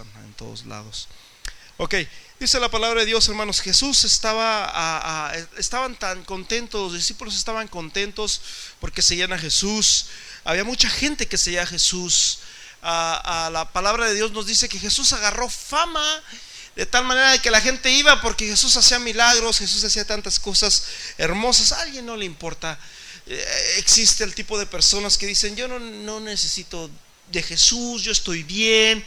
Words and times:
en 0.00 0.32
todos 0.34 0.66
lados. 0.66 1.08
Ok, 1.78 1.94
dice 2.40 2.58
la 2.58 2.70
palabra 2.70 3.00
de 3.00 3.06
Dios, 3.06 3.28
hermanos, 3.28 3.60
Jesús 3.60 4.04
estaba, 4.04 5.30
estaban 5.58 5.94
tan 5.94 6.24
contentos, 6.24 6.80
los 6.80 6.94
discípulos 6.94 7.36
estaban 7.36 7.68
contentos 7.68 8.40
porque 8.80 9.02
seguían 9.02 9.34
a 9.34 9.38
Jesús. 9.38 10.06
Había 10.44 10.64
mucha 10.64 10.88
gente 10.88 11.28
que 11.28 11.36
seguía 11.36 11.62
a 11.62 11.66
Jesús. 11.66 12.38
A, 12.80 13.50
la 13.52 13.72
palabra 13.72 14.06
de 14.06 14.14
Dios 14.14 14.32
nos 14.32 14.46
dice 14.46 14.68
que 14.68 14.78
Jesús 14.78 15.12
agarró 15.12 15.50
fama 15.50 16.22
de 16.76 16.86
tal 16.86 17.04
manera 17.04 17.36
que 17.42 17.50
la 17.50 17.60
gente 17.60 17.90
iba 17.90 18.20
porque 18.20 18.46
Jesús 18.46 18.76
hacía 18.76 18.98
milagros, 18.98 19.58
Jesús 19.58 19.82
hacía 19.84 20.06
tantas 20.06 20.38
cosas 20.38 20.84
hermosas. 21.18 21.72
A 21.72 21.82
alguien 21.82 22.06
no 22.06 22.16
le 22.16 22.24
importa. 22.24 22.78
Eh, 23.26 23.74
existe 23.78 24.24
el 24.24 24.34
tipo 24.34 24.58
de 24.58 24.66
personas 24.66 25.18
que 25.18 25.26
dicen, 25.26 25.56
yo 25.56 25.68
no 25.68 26.20
necesito 26.20 26.90
de 27.30 27.42
Jesús, 27.42 28.02
yo 28.02 28.12
estoy 28.12 28.42
bien. 28.42 29.04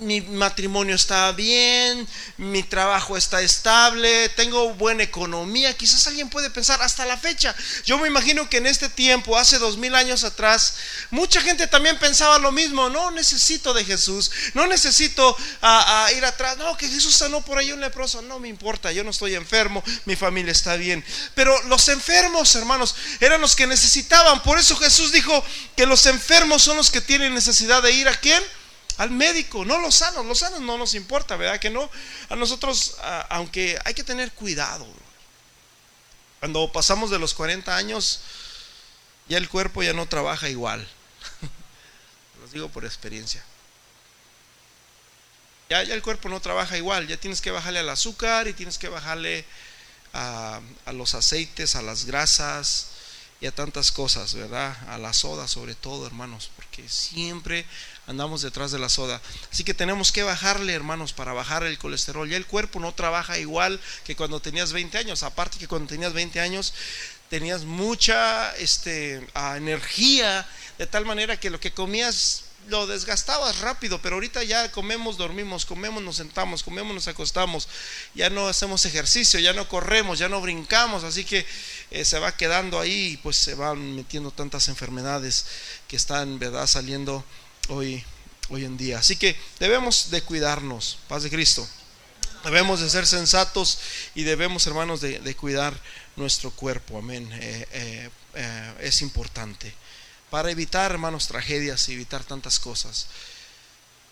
Mi 0.00 0.20
matrimonio 0.20 0.94
está 0.94 1.30
bien, 1.32 2.08
mi 2.38 2.62
trabajo 2.62 3.16
está 3.16 3.42
estable, 3.42 4.28
tengo 4.30 4.74
buena 4.74 5.02
economía. 5.02 5.76
Quizás 5.76 6.06
alguien 6.06 6.28
puede 6.30 6.50
pensar 6.50 6.80
hasta 6.82 7.04
la 7.04 7.16
fecha. 7.16 7.54
Yo 7.84 7.98
me 7.98 8.08
imagino 8.08 8.48
que 8.48 8.56
en 8.56 8.66
este 8.66 8.88
tiempo, 8.88 9.36
hace 9.36 9.58
dos 9.58 9.76
mil 9.76 9.94
años 9.94 10.24
atrás, 10.24 10.74
mucha 11.10 11.40
gente 11.40 11.66
también 11.66 11.98
pensaba 11.98 12.38
lo 12.38 12.50
mismo. 12.50 12.88
No 12.88 13.10
necesito 13.10 13.74
de 13.74 13.84
Jesús, 13.84 14.30
no 14.54 14.66
necesito 14.66 15.36
a, 15.60 16.08
ir 16.16 16.24
atrás. 16.24 16.56
No, 16.56 16.76
que 16.76 16.88
Jesús 16.88 17.14
sanó 17.14 17.42
por 17.42 17.58
ahí 17.58 17.72
un 17.72 17.80
leproso. 17.80 18.22
No 18.22 18.38
me 18.38 18.48
importa, 18.48 18.92
yo 18.92 19.04
no 19.04 19.10
estoy 19.10 19.34
enfermo, 19.34 19.82
mi 20.06 20.16
familia 20.16 20.52
está 20.52 20.76
bien. 20.76 21.04
Pero 21.34 21.60
los 21.64 21.88
enfermos, 21.88 22.54
hermanos, 22.54 22.94
eran 23.20 23.40
los 23.40 23.54
que 23.54 23.66
necesitaban. 23.66 24.42
Por 24.42 24.58
eso 24.58 24.76
Jesús 24.76 25.12
dijo 25.12 25.44
que 25.76 25.86
los 25.86 26.06
enfermos 26.06 26.62
son 26.62 26.76
los 26.76 26.90
que 26.90 27.00
tienen 27.00 27.34
necesidad 27.34 27.82
de 27.82 27.92
ir 27.92 28.08
a 28.08 28.14
quién? 28.14 28.42
Al 29.00 29.10
médico, 29.10 29.64
no 29.64 29.78
los 29.78 29.94
sanos, 29.94 30.26
los 30.26 30.40
sanos 30.40 30.60
no 30.60 30.76
nos 30.76 30.92
importa, 30.92 31.34
¿verdad? 31.36 31.58
Que 31.58 31.70
no, 31.70 31.90
a 32.28 32.36
nosotros, 32.36 32.98
aunque 33.30 33.78
hay 33.86 33.94
que 33.94 34.04
tener 34.04 34.30
cuidado, 34.32 34.86
cuando 36.38 36.70
pasamos 36.70 37.08
de 37.08 37.18
los 37.18 37.32
40 37.32 37.74
años, 37.74 38.20
ya 39.26 39.38
el 39.38 39.48
cuerpo 39.48 39.82
ya 39.82 39.94
no 39.94 40.04
trabaja 40.04 40.50
igual, 40.50 40.86
los 42.42 42.52
digo 42.52 42.68
por 42.68 42.84
experiencia. 42.84 43.42
Ya, 45.70 45.82
ya, 45.82 45.94
el 45.94 46.02
cuerpo 46.02 46.28
no 46.28 46.40
trabaja 46.40 46.76
igual, 46.76 47.08
ya 47.08 47.16
tienes 47.16 47.40
que 47.40 47.50
bajarle 47.50 47.78
al 47.78 47.88
azúcar 47.88 48.48
y 48.48 48.52
tienes 48.52 48.76
que 48.76 48.90
bajarle 48.90 49.46
a, 50.12 50.60
a 50.84 50.92
los 50.92 51.14
aceites, 51.14 51.74
a 51.74 51.80
las 51.80 52.04
grasas, 52.04 52.88
y 53.40 53.46
a 53.46 53.52
tantas 53.52 53.90
cosas, 53.90 54.34
¿verdad? 54.34 54.76
A 54.88 54.98
la 54.98 55.14
soda 55.14 55.48
sobre 55.48 55.74
todo, 55.74 56.06
hermanos, 56.06 56.50
porque 56.56 56.86
siempre 56.88 57.64
andamos 58.06 58.42
detrás 58.42 58.70
de 58.70 58.78
la 58.78 58.90
soda. 58.90 59.20
Así 59.50 59.64
que 59.64 59.72
tenemos 59.72 60.12
que 60.12 60.22
bajarle, 60.22 60.74
hermanos, 60.74 61.14
para 61.14 61.32
bajar 61.32 61.64
el 61.64 61.78
colesterol. 61.78 62.28
Ya 62.28 62.36
el 62.36 62.46
cuerpo 62.46 62.80
no 62.80 62.92
trabaja 62.92 63.38
igual 63.38 63.80
que 64.04 64.14
cuando 64.14 64.40
tenías 64.40 64.72
20 64.72 64.98
años. 64.98 65.22
Aparte 65.22 65.58
que 65.58 65.68
cuando 65.68 65.88
tenías 65.88 66.12
20 66.12 66.38
años 66.40 66.74
tenías 67.30 67.64
mucha 67.64 68.54
este, 68.56 69.26
energía, 69.56 70.46
de 70.76 70.86
tal 70.86 71.06
manera 71.06 71.38
que 71.38 71.48
lo 71.48 71.60
que 71.60 71.72
comías 71.72 72.44
lo 72.68 72.86
desgastabas 72.86 73.58
rápido, 73.58 74.00
pero 74.00 74.16
ahorita 74.16 74.42
ya 74.44 74.70
comemos, 74.70 75.16
dormimos, 75.16 75.64
comemos, 75.64 76.02
nos 76.02 76.16
sentamos, 76.16 76.62
comemos, 76.62 76.94
nos 76.94 77.08
acostamos, 77.08 77.68
ya 78.14 78.30
no 78.30 78.48
hacemos 78.48 78.84
ejercicio, 78.84 79.40
ya 79.40 79.52
no 79.52 79.68
corremos, 79.68 80.18
ya 80.18 80.28
no 80.28 80.40
brincamos, 80.40 81.04
así 81.04 81.24
que 81.24 81.46
eh, 81.90 82.04
se 82.04 82.18
va 82.18 82.36
quedando 82.36 82.78
ahí 82.78 83.12
y 83.12 83.16
pues 83.16 83.36
se 83.36 83.54
van 83.54 83.96
metiendo 83.96 84.30
tantas 84.30 84.68
enfermedades 84.68 85.46
que 85.88 85.96
están, 85.96 86.38
¿verdad?, 86.38 86.66
saliendo 86.66 87.24
hoy, 87.68 88.04
hoy 88.50 88.64
en 88.64 88.76
día. 88.76 88.98
Así 88.98 89.16
que 89.16 89.36
debemos 89.58 90.10
de 90.10 90.22
cuidarnos, 90.22 90.98
paz 91.08 91.22
de 91.22 91.30
Cristo. 91.30 91.66
Debemos 92.44 92.80
de 92.80 92.88
ser 92.88 93.06
sensatos 93.06 93.78
y 94.14 94.22
debemos, 94.22 94.66
hermanos, 94.66 95.02
de, 95.02 95.36
cuidar 95.36 95.78
nuestro 96.16 96.50
cuerpo. 96.50 96.96
Amén. 96.98 97.28
Eh, 97.34 98.08
eh, 98.34 98.74
es 98.80 99.02
importante 99.02 99.74
para 100.30 100.50
evitar, 100.50 100.92
hermanos, 100.92 101.26
tragedias 101.26 101.88
y 101.88 101.94
evitar 101.94 102.24
tantas 102.24 102.58
cosas. 102.58 103.06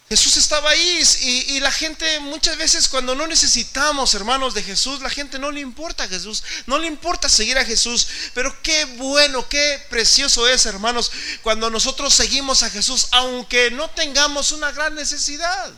Jesús 0.08 0.38
estaba 0.38 0.70
ahí 0.70 1.02
y, 1.20 1.60
la 1.60 1.70
gente 1.70 2.18
muchas 2.20 2.56
veces 2.56 2.88
cuando 2.88 3.14
no 3.14 3.26
necesitamos, 3.26 4.14
hermanos, 4.14 4.54
de 4.54 4.62
Jesús, 4.62 5.02
la 5.02 5.10
gente 5.10 5.38
no 5.38 5.50
le 5.50 5.60
importa 5.60 6.04
a 6.04 6.08
Jesús, 6.08 6.42
no 6.66 6.78
le 6.78 6.86
importa 6.86 7.28
seguir 7.28 7.58
a 7.58 7.64
Jesús. 7.64 8.08
Pero 8.32 8.54
qué 8.62 8.86
bueno, 8.86 9.46
qué 9.50 9.84
precioso 9.90 10.48
es, 10.48 10.64
hermanos, 10.64 11.12
cuando 11.42 11.68
nosotros 11.68 12.14
seguimos 12.14 12.62
a 12.62 12.70
Jesús, 12.70 13.08
aunque 13.10 13.70
no 13.70 13.90
tengamos 13.90 14.52
una 14.52 14.72
gran 14.72 14.94
necesidad. 14.94 15.70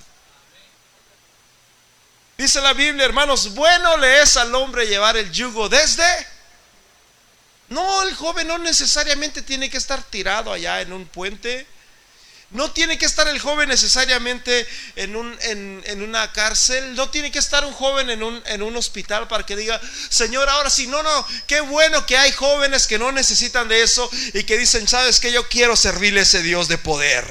Dice 2.39 2.61
la 2.61 2.73
Biblia, 2.73 3.05
hermanos, 3.05 3.53
bueno 3.55 3.97
le 3.97 4.23
es 4.23 4.37
al 4.37 4.55
hombre 4.55 4.87
llevar 4.87 5.17
el 5.17 5.31
yugo 5.33 5.69
desde... 5.69 6.40
No, 7.71 8.03
el 8.03 8.15
joven 8.15 8.49
no 8.49 8.59
necesariamente 8.59 9.43
tiene 9.43 9.71
que 9.71 9.79
estar 9.79 10.03
tirado 10.03 10.53
allá 10.53 10.81
en 10.81 10.93
un 10.93 11.07
puente. 11.07 11.67
No 12.51 12.73
tiene 12.73 12.99
que 12.99 13.07
estar 13.07 13.29
el 13.29 13.39
joven 13.39 13.69
necesariamente 13.69 14.67
en, 14.97 15.15
un, 15.15 15.39
en, 15.41 16.03
una 16.03 16.33
cárcel. 16.33 16.97
No 16.97 17.09
tiene 17.11 17.31
que 17.31 17.39
estar 17.39 17.65
un 17.65 17.73
joven 17.73 18.11
en 18.11 18.25
un, 18.25 18.43
en 18.47 18.63
un 18.63 18.77
hospital 18.77 19.29
para 19.29 19.47
que 19.47 19.55
diga, 19.55 19.81
Señor, 20.09 20.49
ahora 20.49 20.69
sí, 20.69 20.89
no, 20.89 21.01
no, 21.05 21.27
qué 21.47 21.61
bueno 21.61 22.05
que 22.07 22.17
hay 22.17 22.33
jóvenes 22.33 22.89
que 22.89 22.99
no 22.99 23.13
necesitan 23.13 23.69
de 23.69 23.83
eso 23.83 24.11
y 24.35 24.43
que 24.43 24.59
dicen, 24.59 24.89
sabes 24.89 25.21
que 25.21 25.31
yo 25.31 25.49
quiero 25.49 25.77
servirle 25.77 26.21
a 26.21 26.23
ese 26.25 26.43
Dios 26.43 26.67
de 26.67 26.77
poder. 26.77 27.25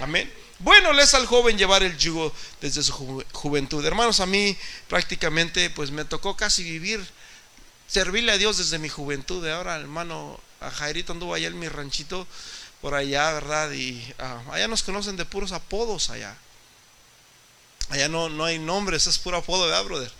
Amén. 0.00 0.32
Bueno 0.58 0.92
le 0.92 1.02
es 1.02 1.14
al 1.14 1.26
joven 1.26 1.58
llevar 1.58 1.84
el 1.84 1.96
yugo 1.96 2.34
desde 2.60 2.82
su 2.82 3.22
juventud. 3.32 3.84
Hermanos, 3.84 4.18
a 4.18 4.26
mí 4.26 4.56
prácticamente 4.88 5.70
pues 5.70 5.92
me 5.92 6.04
tocó 6.04 6.36
casi 6.36 6.64
vivir, 6.64 7.06
servirle 7.86 8.32
a 8.32 8.38
Dios 8.38 8.58
desde 8.58 8.78
mi 8.78 8.88
juventud. 8.88 9.46
Ahora, 9.48 9.76
hermano, 9.76 10.40
a 10.60 10.70
Jairito 10.70 11.12
anduvo 11.12 11.34
allá 11.34 11.48
en 11.48 11.58
mi 11.58 11.68
ranchito 11.68 12.26
por 12.80 12.94
allá, 12.94 13.32
¿verdad? 13.32 13.72
Y 13.72 14.04
ah, 14.18 14.42
allá 14.50 14.68
nos 14.68 14.82
conocen 14.82 15.16
de 15.16 15.24
puros 15.24 15.52
apodos 15.52 16.10
allá. 16.10 16.36
Allá 17.90 18.08
no, 18.08 18.28
no 18.28 18.44
hay 18.44 18.58
nombres, 18.58 19.06
es 19.06 19.18
puro 19.18 19.38
apodo, 19.38 19.66
¿verdad, 19.66 19.84
brother? 19.84 20.12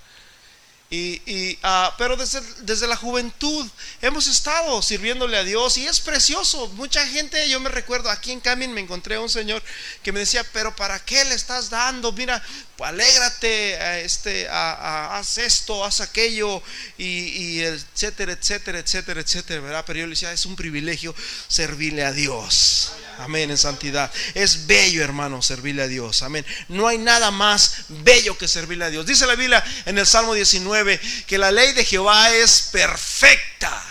Y, 0.91 1.59
ah, 1.65 1.93
pero 1.99 2.17
desde, 2.17 2.41
desde, 2.61 2.87
la 2.87 2.95
juventud 2.95 3.67
hemos 4.00 4.28
estado 4.28 4.81
sirviéndole 4.81 5.37
a 5.37 5.43
Dios 5.43 5.77
y 5.77 5.87
es 5.87 5.99
precioso. 5.99 6.69
Mucha 6.69 7.05
gente, 7.09 7.49
yo 7.49 7.59
me 7.59 7.69
recuerdo 7.69 8.11
aquí 8.11 8.31
en 8.31 8.41
Camin 8.41 8.72
me 8.72 8.81
encontré 8.81 9.17
a 9.17 9.21
un 9.21 9.28
señor 9.28 9.61
que 10.05 10.12
me 10.12 10.21
decía, 10.21 10.44
pero 10.53 10.77
¿para 10.77 11.05
qué 11.05 11.25
le 11.25 11.34
estás 11.34 11.69
dando? 11.69 12.12
Mira, 12.12 12.41
pues, 12.77 12.91
alégrate, 12.91 14.05
este, 14.05 14.49
haz 14.49 15.39
esto, 15.39 15.84
haz 15.84 16.00
aquello, 16.00 16.62
y, 16.99 17.61
etcétera, 17.61 18.33
etcétera, 18.33 18.78
etcétera, 18.78 19.21
etcétera, 19.21 19.61
¿verdad? 19.61 19.84
Pero 19.87 20.00
yo 20.00 20.06
le 20.06 20.11
decía, 20.11 20.33
es 20.33 20.47
un 20.47 20.55
privilegio 20.55 21.15
servirle 21.49 22.05
a 22.05 22.12
Dios. 22.12 22.93
Amén, 23.19 23.50
en 23.50 23.58
santidad. 23.58 24.10
Es 24.34 24.66
bello, 24.66 25.02
hermano, 25.02 25.42
servirle 25.42 25.82
a 25.82 25.88
Dios. 25.88 26.22
Amén. 26.22 26.44
No 26.69 26.88
hay 26.88 26.98
nada 26.98 27.30
más 27.30 27.84
bello 27.88 28.36
que 28.36 28.48
servirle 28.48 28.86
a 28.86 28.91
Dios. 28.91 29.06
Dice 29.06 29.26
la 29.26 29.34
Biblia 29.34 29.64
en 29.86 29.98
el 29.98 30.06
Salmo 30.06 30.34
19 30.34 31.00
que 31.26 31.38
la 31.38 31.52
ley 31.52 31.72
de 31.72 31.84
Jehová 31.84 32.34
es 32.34 32.69
perfecta. 32.72 33.82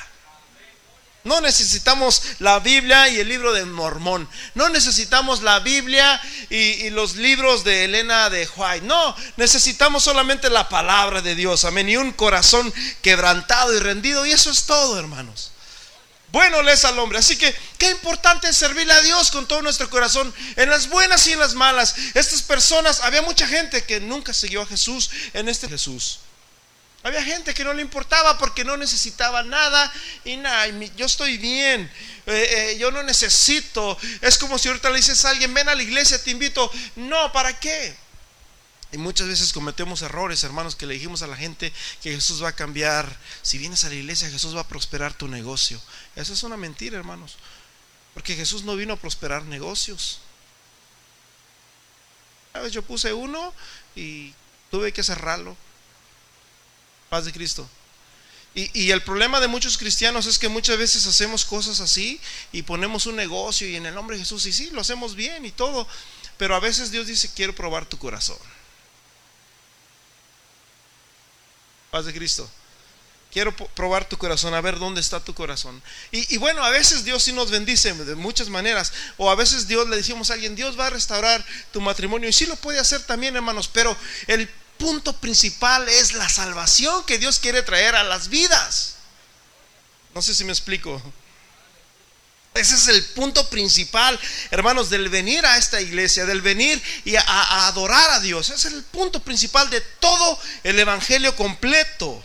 No 1.23 1.39
necesitamos 1.39 2.21
la 2.39 2.59
Biblia 2.59 3.07
y 3.07 3.19
el 3.19 3.29
libro 3.29 3.53
de 3.53 3.63
Mormón. 3.63 4.27
No 4.55 4.67
necesitamos 4.67 5.41
la 5.41 5.59
Biblia 5.61 6.21
y, 6.49 6.89
los 6.89 7.15
libros 7.15 7.63
de 7.63 7.85
Elena 7.85 8.29
de 8.29 8.47
White. 8.57 8.85
No, 8.85 9.15
necesitamos 9.37 10.03
solamente 10.03 10.49
la 10.49 10.67
palabra 10.67 11.21
de 11.21 11.35
Dios. 11.35 11.63
Amén. 11.63 11.87
Y 11.87 11.95
un 11.95 12.11
corazón 12.11 12.73
quebrantado 13.01 13.73
y 13.73 13.79
rendido. 13.79 14.25
Y 14.25 14.31
eso 14.31 14.51
es 14.51 14.65
todo, 14.65 14.99
hermanos. 14.99 15.52
Bueno 16.33 16.63
le 16.63 16.73
es 16.73 16.83
al 16.83 16.97
hombre. 16.97 17.19
Así 17.19 17.37
que 17.37 17.55
qué 17.77 17.91
importante 17.91 18.49
es 18.49 18.57
servirle 18.57 18.91
a 18.91 19.01
Dios 19.01 19.29
con 19.29 19.47
todo 19.47 19.61
nuestro 19.61 19.87
corazón, 19.87 20.33
en 20.55 20.67
las 20.67 20.89
buenas 20.89 21.27
y 21.27 21.33
en 21.33 21.39
las 21.39 21.53
malas. 21.53 21.95
Estas 22.15 22.41
personas, 22.41 23.01
había 23.01 23.21
mucha 23.21 23.47
gente 23.47 23.83
que 23.83 23.99
nunca 23.99 24.33
siguió 24.33 24.63
a 24.63 24.65
Jesús 24.65 25.11
en 25.33 25.47
este 25.47 25.69
Jesús. 25.69 26.21
Había 27.03 27.23
gente 27.23 27.53
que 27.53 27.63
no 27.63 27.71
le 27.71 27.83
importaba 27.83 28.39
porque 28.39 28.65
no 28.65 28.75
necesitaba 28.77 29.43
nada 29.43 29.93
y 30.25 30.37
nada, 30.37 30.65
yo 30.95 31.05
estoy 31.05 31.37
bien, 31.37 31.81
eh, 32.25 32.71
eh, 32.71 32.77
yo 32.79 32.89
no 32.89 33.03
necesito. 33.03 33.95
Es 34.19 34.39
como 34.39 34.57
si 34.57 34.69
ahorita 34.69 34.89
le 34.89 34.95
dices 34.97 35.23
a 35.25 35.29
alguien, 35.29 35.53
ven 35.53 35.69
a 35.69 35.75
la 35.75 35.83
iglesia, 35.83 36.17
te 36.23 36.31
invito. 36.31 36.71
No, 36.95 37.31
¿para 37.31 37.59
qué? 37.59 37.95
Y 38.93 38.99
muchas 38.99 39.27
veces 39.27 39.51
cometemos 39.53 40.03
errores, 40.03 40.43
hermanos, 40.43 40.75
que 40.75 40.85
le 40.85 40.93
dijimos 40.93 41.23
a 41.23 41.27
la 41.27 41.35
gente 41.35 41.73
que 42.03 42.13
Jesús 42.13 42.43
va 42.43 42.49
a 42.49 42.55
cambiar. 42.55 43.17
Si 43.41 43.57
vienes 43.57 43.83
a 43.83 43.89
la 43.89 43.95
iglesia, 43.95 44.29
Jesús 44.29 44.55
va 44.55 44.61
a 44.61 44.67
prosperar 44.67 45.15
tu 45.15 45.27
negocio. 45.27 45.81
Eso 46.15 46.31
es 46.31 46.43
una 46.43 46.57
mentira, 46.57 46.99
hermanos. 46.99 47.37
Porque 48.13 48.35
Jesús 48.35 48.61
no 48.61 48.75
vino 48.75 48.93
a 48.93 48.97
prosperar 48.97 49.45
negocios. 49.45 50.19
vez 52.53 52.71
Yo 52.71 52.83
puse 52.83 53.11
uno 53.13 53.51
y 53.95 54.31
tuve 54.69 54.93
que 54.93 55.01
cerrarlo. 55.01 55.57
Paz 57.09 57.25
de 57.25 57.33
Cristo. 57.33 57.67
Y, 58.53 58.69
y, 58.79 58.91
el 58.91 59.01
problema 59.01 59.39
de 59.39 59.47
muchos 59.47 59.79
cristianos 59.79 60.27
es 60.27 60.37
que 60.37 60.49
muchas 60.49 60.77
veces 60.77 61.07
hacemos 61.07 61.45
cosas 61.45 61.79
así 61.79 62.21
y 62.51 62.61
ponemos 62.61 63.07
un 63.07 63.15
negocio 63.15 63.67
y 63.67 63.75
en 63.75 63.87
el 63.87 63.95
nombre 63.95 64.17
de 64.17 64.21
Jesús, 64.21 64.45
y 64.45 64.53
sí, 64.53 64.69
lo 64.69 64.81
hacemos 64.81 65.15
bien 65.15 65.43
y 65.47 65.51
todo, 65.51 65.87
Pero 66.37 66.55
a 66.55 66.59
veces 66.59 66.91
Dios 66.91 67.07
dice, 67.07 67.31
quiero 67.33 67.55
probar 67.55 67.87
tu 67.87 67.97
corazón. 67.97 68.37
Paz 71.93 72.05
de 72.05 72.13
Cristo. 72.13 72.49
Quiero 73.31 73.55
probar 73.55 74.09
tu 74.09 74.17
corazón, 74.17 74.55
a 74.55 74.61
ver 74.61 74.79
dónde 74.79 74.99
está 74.99 75.19
tu 75.19 75.35
corazón. 75.35 75.79
Y, 76.09 76.37
bueno, 76.37 76.63
a 76.63 76.71
veces 76.71 77.05
Dios 77.05 77.21
sí 77.21 77.33
nos 77.33 77.51
bendice 77.51 77.93
de 77.93 78.15
muchas 78.15 78.49
maneras. 78.49 78.91
O 79.17 79.29
a 79.29 79.35
veces 79.35 79.67
Dios 79.67 79.87
le 79.87 79.97
decimos 79.97 80.31
a 80.31 80.33
alguien, 80.33 80.55
Dios 80.55 80.77
va 80.79 80.87
a 80.87 80.89
restaurar 80.89 81.45
tu 81.71 81.81
matrimonio. 81.81 82.27
Y 82.27 82.33
sí 82.33 82.47
lo 82.47 82.55
puede 82.55 82.79
hacer 82.79 83.03
también, 83.03 83.35
hermanos. 83.35 83.67
Pero 83.67 83.95
el 84.25 84.49
punto 84.79 85.15
principal 85.17 85.87
es 85.87 86.13
la 86.13 86.27
salvación 86.29 87.03
que 87.03 87.19
Dios 87.19 87.37
quiere 87.37 87.61
traer 87.61 87.95
a 87.95 88.03
las 88.03 88.27
vidas. 88.29 88.95
No 90.15 90.23
sé 90.23 90.33
si 90.33 90.43
me 90.45 90.51
explico. 90.51 90.99
Ese 92.53 92.75
es 92.75 92.87
el 92.87 93.03
punto 93.03 93.49
principal, 93.49 94.19
hermanos, 94.51 94.89
del 94.89 95.09
venir 95.09 95.43
a 95.45 95.57
esta 95.57 95.81
iglesia, 95.81 96.25
del 96.25 96.41
venir 96.41 96.81
y 97.03 97.15
a, 97.15 97.67
adorar 97.67 98.11
a 98.11 98.19
Dios. 98.19 98.49
Ese 98.49 98.67
es 98.67 98.73
el 98.73 98.83
punto 98.83 99.21
principal 99.21 99.69
de 99.71 99.81
todo 99.81 100.39
el 100.63 100.79
evangelio 100.79 101.35
completo. 101.35 102.23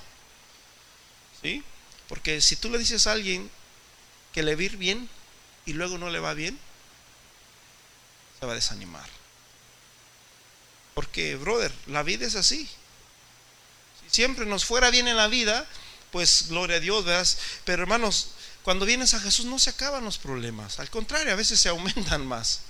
¿Sí? 1.43 1.63
Porque 2.09 2.43
si 2.43 2.57
tú 2.57 2.69
le 2.69 2.79
dices 2.79 3.07
a 3.07 3.13
alguien 3.13 3.51
que 4.33 4.43
le 4.43 4.55
va 4.55 4.63
ir 4.63 4.77
bien 4.77 5.09
y 5.65 5.73
luego 5.73 5.97
no 5.97 6.11
le 6.11 6.19
va 6.19 6.35
bien, 6.35 6.59
se 8.39 8.45
va 8.45 8.53
a 8.53 8.57
desanimar. 8.57 9.09
Porque, 10.93 11.37
brother, 11.37 11.73
la 11.87 12.03
vida 12.03 12.27
es 12.27 12.35
así. 12.35 12.69
Si 14.01 14.15
siempre 14.15 14.45
nos 14.45 14.65
fuera 14.65 14.91
bien 14.91 15.09
en 15.09 15.17
la 15.17 15.29
vida, 15.29 15.67
pues 16.11 16.49
gloria 16.49 16.77
a 16.77 16.81
Dios, 16.81 17.05
¿verdad? 17.05 17.27
Pero 17.65 17.83
hermanos, 17.83 18.33
cuando 18.69 18.85
vienes 18.85 19.15
a 19.15 19.21
Jesús 19.21 19.47
no 19.47 19.59
se 19.59 19.71
acaban 19.71 20.05
los 20.05 20.19
problemas, 20.19 20.79
al 20.79 20.91
contrario, 20.91 21.33
a 21.33 21.37
veces 21.37 21.59
se 21.59 21.71
aumentan 21.71 22.27
más. 22.27 22.61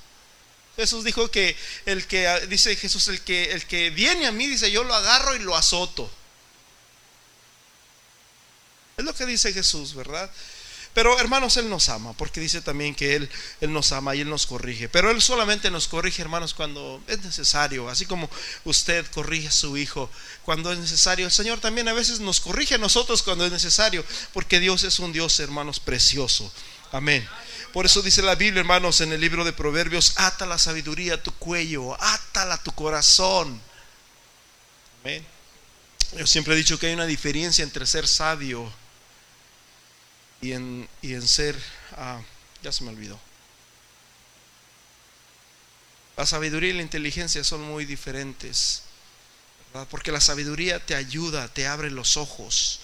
Jesús 0.77 1.03
dijo 1.03 1.29
que 1.29 1.57
el 1.87 2.07
que 2.07 2.47
dice 2.47 2.77
Jesús 2.77 3.09
el 3.09 3.21
que 3.23 3.51
el 3.51 3.67
que 3.67 3.91
viene 3.91 4.29
a 4.29 4.31
mí 4.31 4.47
dice 4.47 4.71
yo 4.71 4.85
lo 4.85 4.95
agarro 4.95 5.35
y 5.35 5.41
lo 5.41 5.57
azoto. 5.57 6.09
Es 8.97 9.05
lo 9.05 9.13
que 9.13 9.27
dice 9.27 9.53
Jesús, 9.53 9.93
¿verdad? 9.97 10.31
Pero 10.95 11.19
hermanos, 11.21 11.57
Él 11.57 11.69
nos 11.69 11.89
ama, 11.89 12.13
porque 12.15 12.41
dice 12.41 12.61
también 12.61 12.95
que 12.95 13.15
Él, 13.15 13.31
Él 13.61 13.73
nos 13.73 13.93
ama 13.93 14.15
y 14.15 14.21
Él 14.21 14.29
nos 14.29 14.47
corrige. 14.47 14.89
Pero 14.89 15.11
Él 15.11 15.23
solamente 15.23 15.71
nos 15.71 15.87
corrige, 15.87 16.23
hermanos, 16.23 16.55
cuando 16.55 17.01
es 17.07 17.23
necesario. 17.23 17.89
Así 17.89 18.07
como 18.07 18.29
usted 18.65 19.07
corrige 19.13 19.49
a 19.49 19.53
su 19.53 19.77
hijo 19.77 20.11
cuando 20.45 20.73
es 20.73 20.79
necesario. 20.79 21.27
El 21.27 21.33
Señor 21.33 21.61
también 21.61 21.89
a 21.89 21.93
veces 21.93 22.21
nos 22.21 22.41
corrige 22.41 22.75
a 22.75 22.79
nosotros 22.79 23.23
cuando 23.23 23.45
es 23.45 23.53
necesario, 23.53 24.05
porque 24.33 24.61
Dios 24.61 24.83
es 24.85 24.99
un 24.99 25.13
Dios, 25.13 25.39
hermanos, 25.41 25.79
precioso. 25.79 26.53
Amén. 26.91 27.29
Por 27.73 27.87
eso 27.87 28.03
dice 28.03 28.23
la 28.23 28.35
Biblia, 28.35 28.61
hermanos, 28.61 29.01
en 29.01 29.13
el 29.13 29.21
libro 29.21 29.45
de 29.45 29.53
Proverbios, 29.53 30.15
ata 30.17 30.47
la 30.47 30.59
sabiduría 30.59 31.15
a 31.15 31.23
tu 31.23 31.33
cuello, 31.35 32.01
átala 32.03 32.55
a 32.55 32.63
tu 32.63 32.73
corazón. 32.73 33.61
Amén. 35.03 35.25
Yo 36.17 36.27
siempre 36.27 36.55
he 36.55 36.57
dicho 36.57 36.79
que 36.79 36.87
hay 36.87 36.95
una 36.95 37.07
diferencia 37.07 37.63
entre 37.63 37.87
ser 37.87 38.09
sabio 38.09 38.73
y 40.41 40.53
en, 40.53 40.89
y 41.03 41.15
en 41.15 41.27
ser, 41.27 41.57
ah, 41.93 42.21
ya 42.63 42.73
se 42.73 42.85
me 42.85 42.91
olvidó. 42.91 43.19
La 46.17 46.27
sabiduría 46.27 46.71
y 46.71 46.75
la 46.75 46.83
inteligencia 46.83 47.45
son 47.45 47.63
muy 47.63 47.85
diferentes, 47.85 48.83
porque 49.91 50.11
la 50.11 50.21
sabiduría 50.21 50.85
te 50.85 50.95
ayuda, 50.95 51.49
te 51.49 51.67
abre 51.67 51.91
los 51.91 52.17
ojos 52.17 52.81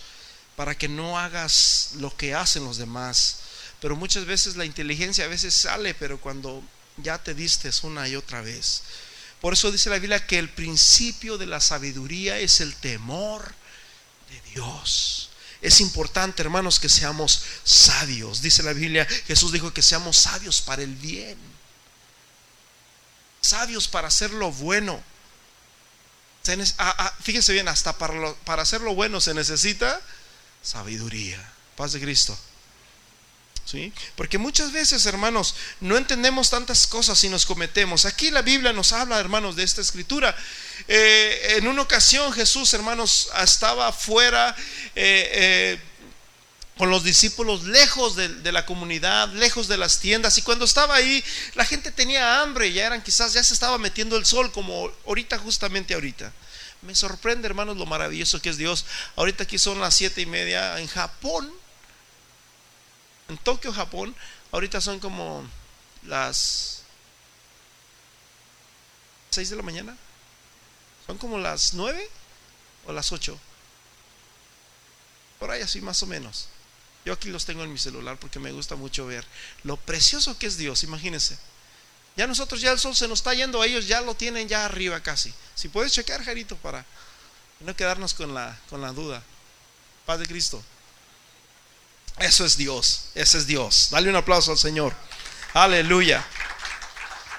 para 0.56 0.76
que 0.76 0.88
no 0.88 1.18
hagas 1.18 1.90
lo 1.96 2.16
que 2.16 2.34
hacen 2.34 2.64
los 2.64 2.76
demás. 2.76 3.40
Pero 3.80 3.96
muchas 3.96 4.24
veces 4.24 4.56
la 4.56 4.64
inteligencia 4.64 5.24
a 5.24 5.28
veces 5.28 5.54
sale, 5.54 5.94
pero 5.94 6.20
cuando 6.20 6.62
ya 6.96 7.18
te 7.18 7.34
diste 7.34 7.70
una 7.82 8.08
y 8.08 8.16
otra 8.16 8.40
vez. 8.40 8.82
Por 9.40 9.52
eso 9.52 9.70
dice 9.70 9.90
la 9.90 9.98
Biblia 9.98 10.26
que 10.26 10.38
el 10.38 10.48
principio 10.48 11.36
de 11.36 11.46
la 11.46 11.60
sabiduría 11.60 12.38
es 12.38 12.60
el 12.60 12.74
temor 12.76 13.54
de 14.30 14.40
Dios. 14.52 15.30
Es 15.64 15.80
importante, 15.80 16.42
hermanos, 16.42 16.78
que 16.78 16.90
seamos 16.90 17.42
sabios. 17.64 18.42
Dice 18.42 18.62
la 18.62 18.74
Biblia, 18.74 19.06
Jesús 19.26 19.50
dijo 19.50 19.72
que 19.72 19.80
seamos 19.80 20.18
sabios 20.18 20.60
para 20.60 20.82
el 20.82 20.94
bien. 20.94 21.38
Sabios 23.40 23.88
para 23.88 24.08
hacer 24.08 24.30
lo 24.32 24.52
bueno. 24.52 25.02
Ah, 26.76 26.94
ah, 26.98 27.14
fíjese 27.22 27.54
bien, 27.54 27.66
hasta 27.68 27.96
para, 27.96 28.34
para 28.44 28.60
hacer 28.60 28.82
lo 28.82 28.94
bueno 28.94 29.22
se 29.22 29.32
necesita 29.32 29.98
sabiduría. 30.62 31.42
Paz 31.76 31.92
de 31.92 32.00
Cristo. 32.02 32.38
Porque 34.16 34.38
muchas 34.38 34.72
veces, 34.72 35.06
hermanos, 35.06 35.54
no 35.80 35.96
entendemos 35.96 36.50
tantas 36.50 36.86
cosas 36.86 37.22
y 37.24 37.28
nos 37.28 37.46
cometemos. 37.46 38.04
Aquí 38.04 38.30
la 38.30 38.42
Biblia 38.42 38.72
nos 38.72 38.92
habla, 38.92 39.18
hermanos, 39.18 39.56
de 39.56 39.62
esta 39.62 39.80
escritura. 39.80 40.36
Eh, 40.86 41.56
en 41.56 41.66
una 41.66 41.82
ocasión 41.82 42.32
Jesús, 42.32 42.72
hermanos, 42.74 43.30
estaba 43.42 43.92
fuera. 43.92 44.54
Eh, 44.94 45.30
eh, 45.32 45.80
con 46.76 46.90
los 46.90 47.04
discípulos 47.04 47.62
lejos 47.62 48.16
de, 48.16 48.28
de, 48.28 48.50
la 48.50 48.66
comunidad, 48.66 49.28
lejos 49.34 49.68
de 49.68 49.76
las 49.76 50.00
tiendas. 50.00 50.38
Y 50.38 50.42
cuando 50.42 50.64
estaba 50.64 50.96
ahí, 50.96 51.22
la 51.54 51.64
gente 51.64 51.92
tenía 51.92 52.42
hambre, 52.42 52.72
ya 52.72 52.86
eran 52.86 53.00
quizás, 53.00 53.32
ya 53.32 53.44
se 53.44 53.54
estaba 53.54 53.78
metiendo 53.78 54.16
el 54.16 54.26
sol, 54.26 54.50
como 54.50 54.90
ahorita, 55.06 55.38
justamente 55.38 55.94
ahorita. 55.94 56.32
Me 56.82 56.96
sorprende, 56.96 57.46
hermanos, 57.46 57.76
lo 57.76 57.86
maravilloso 57.86 58.42
que 58.42 58.50
es 58.50 58.56
Dios. 58.56 58.86
Ahorita 59.14 59.44
aquí 59.44 59.56
son 59.56 59.80
las 59.80 59.94
siete 59.94 60.20
y 60.20 60.26
media 60.26 60.80
en 60.80 60.88
Japón 60.88 61.48
en 63.28 63.38
Tokio, 63.38 63.72
Japón, 63.72 64.14
ahorita 64.52 64.80
son 64.80 65.00
como 65.00 65.44
las 66.02 66.82
6 69.30 69.50
de 69.50 69.56
la 69.56 69.62
mañana. 69.62 69.96
Son 71.06 71.18
como 71.18 71.38
las 71.38 71.74
9 71.74 72.08
o 72.86 72.92
las 72.92 73.12
8. 73.12 73.38
Por 75.38 75.50
ahí 75.50 75.62
así 75.62 75.80
más 75.80 76.02
o 76.02 76.06
menos. 76.06 76.48
Yo 77.04 77.12
aquí 77.12 77.28
los 77.28 77.44
tengo 77.44 77.62
en 77.64 77.72
mi 77.72 77.78
celular 77.78 78.18
porque 78.18 78.38
me 78.38 78.52
gusta 78.52 78.76
mucho 78.76 79.06
ver 79.06 79.26
lo 79.62 79.76
precioso 79.76 80.38
que 80.38 80.46
es 80.46 80.56
Dios, 80.56 80.84
imagínense. 80.84 81.38
Ya 82.16 82.26
nosotros 82.26 82.60
ya 82.60 82.70
el 82.70 82.78
sol 82.78 82.94
se 82.94 83.08
nos 83.08 83.18
está 83.18 83.34
yendo, 83.34 83.62
ellos 83.62 83.86
ya 83.86 84.00
lo 84.00 84.14
tienen 84.14 84.48
ya 84.48 84.64
arriba 84.64 85.02
casi. 85.02 85.34
Si 85.54 85.68
puedes 85.68 85.92
checar, 85.92 86.24
Jarito, 86.24 86.56
para 86.56 86.86
no 87.60 87.74
quedarnos 87.76 88.14
con 88.14 88.32
la, 88.32 88.58
con 88.70 88.80
la 88.80 88.92
duda. 88.92 89.22
Paz 90.06 90.20
de 90.20 90.26
Cristo. 90.26 90.62
Eso 92.18 92.44
es 92.44 92.56
Dios, 92.56 93.06
ese 93.14 93.38
es 93.38 93.46
Dios. 93.46 93.88
Dale 93.90 94.08
un 94.08 94.16
aplauso 94.16 94.52
al 94.52 94.58
Señor. 94.58 94.94
Aleluya. 95.52 96.24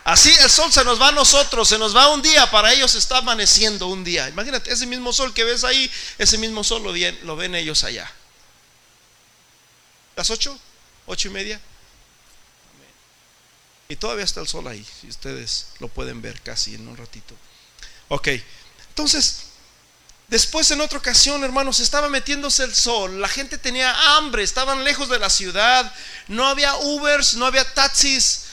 Así 0.05 0.31
el 0.41 0.51
sol 0.51 0.71
se 0.71 0.83
nos 0.83 1.01
va 1.01 1.07
a 1.07 1.11
nosotros, 1.11 1.67
se 1.67 1.79
nos 1.79 1.95
va 1.95 2.13
un 2.13 2.21
día, 2.21 2.49
para 2.51 2.71
ellos 2.71 2.93
está 2.93 3.17
amaneciendo 3.17 3.87
un 3.87 4.03
día. 4.03 4.29
Imagínate, 4.29 4.71
ese 4.71 4.85
mismo 4.85 5.11
sol 5.11 5.33
que 5.33 5.43
ves 5.43 5.63
ahí, 5.63 5.91
ese 6.19 6.37
mismo 6.37 6.63
sol 6.63 6.83
lo, 6.83 7.35
ven 7.35 7.55
ellos 7.55 7.83
allá. 7.83 8.11
¿Las 10.15 10.29
ocho? 10.29 10.57
¿Ocho 11.07 11.29
y 11.29 11.31
media? 11.31 11.59
Y 13.89 13.95
todavía 13.95 14.25
está 14.25 14.41
el 14.41 14.47
sol 14.47 14.67
ahí, 14.67 14.85
si 15.01 15.07
ustedes 15.07 15.69
lo 15.79 15.87
pueden 15.87 16.21
ver 16.21 16.39
casi 16.41 16.75
en 16.75 16.87
un 16.87 16.97
ratito. 16.97 17.35
Ok, 18.09 18.27
entonces 18.89 19.44
Después 20.27 20.71
en 20.71 20.81
otra 20.81 20.97
ocasión, 20.97 21.43
hermanos, 21.43 21.79
estaba 21.79 22.09
metiéndose 22.09 22.63
el 22.63 22.73
sol, 22.73 23.21
la 23.21 23.27
gente 23.27 23.59
tenía 23.59 24.17
hambre, 24.17 24.41
estaban 24.43 24.83
lejos 24.83 25.07
de 25.07 25.19
la 25.19 25.29
ciudad, 25.29 25.93
no 26.27 26.47
había 26.47 26.75
Ubers, 26.77 27.35
no 27.35 27.45
había 27.45 27.63
taxis, 27.73 28.44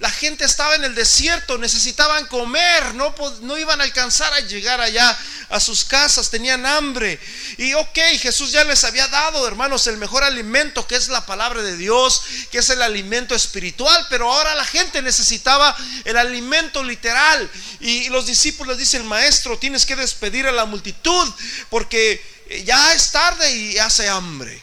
la 0.00 0.10
gente 0.10 0.44
estaba 0.44 0.74
en 0.74 0.82
el 0.82 0.94
desierto, 0.94 1.56
necesitaban 1.56 2.26
comer, 2.26 2.94
no, 2.94 3.14
no 3.42 3.56
iban 3.56 3.80
a 3.80 3.84
alcanzar 3.84 4.32
a 4.32 4.40
llegar 4.40 4.80
allá 4.80 5.16
a 5.50 5.60
sus 5.60 5.84
casas, 5.84 6.30
tenían 6.30 6.66
hambre. 6.66 7.20
Y 7.58 7.74
ok, 7.74 7.98
Jesús 8.18 8.50
ya 8.50 8.64
les 8.64 8.82
había 8.82 9.06
dado, 9.06 9.46
hermanos, 9.46 9.86
el 9.86 9.96
mejor 9.96 10.24
alimento 10.24 10.84
que 10.86 10.96
es 10.96 11.08
la 11.08 11.24
palabra 11.24 11.62
de 11.62 11.76
Dios, 11.76 12.22
que 12.50 12.58
es 12.58 12.70
el 12.70 12.82
alimento 12.82 13.36
espiritual, 13.36 14.06
pero 14.10 14.32
ahora 14.32 14.56
la 14.56 14.64
gente 14.64 15.00
necesitaba 15.00 15.76
el 16.04 16.16
alimento 16.16 16.82
literal. 16.82 17.48
Y 17.78 18.08
los 18.08 18.26
discípulos 18.26 18.76
dicen, 18.78 19.06
maestro, 19.06 19.58
tienes 19.58 19.86
que 19.86 19.94
despedir 19.94 20.48
a 20.48 20.52
la 20.52 20.64
multitud 20.64 21.32
porque 21.70 22.20
ya 22.64 22.94
es 22.94 23.12
tarde 23.12 23.54
y 23.54 23.78
hace 23.78 24.08
hambre. 24.08 24.60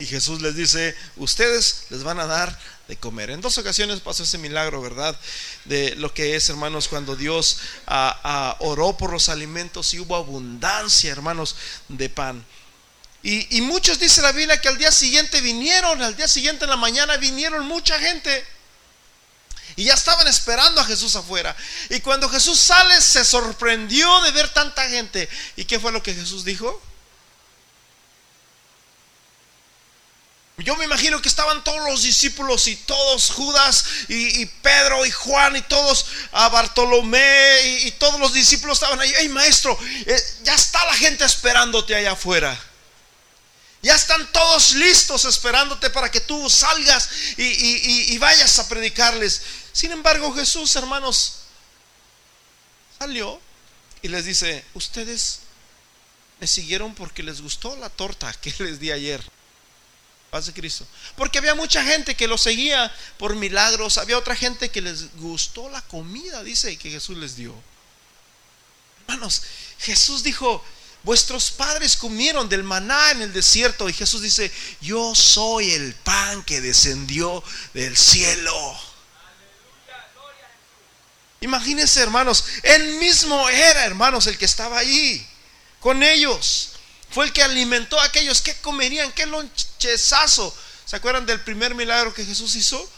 Y 0.00 0.06
Jesús 0.06 0.42
les 0.42 0.54
dice, 0.54 0.96
ustedes 1.16 1.84
les 1.90 2.02
van 2.02 2.20
a 2.20 2.26
dar 2.26 2.58
de 2.88 2.96
comer. 2.96 3.30
En 3.30 3.42
dos 3.42 3.58
ocasiones 3.58 4.00
pasó 4.00 4.22
ese 4.22 4.38
milagro, 4.38 4.80
¿verdad? 4.80 5.16
De 5.66 5.94
lo 5.96 6.12
que 6.12 6.34
es, 6.34 6.48
hermanos, 6.48 6.88
cuando 6.88 7.14
Dios 7.14 7.58
ah, 7.86 8.18
ah, 8.24 8.56
oró 8.60 8.96
por 8.96 9.12
los 9.12 9.28
alimentos 9.28 9.92
y 9.92 10.00
hubo 10.00 10.16
abundancia, 10.16 11.12
hermanos, 11.12 11.54
de 11.88 12.08
pan. 12.08 12.44
Y, 13.22 13.58
y, 13.58 13.60
muchos, 13.60 13.98
dice 13.98 14.22
la 14.22 14.32
Biblia, 14.32 14.60
que 14.60 14.68
al 14.68 14.78
día 14.78 14.90
siguiente 14.90 15.42
vinieron, 15.42 16.02
al 16.02 16.16
día 16.16 16.28
siguiente 16.28 16.64
en 16.64 16.70
la 16.70 16.76
mañana 16.76 17.18
vinieron 17.18 17.66
mucha 17.66 17.98
gente. 17.98 18.44
Y 19.76 19.84
ya 19.84 19.94
estaban 19.94 20.26
esperando 20.26 20.80
a 20.80 20.84
Jesús 20.84 21.14
afuera. 21.14 21.54
Y 21.90 22.00
cuando 22.00 22.28
Jesús 22.28 22.58
sale, 22.58 23.00
se 23.02 23.24
sorprendió 23.24 24.22
de 24.22 24.30
ver 24.30 24.48
tanta 24.48 24.88
gente. 24.88 25.28
¿Y 25.56 25.66
qué 25.66 25.78
fue 25.78 25.92
lo 25.92 26.02
que 26.02 26.14
Jesús 26.14 26.44
dijo? 26.44 26.80
Yo 30.64 30.76
me 30.76 30.84
imagino 30.84 31.22
que 31.22 31.28
estaban 31.28 31.62
todos 31.62 31.88
los 31.88 32.02
discípulos 32.02 32.66
y 32.66 32.74
todos 32.74 33.30
Judas 33.30 33.84
y, 34.08 34.44
Pedro 34.44 35.06
y 35.06 35.10
Juan 35.10 35.54
y 35.54 35.62
todos 35.62 36.06
a 36.32 36.48
Bartolomé 36.48 37.60
y, 37.84 37.92
todos 37.92 38.18
los 38.18 38.32
discípulos 38.32 38.78
estaban 38.78 39.00
ahí. 39.00 39.12
Hey 39.16 39.28
maestro, 39.28 39.78
eh, 40.04 40.20
ya 40.42 40.54
está 40.54 40.84
la 40.86 40.94
gente 40.94 41.24
esperándote 41.24 41.94
allá 41.94 42.12
afuera. 42.12 42.58
Ya 43.82 43.94
están 43.94 44.32
todos 44.32 44.72
listos 44.72 45.24
esperándote 45.26 45.90
para 45.90 46.10
que 46.10 46.20
tú 46.20 46.50
salgas 46.50 47.08
y, 47.36 48.12
y 48.12 48.18
vayas 48.18 48.58
a 48.58 48.68
predicarles. 48.68 49.42
Sin 49.72 49.92
embargo, 49.92 50.34
Jesús, 50.34 50.74
hermanos, 50.74 51.34
salió 52.98 53.40
y 54.02 54.08
les 54.08 54.24
dice, 54.24 54.64
ustedes 54.74 55.42
me 56.40 56.48
siguieron 56.48 56.96
porque 56.96 57.22
les 57.22 57.40
gustó 57.40 57.76
la 57.76 57.90
torta 57.90 58.32
que 58.32 58.52
les 58.58 58.80
di 58.80 58.90
ayer. 58.90 59.37
Paz 60.30 60.46
de 60.46 60.52
Cristo. 60.52 60.86
Porque 61.16 61.38
había 61.38 61.54
mucha 61.54 61.82
gente 61.84 62.14
que 62.14 62.28
lo 62.28 62.36
seguía 62.36 62.94
por 63.16 63.34
milagros. 63.34 63.96
Había 63.98 64.18
otra 64.18 64.36
gente 64.36 64.70
que 64.70 64.82
les 64.82 65.14
gustó 65.16 65.70
la 65.70 65.80
comida, 65.82 66.42
dice, 66.42 66.76
que 66.76 66.90
Jesús 66.90 67.16
les 67.16 67.36
dio. 67.36 67.54
Hermanos, 69.00 69.42
Jesús 69.78 70.22
dijo, 70.22 70.62
vuestros 71.02 71.50
padres 71.50 71.96
comieron 71.96 72.48
del 72.48 72.62
maná 72.62 73.12
en 73.12 73.22
el 73.22 73.32
desierto. 73.32 73.88
Y 73.88 73.94
Jesús 73.94 74.20
dice, 74.20 74.52
yo 74.82 75.14
soy 75.14 75.72
el 75.72 75.94
pan 75.94 76.42
que 76.44 76.60
descendió 76.60 77.42
del 77.72 77.96
cielo. 77.96 78.78
Imagínense, 81.40 82.02
hermanos, 82.02 82.44
él 82.62 82.96
mismo 82.96 83.48
era, 83.48 83.84
hermanos, 83.86 84.26
el 84.26 84.36
que 84.36 84.44
estaba 84.44 84.78
ahí 84.78 85.26
con 85.80 86.02
ellos. 86.02 86.72
Fue 87.10 87.24
el 87.24 87.32
que 87.32 87.42
alimentó 87.42 87.98
a 87.98 88.04
aquellos 88.04 88.42
que 88.42 88.54
comerían, 88.60 89.10
qué 89.12 89.26
lonchezazo. 89.26 90.54
¿Se 90.84 90.96
acuerdan 90.96 91.26
del 91.26 91.40
primer 91.40 91.74
milagro 91.74 92.14
que 92.14 92.24
Jesús 92.24 92.54
hizo 92.54 92.88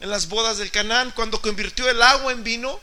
en 0.00 0.10
las 0.10 0.28
bodas 0.28 0.58
del 0.58 0.70
Canaán 0.70 1.12
cuando 1.12 1.40
convirtió 1.40 1.88
el 1.88 2.02
agua 2.02 2.32
en 2.32 2.44
vino? 2.44 2.80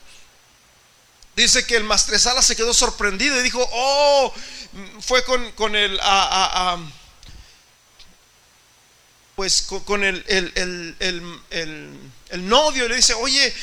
Dice 1.36 1.66
que 1.66 1.78
el 1.78 1.84
mastresala 1.84 2.42
se 2.42 2.56
quedó 2.56 2.74
sorprendido 2.74 3.40
y 3.40 3.44
dijo, 3.44 3.68
oh, 3.72 4.34
fue 5.00 5.24
con, 5.24 5.76
el, 5.76 6.00
pues 9.36 9.68
con, 9.86 10.04
el, 10.04 10.26
el, 10.28 12.50
novio 12.50 12.86
y 12.86 12.90
le 12.90 12.96
dice, 12.98 13.14
oye, 13.14 13.56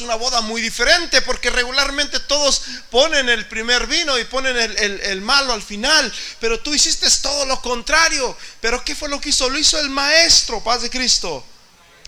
una 0.00 0.14
boda 0.14 0.40
muy 0.40 0.60
diferente 0.62 1.22
porque 1.22 1.50
regularmente 1.50 2.20
todos 2.20 2.62
ponen 2.90 3.28
el 3.28 3.46
primer 3.46 3.86
vino 3.86 4.18
y 4.18 4.24
ponen 4.24 4.56
el, 4.56 5.20
malo 5.22 5.52
al 5.52 5.62
final, 5.62 6.12
pero 6.38 6.60
tú 6.60 6.74
hiciste 6.74 7.08
todo 7.22 7.46
lo 7.46 7.60
contrario. 7.60 8.36
Pero 8.60 8.84
¿qué 8.84 8.94
fue 8.94 9.08
lo 9.08 9.20
que 9.20 9.30
hizo? 9.30 9.48
Lo 9.48 9.58
hizo 9.58 9.78
el 9.78 9.90
maestro, 9.90 10.62
paz 10.62 10.82
de 10.82 10.90
Cristo. 10.90 11.44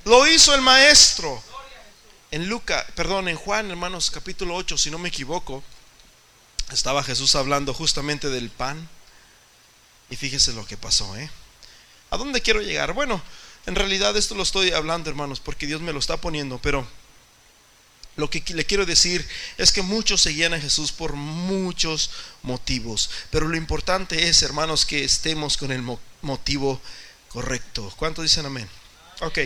Lo 0.05 0.27
hizo 0.27 0.55
el 0.55 0.61
maestro. 0.61 1.43
En 2.31 2.49
Lucas, 2.49 2.85
perdón, 2.95 3.29
en 3.29 3.37
Juan, 3.37 3.71
hermanos, 3.71 4.11
capítulo 4.11 4.55
8, 4.55 4.79
si 4.79 4.91
no 4.91 4.99
me 4.99 5.11
equivoco, 5.11 5.63
estaba 6.71 7.03
Jesús 7.05 7.35
hablando 7.35 7.75
justamente 7.75 8.31
del 8.31 8.51
pan. 8.51 8.89
Y 10.09 10.17
fíjese 10.17 10.53
lo 10.53 10.67
que 10.67 10.77
pasó, 10.77 11.17
¿eh? 11.17 11.31
¿A 12.11 12.17
dónde 12.17 12.43
quiero 12.43 12.61
llegar? 12.61 12.93
Bueno, 12.93 13.23
en 13.67 13.75
realidad 13.75 14.17
esto 14.17 14.35
lo 14.35 14.43
estoy 14.43 14.73
hablando, 14.73 15.09
hermanos, 15.09 15.41
porque 15.41 15.67
Dios 15.67 15.81
me 15.81 15.93
lo 15.93 15.99
está 15.99 16.17
poniendo, 16.17 16.59
pero 16.59 16.87
lo 18.17 18.29
que 18.29 18.43
le 18.55 18.67
quiero 18.67 18.85
decir 18.85 19.27
es 19.57 19.73
que 19.73 19.83
muchos 19.83 20.21
seguían 20.21 20.53
a 20.53 20.61
Jesús 20.61 20.93
por 20.93 21.15
muchos 21.15 22.11
motivos, 22.43 23.11
pero 23.31 23.49
lo 23.49 23.57
importante 23.57 24.29
es, 24.29 24.43
hermanos, 24.43 24.85
que 24.85 25.05
estemos 25.05 25.57
con 25.57 25.73
el 25.73 25.83
motivo 26.21 26.81
correcto. 27.29 27.93
¿Cuántos 27.97 28.25
dicen 28.25 28.47
amén? 28.47 28.69
Ok. 29.21 29.39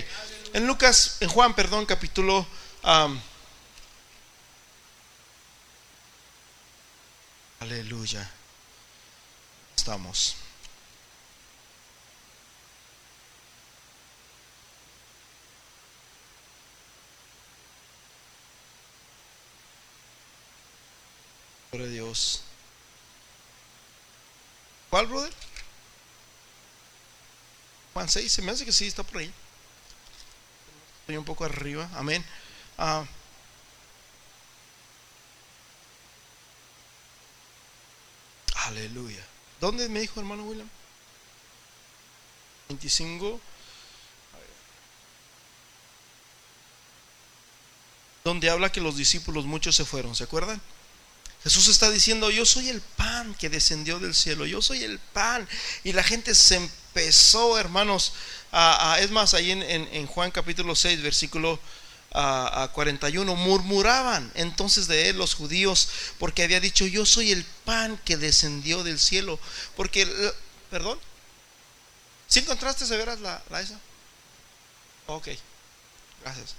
En 0.53 0.67
Lucas, 0.67 1.19
en 1.21 1.29
Juan, 1.29 1.55
perdón, 1.55 1.87
capítulo... 1.87 2.47
aleluya. 7.61 8.31
Estamos. 9.77 10.37
Dios. 21.85 22.43
¿Cuál, 24.89 25.07
brother? 25.07 25.33
Juan 27.93 28.09
6, 28.09 28.33
se 28.33 28.43
me 28.43 28.53
hace 28.53 28.65
que 28.65 28.73
sí, 28.73 28.87
está 28.87 29.03
por 29.03 29.19
ahí. 29.19 29.33
Estoy 31.01 31.17
un 31.17 31.25
poco 31.25 31.45
arriba, 31.45 31.89
amén. 31.95 32.25
Ah. 32.79 33.05
aleluya. 38.67 39.25
¿Dónde 39.61 39.89
me 39.89 40.01
dijo 40.01 40.21
hermano 40.21 40.45
William? 40.45 40.69
25. 42.69 43.41
Donde 48.25 48.51
habla 48.51 48.73
que 48.73 48.81
los 48.81 48.97
discípulos 48.97 49.45
muchos 49.45 49.77
se 49.77 49.85
fueron, 49.85 50.15
¿se 50.15 50.25
acuerdan? 50.25 50.61
Jesús 51.47 51.69
está 51.69 51.93
diciendo, 51.93 52.29
yo 52.33 52.45
soy 52.45 52.71
el 52.71 52.81
pan 52.81 53.33
que 53.35 53.49
descendió 53.49 54.01
del 54.01 54.17
cielo, 54.17 54.47
yo 54.47 54.61
soy 54.61 54.83
el 54.83 54.99
pan. 54.99 55.49
Y 55.85 55.93
la 55.93 56.03
gente 56.03 56.35
se 56.35 56.57
empezó, 56.57 57.57
hermanos, 57.57 58.15
a, 58.51 58.99
es 58.99 59.13
más, 59.13 59.33
ahí 59.33 59.53
en, 59.53 60.07
Juan 60.09 60.33
capítulo 60.33 60.75
6, 60.75 61.03
versículo 61.03 61.61
a, 62.11 62.69
41, 62.75 63.33
murmuraban 63.37 64.29
entonces 64.35 64.89
de 64.89 65.09
él 65.09 65.19
los 65.19 65.35
judíos, 65.35 65.89
porque 66.19 66.43
había 66.43 66.59
dicho, 66.59 66.85
yo 66.85 67.07
soy 67.07 67.31
el 67.31 67.45
pan 67.65 67.97
que 68.05 68.17
descendió 68.17 68.83
del 68.83 68.99
cielo. 68.99 69.39
Porque, 69.77 70.05
perdón, 70.69 70.99
¿si 72.27 72.41
encontraste 72.41 72.87
de 72.87 72.97
veras 72.97 73.21
la, 73.21 73.41
la 73.51 73.61
esa? 73.61 73.79
Ok, 75.07 75.29
gracias. 76.23 76.57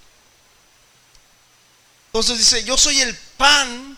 Entonces 2.06 2.38
dice, 2.38 2.64
yo 2.64 2.78
soy 2.78 3.02
el 3.02 3.14
pan 3.36 3.98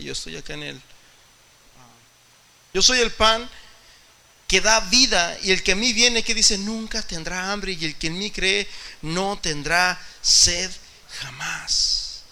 Yo 0.00 0.12
estoy 0.12 0.36
acá 0.36 0.54
en 0.54 0.62
él. 0.62 0.82
Yo 2.72 2.80
soy 2.80 3.00
el 3.00 3.12
pan 3.12 3.48
que 4.48 4.60
da 4.60 4.80
vida 4.80 5.38
y 5.42 5.50
el 5.50 5.62
que 5.62 5.72
a 5.72 5.76
mí 5.76 5.92
viene 5.92 6.22
que 6.22 6.34
dice 6.34 6.58
nunca 6.58 7.02
tendrá 7.02 7.52
hambre 7.52 7.72
y 7.72 7.84
el 7.84 7.96
que 7.96 8.06
en 8.06 8.18
mí 8.18 8.30
cree 8.30 8.68
no 9.02 9.38
tendrá 9.38 10.00
sed 10.22 10.70
jamás. 11.20 12.22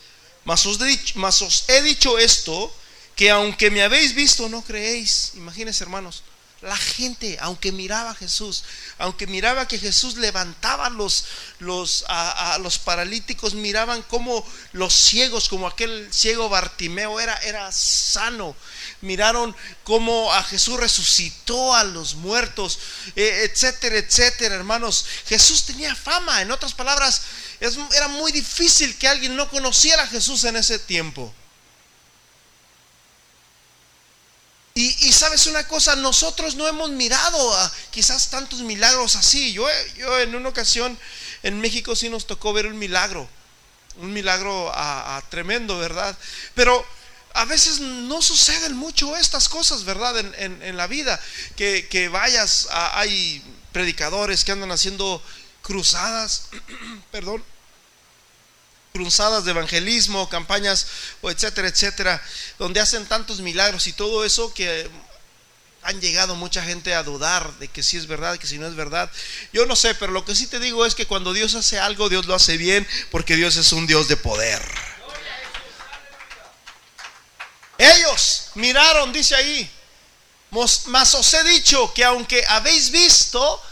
Mas 0.45 0.65
os, 0.65 0.79
mas 1.15 1.43
os 1.43 1.69
he 1.69 1.83
dicho 1.83 2.19
esto 2.19 2.75
que 3.15 3.31
aunque 3.31 3.71
me 3.71 3.83
habéis 3.83 4.15
visto 4.15 4.49
no 4.49 4.63
creéis. 4.63 5.33
Imagínense 5.35 5.85
hermanos, 5.85 6.23
la 6.63 6.77
gente, 6.77 7.39
aunque 7.41 7.73
miraba 7.73 8.11
a 8.11 8.15
Jesús, 8.15 8.65
aunque 8.99 9.27
miraba 9.27 9.67
que 9.67 9.79
Jesús 9.79 10.17
levantaba 10.17 10.91
los, 10.91 11.25
a, 12.09 12.59
los 12.61 12.79
paralíticos, 12.79 13.55
miraban 13.55 14.03
como 14.03 14.47
los 14.73 14.93
ciegos, 14.93 15.49
como 15.49 15.67
aquel 15.67 16.09
ciego 16.13 16.51
Bartimeo 16.51 17.19
era, 17.19 17.37
era 17.39 17.73
sano. 17.73 18.55
Miraron 19.01 19.57
cómo 19.85 20.33
a 20.35 20.43
Jesús 20.43 20.79
resucitó 20.79 21.75
a 21.75 21.85
los 21.85 22.15
muertos, 22.17 22.79
e, 23.17 23.45
etcétera, 23.51 23.97
etcétera, 23.97 24.55
hermanos. 24.55 25.07
Jesús 25.27 25.65
tenía 25.65 25.95
fama, 25.97 26.43
en 26.43 26.51
otras 26.51 26.75
palabras, 26.75 27.23
era 27.61 28.09
muy 28.09 28.33
difícil 28.33 28.99
que 28.99 29.09
alguien 29.09 29.35
no 29.35 29.49
conociera 29.49 30.03
a 30.03 30.09
Jesús 30.09 30.45
en 30.45 30.57
ese 30.57 30.79
tiempo. 30.79 31.35
Y, 34.75 35.13
sabes 35.13 35.47
una 35.47 35.67
cosa, 35.67 35.97
nosotros 35.97 36.55
no 36.55 36.67
hemos 36.67 36.91
mirado 36.91 37.55
a 37.55 37.73
quizás 37.91 38.31
tantos 38.31 38.61
milagros 38.61 39.17
así. 39.17 39.53
Yo, 39.53 39.67
yo 39.97 40.19
en 40.21 40.35
una 40.35 40.49
ocasión 40.49 40.97
en 41.43 41.61
México 41.61 41.97
sí 41.97 42.09
nos 42.09 42.27
tocó 42.27 42.53
ver 42.53 42.67
un 42.67 42.79
milagro, 42.79 43.29
un 43.97 44.13
milagro 44.13 44.71
a, 44.73 45.23
tremendo, 45.29 45.77
¿verdad? 45.79 46.17
Pero 46.55 46.87
a 47.35 47.45
veces 47.45 47.81
no 47.81 48.23
suceden 48.23 48.77
mucho 48.77 49.17
estas 49.17 49.49
cosas, 49.49 49.85
¿verdad? 49.85 50.17
En, 50.19 50.77
la 50.77 50.87
vida, 50.87 51.21
que 51.57 52.09
vayas, 52.11 52.69
hay 52.71 53.43
predicadores 53.73 54.45
que 54.45 54.53
andan 54.53 54.71
haciendo 54.71 55.23
cruzadas, 55.63 56.49
perdón, 57.11 57.45
cruzadas 58.93 59.45
de 59.45 59.53
evangelismo, 59.53 60.29
campañas, 60.29 60.87
etcétera, 61.23 61.69
etcétera, 61.69 62.23
donde 62.59 62.81
hacen 62.81 63.07
tantos 63.07 63.41
milagros 63.41 63.87
y 63.87 63.93
todo 63.93 64.25
eso 64.25 64.53
que 64.55 64.91
han 65.83 66.01
llegado 66.01 66.35
mucha 66.35 66.63
gente 66.63 66.95
a 66.95 67.03
dudar 67.03 67.53
de 67.59 67.69
que 67.69 67.83
si 67.83 67.97
es 67.97 68.07
verdad, 68.07 68.39
que 68.39 68.47
si 68.47 68.59
no 68.59 68.67
es 68.67 68.75
verdad. 68.75 69.11
Yo 69.53 69.65
no 69.67 69.77
sé, 69.77 69.95
pero 69.95 70.13
lo 70.13 70.25
que 70.25 70.35
sí 70.35 70.47
te 70.47 70.59
digo 70.59 70.85
es 70.85 70.95
que 70.95 71.07
cuando 71.07 71.33
Dios 71.33 71.55
hace 71.55 71.79
algo, 71.79 72.09
Dios 72.09 72.27
lo 72.27 72.35
hace 72.35 72.57
bien, 72.57 72.87
porque 73.11 73.37
Dios 73.37 73.57
es 73.57 73.73
un 73.73 73.87
Dios 73.87 74.09
de 74.09 74.17
poder. 74.17 74.63
Ellos 77.79 78.51
miraron, 78.57 79.11
dice 79.13 79.35
ahí, 79.35 79.71
Mas 80.51 81.15
os 81.15 81.35
he 81.35 81.45
dicho 81.45 81.93
que 81.95 82.05
aunque 82.05 82.45
habéis 82.47 82.91
visto, 82.91 83.63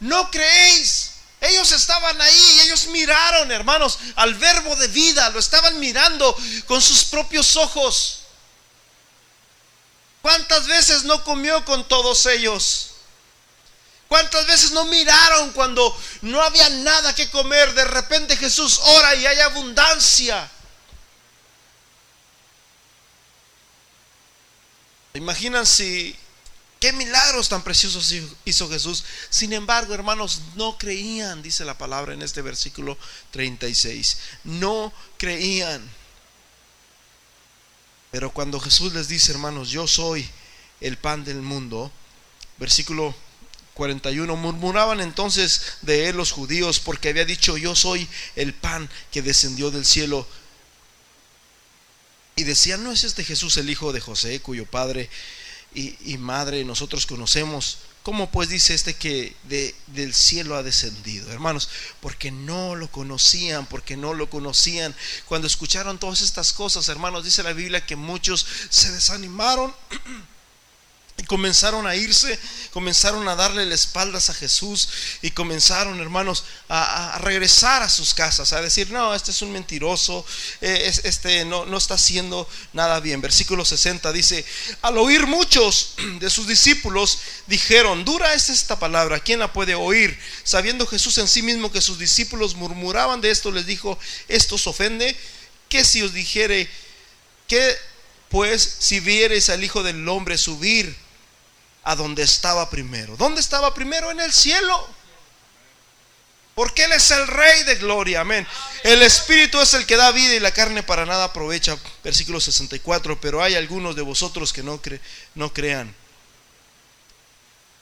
no 0.00 0.30
creéis. 0.30 1.09
Ellos 1.40 1.72
estaban 1.72 2.20
ahí, 2.20 2.60
ellos 2.60 2.86
miraron, 2.88 3.50
hermanos, 3.50 3.98
al 4.16 4.34
verbo 4.34 4.76
de 4.76 4.88
vida, 4.88 5.30
lo 5.30 5.38
estaban 5.38 5.80
mirando 5.80 6.36
con 6.66 6.82
sus 6.82 7.04
propios 7.04 7.56
ojos. 7.56 8.20
¿Cuántas 10.20 10.66
veces 10.66 11.04
no 11.04 11.24
comió 11.24 11.64
con 11.64 11.88
todos 11.88 12.26
ellos? 12.26 12.90
¿Cuántas 14.06 14.46
veces 14.46 14.72
no 14.72 14.84
miraron 14.86 15.52
cuando 15.52 15.96
no 16.22 16.42
había 16.42 16.68
nada 16.68 17.14
que 17.14 17.30
comer? 17.30 17.72
De 17.74 17.84
repente 17.84 18.36
Jesús 18.36 18.78
ora 18.82 19.14
y 19.14 19.24
hay 19.24 19.38
abundancia. 19.40 20.50
Imaginan 25.14 25.64
si 25.64 26.18
qué 26.80 26.94
milagros 26.94 27.50
tan 27.50 27.62
preciosos 27.62 28.12
hizo 28.46 28.68
Jesús. 28.70 29.04
Sin 29.28 29.52
embargo, 29.52 29.94
hermanos, 29.94 30.40
no 30.56 30.78
creían, 30.78 31.42
dice 31.42 31.64
la 31.66 31.76
palabra 31.76 32.14
en 32.14 32.22
este 32.22 32.40
versículo 32.40 32.96
36. 33.30 34.16
No 34.44 34.92
creían. 35.18 35.86
Pero 38.10 38.32
cuando 38.32 38.58
Jesús 38.58 38.94
les 38.94 39.08
dice, 39.08 39.30
hermanos, 39.30 39.70
yo 39.70 39.86
soy 39.86 40.28
el 40.80 40.96
pan 40.96 41.22
del 41.22 41.42
mundo, 41.42 41.92
versículo 42.56 43.14
41, 43.74 44.34
murmuraban 44.36 45.00
entonces 45.00 45.62
de 45.82 46.08
él 46.08 46.16
los 46.16 46.32
judíos 46.32 46.80
porque 46.80 47.10
había 47.10 47.26
dicho, 47.26 47.58
yo 47.58 47.76
soy 47.76 48.08
el 48.36 48.54
pan 48.54 48.88
que 49.12 49.20
descendió 49.20 49.70
del 49.70 49.84
cielo. 49.84 50.26
Y 52.36 52.44
decían, 52.44 52.82
¿no 52.82 52.90
es 52.90 53.04
este 53.04 53.22
Jesús 53.22 53.58
el 53.58 53.68
hijo 53.68 53.92
de 53.92 54.00
José, 54.00 54.40
cuyo 54.40 54.64
padre 54.64 55.10
y, 55.74 55.96
y 56.12 56.18
madre 56.18 56.64
nosotros 56.64 57.06
conocemos? 57.06 57.78
¿Cómo 58.02 58.30
pues 58.30 58.48
dice 58.48 58.72
este 58.72 58.94
que 58.94 59.36
de, 59.44 59.74
del 59.88 60.14
cielo 60.14 60.56
ha 60.56 60.62
descendido? 60.62 61.30
Hermanos, 61.30 61.68
porque 62.00 62.30
no 62.30 62.74
lo 62.74 62.90
conocían, 62.90 63.66
porque 63.66 63.96
no 63.96 64.14
lo 64.14 64.30
conocían. 64.30 64.96
Cuando 65.26 65.46
escucharon 65.46 65.98
todas 65.98 66.22
estas 66.22 66.54
cosas, 66.54 66.88
hermanos, 66.88 67.24
dice 67.24 67.42
la 67.42 67.52
Biblia 67.52 67.84
que 67.84 67.96
muchos 67.96 68.46
se 68.70 68.90
desanimaron. 68.90 69.74
Comenzaron 71.26 71.86
a 71.86 71.96
irse, 71.96 72.38
comenzaron 72.72 73.28
a 73.28 73.36
darle 73.36 73.66
las 73.66 73.80
espaldas 73.80 74.30
a 74.30 74.34
Jesús 74.34 74.88
y 75.22 75.30
comenzaron, 75.30 76.00
hermanos, 76.00 76.44
a, 76.68 77.18
regresar 77.22 77.82
a 77.82 77.88
sus 77.88 78.14
casas, 78.14 78.52
a 78.52 78.62
decir, 78.62 78.90
no, 78.90 79.14
este 79.14 79.30
es 79.30 79.42
un 79.42 79.52
mentiroso, 79.52 80.24
eh, 80.60 80.92
este 81.04 81.44
no, 81.44 81.66
no 81.66 81.78
está 81.78 81.94
haciendo 81.94 82.48
nada 82.72 83.00
bien. 83.00 83.20
Versículo 83.20 83.64
60 83.64 84.12
dice, 84.12 84.44
al 84.82 84.98
oír 84.98 85.26
muchos 85.26 85.94
de 86.20 86.30
sus 86.30 86.46
discípulos, 86.46 87.18
dijeron, 87.46 88.04
dura 88.04 88.34
es 88.34 88.48
esta 88.48 88.78
palabra, 88.78 89.20
¿quién 89.20 89.40
la 89.40 89.52
puede 89.52 89.74
oír? 89.74 90.18
Sabiendo 90.44 90.86
Jesús 90.86 91.18
en 91.18 91.28
sí 91.28 91.42
mismo 91.42 91.72
que 91.72 91.80
sus 91.80 91.98
discípulos 91.98 92.54
murmuraban 92.54 93.20
de 93.20 93.30
esto, 93.30 93.50
les 93.50 93.66
dijo, 93.66 93.98
esto 94.28 94.54
os 94.56 94.66
ofende, 94.66 95.16
que 95.68 95.84
si 95.84 96.02
os 96.02 96.12
dijere, 96.12 96.68
que 97.46 97.76
pues 98.28 98.76
si 98.78 99.00
viereis 99.00 99.50
al 99.50 99.64
Hijo 99.64 99.82
del 99.82 100.08
Hombre 100.08 100.38
subir, 100.38 100.94
a 101.84 101.96
donde 101.96 102.22
estaba 102.22 102.68
primero. 102.70 103.16
¿Dónde 103.16 103.40
estaba 103.40 103.72
primero? 103.74 104.10
En 104.10 104.20
el 104.20 104.32
cielo. 104.32 104.88
Porque 106.54 106.84
Él 106.84 106.92
es 106.92 107.10
el 107.10 107.26
Rey 107.26 107.62
de 107.62 107.76
gloria. 107.76 108.20
Amén. 108.20 108.46
El 108.82 109.02
Espíritu 109.02 109.60
es 109.60 109.72
el 109.74 109.86
que 109.86 109.96
da 109.96 110.10
vida 110.12 110.34
y 110.34 110.40
la 110.40 110.52
carne 110.52 110.82
para 110.82 111.06
nada 111.06 111.24
aprovecha. 111.24 111.78
Versículo 112.04 112.40
64. 112.40 113.20
Pero 113.20 113.42
hay 113.42 113.54
algunos 113.54 113.96
de 113.96 114.02
vosotros 114.02 114.52
que 114.52 114.62
no, 114.62 114.80
no 115.34 115.52
crean. 115.52 115.94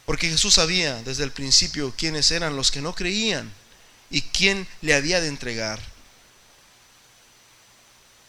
Porque 0.07 0.31
Jesús 0.31 0.55
sabía 0.55 1.03
desde 1.03 1.25
el 1.25 1.33
principio 1.33 1.93
quiénes 1.97 2.31
eran 2.31 2.57
los 2.57 2.71
que 2.71 2.81
no 2.81 2.95
creían 2.95 3.53
y 4.11 4.23
quién 4.23 4.67
le 4.81 4.95
había 4.95 5.21
de 5.21 5.29
entregar. 5.29 5.81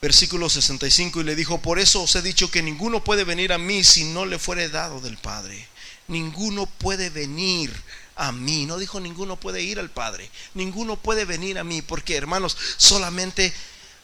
Versículo 0.01 0.49
65 0.49 1.21
y 1.21 1.23
le 1.25 1.35
dijo, 1.35 1.61
por 1.61 1.77
eso 1.77 2.03
os 2.03 2.15
he 2.15 2.21
dicho 2.21 2.49
que 2.49 2.61
ninguno 2.61 3.03
puede 3.03 3.25
venir 3.25 3.51
a 3.51 3.57
mí 3.57 3.83
si 3.83 4.05
no 4.05 4.25
le 4.25 4.39
fuere 4.39 4.69
dado 4.69 5.01
del 5.01 5.17
Padre. 5.17 5.67
Ninguno 6.07 6.65
puede 6.65 7.09
venir 7.09 7.71
a 8.15 8.31
mí. 8.31 8.65
No 8.65 8.77
dijo 8.77 8.99
ninguno 8.99 9.37
puede 9.37 9.61
ir 9.61 9.79
al 9.79 9.89
Padre. 9.89 10.29
Ninguno 10.53 10.95
puede 10.95 11.25
venir 11.25 11.59
a 11.59 11.63
mí. 11.63 11.81
Porque 11.81 12.15
hermanos, 12.15 12.57
solamente 12.77 13.53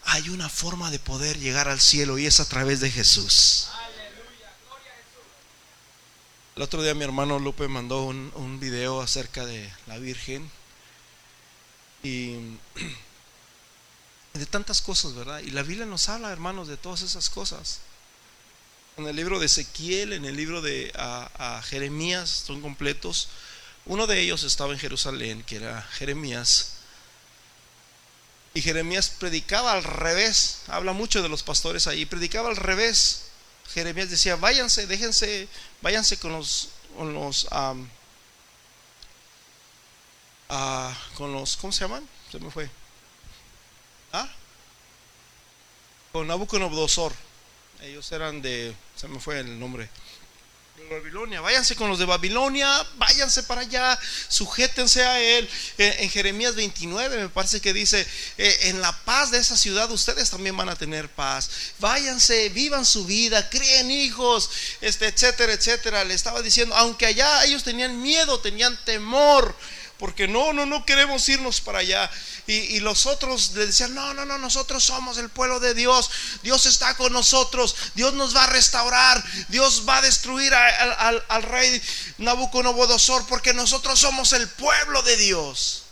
hay 0.04 0.30
una 0.30 0.50
forma 0.50 0.92
de 0.92 1.00
poder 1.00 1.40
llegar 1.40 1.70
al 1.70 1.80
cielo 1.80 2.18
y 2.18 2.26
es 2.26 2.40
a 2.40 2.48
través 2.48 2.82
de 2.82 2.92
Jesús. 2.92 3.70
El 6.56 6.62
otro 6.62 6.84
día 6.84 6.94
mi 6.94 7.04
hermano 7.04 7.40
Lupe 7.40 7.68
mandó 7.68 8.04
un, 8.04 8.32
un 8.36 8.60
video 8.60 9.02
acerca 9.02 9.46
de 9.46 9.72
la 9.88 9.98
Virgen. 9.98 10.50
Y 12.04 12.36
de 14.36 14.46
tantas 14.46 14.82
cosas, 14.82 15.14
¿verdad? 15.14 15.40
Y 15.40 15.52
la 15.52 15.64
Biblia 15.64 15.86
nos 15.86 16.10
habla, 16.10 16.32
hermanos, 16.32 16.68
de 16.68 16.76
todas 16.78 17.02
esas 17.02 17.30
cosas. 17.30 17.80
En 18.98 19.08
el 19.08 19.16
libro 19.16 19.40
de 19.40 19.46
Ezequiel, 19.46 20.14
en 20.14 20.26
el 20.26 20.36
libro 20.36 20.62
de 20.62 20.92
Jeremías, 21.64 22.44
son 22.46 22.62
completos. 22.62 23.30
Uno 23.86 24.08
de 24.08 24.20
ellos 24.20 24.44
estaba 24.44 24.74
en 24.74 24.80
Jerusalén, 24.80 25.44
que 25.44 25.58
era 25.58 25.82
Jeremías. 25.82 26.74
Y 28.54 28.62
Jeremías 28.62 29.10
predicaba 29.10 29.72
al 29.74 29.84
revés. 29.84 30.60
Habla 30.68 30.92
mucho 30.92 31.22
de 31.22 31.30
los 31.30 31.44
pastores 31.44 31.88
ahí. 31.88 32.06
Predicaba 32.06 32.50
al 32.50 32.58
revés. 32.58 33.28
Jeremías 33.74 34.10
decía, 34.10 34.36
váyanse, 34.36 34.86
déjense, 34.86 35.48
váyanse 35.82 36.18
con 36.18 36.34
los, 36.34 36.70
con 36.98 37.14
los, 37.14 37.48
con 41.16 41.34
los, 41.34 41.58
¿cómo 41.58 41.74
se 41.74 41.82
llaman? 41.82 42.08
Se 42.32 42.40
me 42.40 42.52
fue 42.52 42.70
¿Ah? 44.16 44.30
Con 46.16 46.28
Nabucodonosor. 46.28 47.12
Ellos 47.82 48.10
eran 48.14 48.42
de, 48.42 48.74
se 48.96 49.10
me 49.10 49.20
fue 49.20 49.42
el 49.42 49.60
nombre. 49.60 49.90
De 50.78 50.88
Babilonia, 50.88 51.42
váyanse 51.42 51.76
con 51.76 51.90
los 51.90 52.00
de 52.00 52.06
Babilonia, 52.06 52.70
váyanse 52.96 53.44
para 53.44 53.60
allá, 53.60 54.00
sujétense 54.30 55.04
a 55.04 55.20
él. 55.20 55.50
Eh, 55.78 55.98
en 56.00 56.10
Jeremías 56.10 56.56
29 56.56 57.18
me 57.18 57.28
parece 57.28 57.60
que 57.60 57.74
dice, 57.74 58.08
eh, 58.38 58.58
en 58.62 58.80
la 58.80 58.98
paz 59.04 59.32
de 59.32 59.40
esa 59.40 59.58
ciudad 59.58 59.92
ustedes 59.92 60.30
también 60.30 60.56
van 60.56 60.70
a 60.70 60.78
tener 60.78 61.10
paz. 61.10 61.50
Váyanse, 61.80 62.48
vivan 62.48 62.86
su 62.86 63.06
vida, 63.06 63.50
críen 63.50 63.92
hijos, 63.92 64.50
este, 64.80 65.08
etcétera, 65.08 65.52
etcétera. 65.52 66.06
Le 66.06 66.14
estaba 66.14 66.42
diciendo, 66.42 66.76
aunque 66.78 67.08
allá 67.08 67.44
ellos 67.44 67.66
tenían 67.66 68.02
miedo, 68.02 68.40
tenían 68.40 68.80
temor, 68.86 69.54
porque 70.00 70.28
no, 70.28 70.54
no, 70.54 70.66
no 70.66 70.86
queremos 70.86 71.28
irnos 71.30 71.62
para 71.62 71.80
allá. 71.80 72.10
Y, 72.48 72.80
los 72.82 73.06
otros 73.06 73.54
le 73.56 73.66
decían, 73.66 73.96
no, 73.96 74.14
no, 74.14 74.26
no, 74.26 74.38
nosotros 74.38 74.84
somos 74.84 75.18
el 75.18 75.30
pueblo 75.30 75.60
de 75.60 75.74
Dios, 75.74 76.12
Dios 76.44 76.68
está 76.68 76.96
con 76.96 77.12
nosotros, 77.12 77.76
Dios 77.96 78.14
nos 78.14 78.36
va 78.36 78.44
a 78.44 78.48
restaurar, 78.48 79.24
Dios 79.48 79.84
va 79.88 79.98
a 79.98 80.02
destruir 80.02 80.54
al, 80.54 81.44
rey 81.44 81.82
Nabucodonosor, 82.20 83.26
porque 83.26 83.54
nosotros 83.54 84.00
somos 84.00 84.34
el 84.34 84.48
pueblo 84.48 85.02
de 85.02 85.18
Dios. 85.18 85.84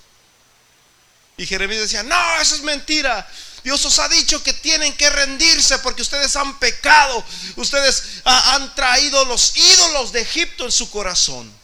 Y 1.38 1.48
Jeremías 1.48 1.82
decía, 1.82 2.04
no, 2.04 2.36
eso 2.40 2.56
es 2.56 2.62
mentira. 2.62 3.28
Dios 3.64 3.84
os 3.86 3.98
ha 3.98 4.08
dicho 4.10 4.44
que 4.44 4.54
tienen 4.54 4.96
que 4.96 5.10
rendirse 5.10 5.80
porque 5.80 6.04
ustedes 6.04 6.36
han 6.36 6.60
pecado. 6.60 7.24
Ustedes 7.56 8.04
han 8.26 8.76
traído 8.76 9.26
los 9.26 9.58
ídolos 9.58 10.12
de 10.12 10.22
Egipto 10.22 10.66
en 10.66 10.72
su 10.72 10.92
corazón 10.92 11.63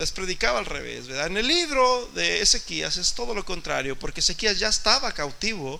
les 0.00 0.12
predicaba 0.12 0.58
al 0.58 0.64
revés, 0.64 1.08
¿verdad? 1.08 1.26
En 1.26 1.36
el 1.36 1.46
libro 1.46 2.10
de 2.14 2.40
Ezequías 2.40 2.96
es 2.96 3.12
todo 3.12 3.34
lo 3.34 3.44
contrario, 3.44 3.98
porque 3.98 4.20
Ezequías 4.20 4.58
ya 4.58 4.68
estaba 4.68 5.12
cautivo 5.12 5.78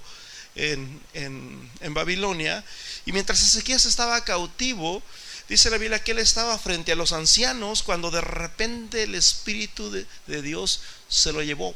en, 0.54 1.00
en, 1.14 1.94
Babilonia, 1.94 2.62
y 3.06 3.12
mientras 3.12 3.40
Ezequías 3.40 3.87
estaba 3.87 4.22
cautivo, 4.22 5.02
dice 5.48 5.70
la 5.70 5.78
Biblia 5.78 6.04
que 6.04 6.11
él 6.11 6.18
estaba 6.18 6.59
frente 6.59 6.92
a 6.92 6.96
los 6.96 7.12
ancianos 7.12 7.83
cuando 7.83 8.11
de 8.11 8.20
repente 8.20 9.04
el 9.04 9.14
Espíritu 9.14 9.90
de, 9.90 10.42
Dios 10.42 10.83
se 11.09 11.33
lo 11.33 11.42
llevó, 11.42 11.74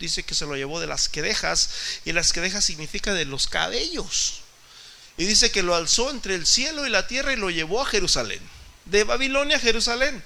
dice 0.00 0.24
que 0.24 0.34
se 0.34 0.46
lo 0.46 0.56
llevó 0.56 0.80
de 0.80 0.88
las 0.88 1.08
quedejas, 1.08 1.70
y 2.04 2.10
las 2.10 2.32
quedejas 2.32 2.64
significa 2.64 3.14
de 3.14 3.26
los 3.26 3.46
cabellos. 3.46 4.40
Y 5.16 5.24
dice 5.24 5.52
que 5.52 5.62
lo 5.62 5.76
alzó 5.76 6.10
entre 6.10 6.34
el 6.34 6.46
cielo 6.46 6.84
y 6.84 6.90
la 6.90 7.06
tierra 7.06 7.32
y 7.32 7.36
lo 7.36 7.48
llevó 7.48 7.80
a 7.80 7.86
Jerusalén, 7.86 8.40
de 8.86 9.04
Babilonia 9.04 9.58
a 9.58 9.60
Jerusalén 9.60 10.24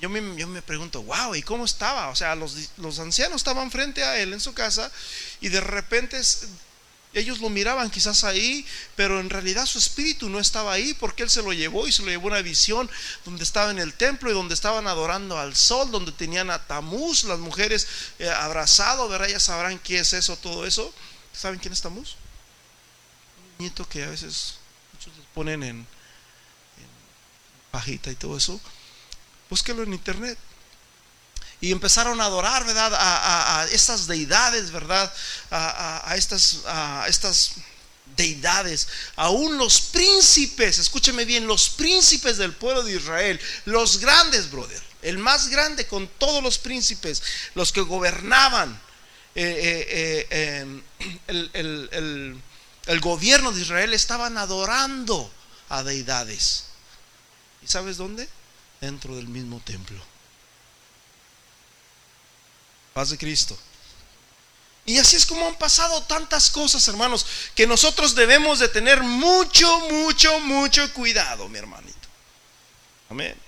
yo 0.00 0.08
me, 0.08 0.36
yo 0.36 0.46
me 0.46 0.62
pregunto, 0.62 1.02
wow, 1.02 1.34
¿y 1.34 1.42
cómo 1.42 1.64
estaba? 1.64 2.08
O 2.08 2.16
sea, 2.16 2.34
los, 2.34 2.70
los 2.76 2.98
ancianos 2.98 3.36
estaban 3.36 3.70
frente 3.70 4.02
a 4.02 4.18
él 4.18 4.32
en 4.32 4.40
su 4.40 4.54
casa 4.54 4.90
y 5.40 5.48
de 5.48 5.60
repente 5.60 6.20
ellos 7.14 7.40
lo 7.40 7.48
miraban 7.48 7.90
quizás 7.90 8.24
ahí, 8.24 8.66
pero 8.94 9.20
en 9.20 9.30
realidad 9.30 9.66
su 9.66 9.78
espíritu 9.78 10.28
no 10.28 10.38
estaba 10.38 10.72
ahí 10.72 10.94
porque 10.94 11.22
él 11.22 11.30
se 11.30 11.42
lo 11.42 11.52
llevó 11.52 11.88
y 11.88 11.92
se 11.92 12.02
lo 12.02 12.08
llevó 12.08 12.26
una 12.26 12.42
visión 12.42 12.88
donde 13.24 13.44
estaba 13.44 13.70
en 13.70 13.78
el 13.78 13.94
templo 13.94 14.30
y 14.30 14.34
donde 14.34 14.54
estaban 14.54 14.86
adorando 14.86 15.38
al 15.38 15.56
sol, 15.56 15.90
donde 15.90 16.12
tenían 16.12 16.50
a 16.50 16.66
Tamuz, 16.66 17.24
las 17.24 17.38
mujeres 17.38 17.88
eh, 18.18 18.28
abrazado. 18.28 19.08
Ya 19.26 19.40
sabrán 19.40 19.78
qué 19.78 20.00
es 20.00 20.12
eso, 20.12 20.36
todo 20.36 20.66
eso. 20.66 20.92
¿Saben 21.32 21.58
quién 21.58 21.72
es 21.72 21.80
Tamuz? 21.80 22.16
Un 23.58 23.64
nieto 23.64 23.88
que 23.88 24.04
a 24.04 24.10
veces 24.10 24.58
muchos 24.92 25.16
les 25.16 25.26
ponen 25.34 25.62
en, 25.62 25.86
pajita 27.70 28.10
y 28.10 28.14
todo 28.14 28.36
eso, 28.36 28.60
búsquelo 29.48 29.82
en 29.82 29.92
internet. 29.92 30.38
Y 31.60 31.72
empezaron 31.72 32.20
a 32.20 32.26
adorar, 32.26 32.64
¿verdad? 32.64 32.92
A, 32.94 33.66
estas 33.72 34.06
deidades, 34.06 34.70
¿verdad? 34.70 35.12
A, 35.50 36.14
estas, 36.16 36.58
a 36.66 37.06
estas 37.08 37.54
deidades. 38.16 38.86
Aún 39.16 39.58
los 39.58 39.80
príncipes, 39.80 40.78
escúcheme 40.78 41.24
bien, 41.24 41.46
los 41.46 41.70
príncipes 41.70 42.36
del 42.36 42.52
pueblo 42.52 42.82
de 42.84 42.94
Israel, 42.96 43.40
los 43.64 43.98
grandes, 43.98 44.50
brother, 44.50 44.82
el 45.02 45.18
más 45.18 45.48
grande 45.48 45.86
con 45.86 46.06
todos 46.06 46.42
los 46.42 46.58
príncipes, 46.58 47.22
los 47.54 47.72
que 47.72 47.80
gobernaban 47.80 48.80
eh, 49.34 50.26
eh, 50.26 50.26
eh, 50.30 50.82
el, 51.26 52.42
el 52.86 53.00
gobierno 53.00 53.52
de 53.52 53.62
Israel, 53.62 53.94
estaban 53.94 54.38
adorando 54.38 55.32
a 55.68 55.82
deidades. 55.82 56.64
¿Y 57.62 57.66
sabes 57.66 57.96
dónde? 57.96 58.28
Dentro 58.80 59.16
del 59.16 59.28
mismo 59.28 59.60
templo. 59.60 60.02
Paz 62.94 63.10
de 63.10 63.18
Cristo. 63.18 63.58
Y 64.88 64.98
así 64.98 65.16
es 65.16 65.26
como 65.26 65.46
han 65.46 65.56
pasado 65.56 66.02
tantas 66.04 66.48
cosas, 66.48 66.88
hermanos, 66.88 67.26
que 67.54 67.66
nosotros 67.66 68.14
debemos 68.14 68.58
de 68.58 68.68
tener 68.68 69.02
mucho, 69.02 69.80
mucho, 69.90 70.40
mucho 70.40 70.92
cuidado, 70.94 71.46
mi 71.48 71.58
hermanito. 71.58 72.08
Amén. 73.10 73.38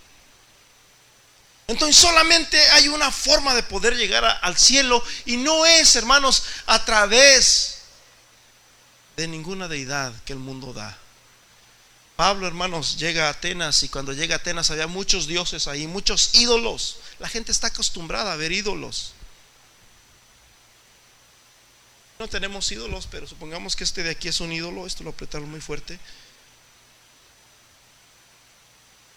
Entonces 1.66 1.96
solamente 1.96 2.60
hay 2.72 2.88
una 2.88 3.10
forma 3.10 3.54
de 3.54 3.62
poder 3.62 3.96
llegar 3.96 4.38
al 4.42 4.58
cielo 4.58 5.02
y 5.24 5.36
no 5.38 5.64
es, 5.64 5.96
hermanos, 5.96 6.42
a 6.66 6.84
través 6.84 7.78
de 9.16 9.28
ninguna 9.28 9.66
deidad 9.66 10.12
que 10.24 10.32
el 10.32 10.40
mundo 10.40 10.72
da. 10.72 10.98
Pablo, 12.20 12.46
hermanos, 12.46 12.98
llega 12.98 13.28
a 13.28 13.30
Atenas 13.30 13.82
y 13.82 13.88
cuando 13.88 14.12
llega 14.12 14.34
a 14.34 14.38
Atenas 14.40 14.70
había 14.70 14.86
muchos 14.86 15.26
dioses 15.26 15.66
ahí, 15.66 15.86
muchos 15.86 16.34
ídolos. 16.34 16.98
La 17.18 17.30
gente 17.30 17.50
está 17.50 17.68
acostumbrada 17.68 18.34
a 18.34 18.36
ver 18.36 18.52
ídolos. 18.52 19.14
No 22.18 22.28
tenemos 22.28 22.70
ídolos, 22.70 23.08
pero 23.10 23.26
supongamos 23.26 23.74
que 23.74 23.84
este 23.84 24.02
de 24.02 24.10
aquí 24.10 24.28
es 24.28 24.40
un 24.40 24.52
ídolo, 24.52 24.86
esto 24.86 25.02
lo 25.02 25.08
apretaron 25.08 25.50
muy 25.50 25.62
fuerte. 25.62 25.98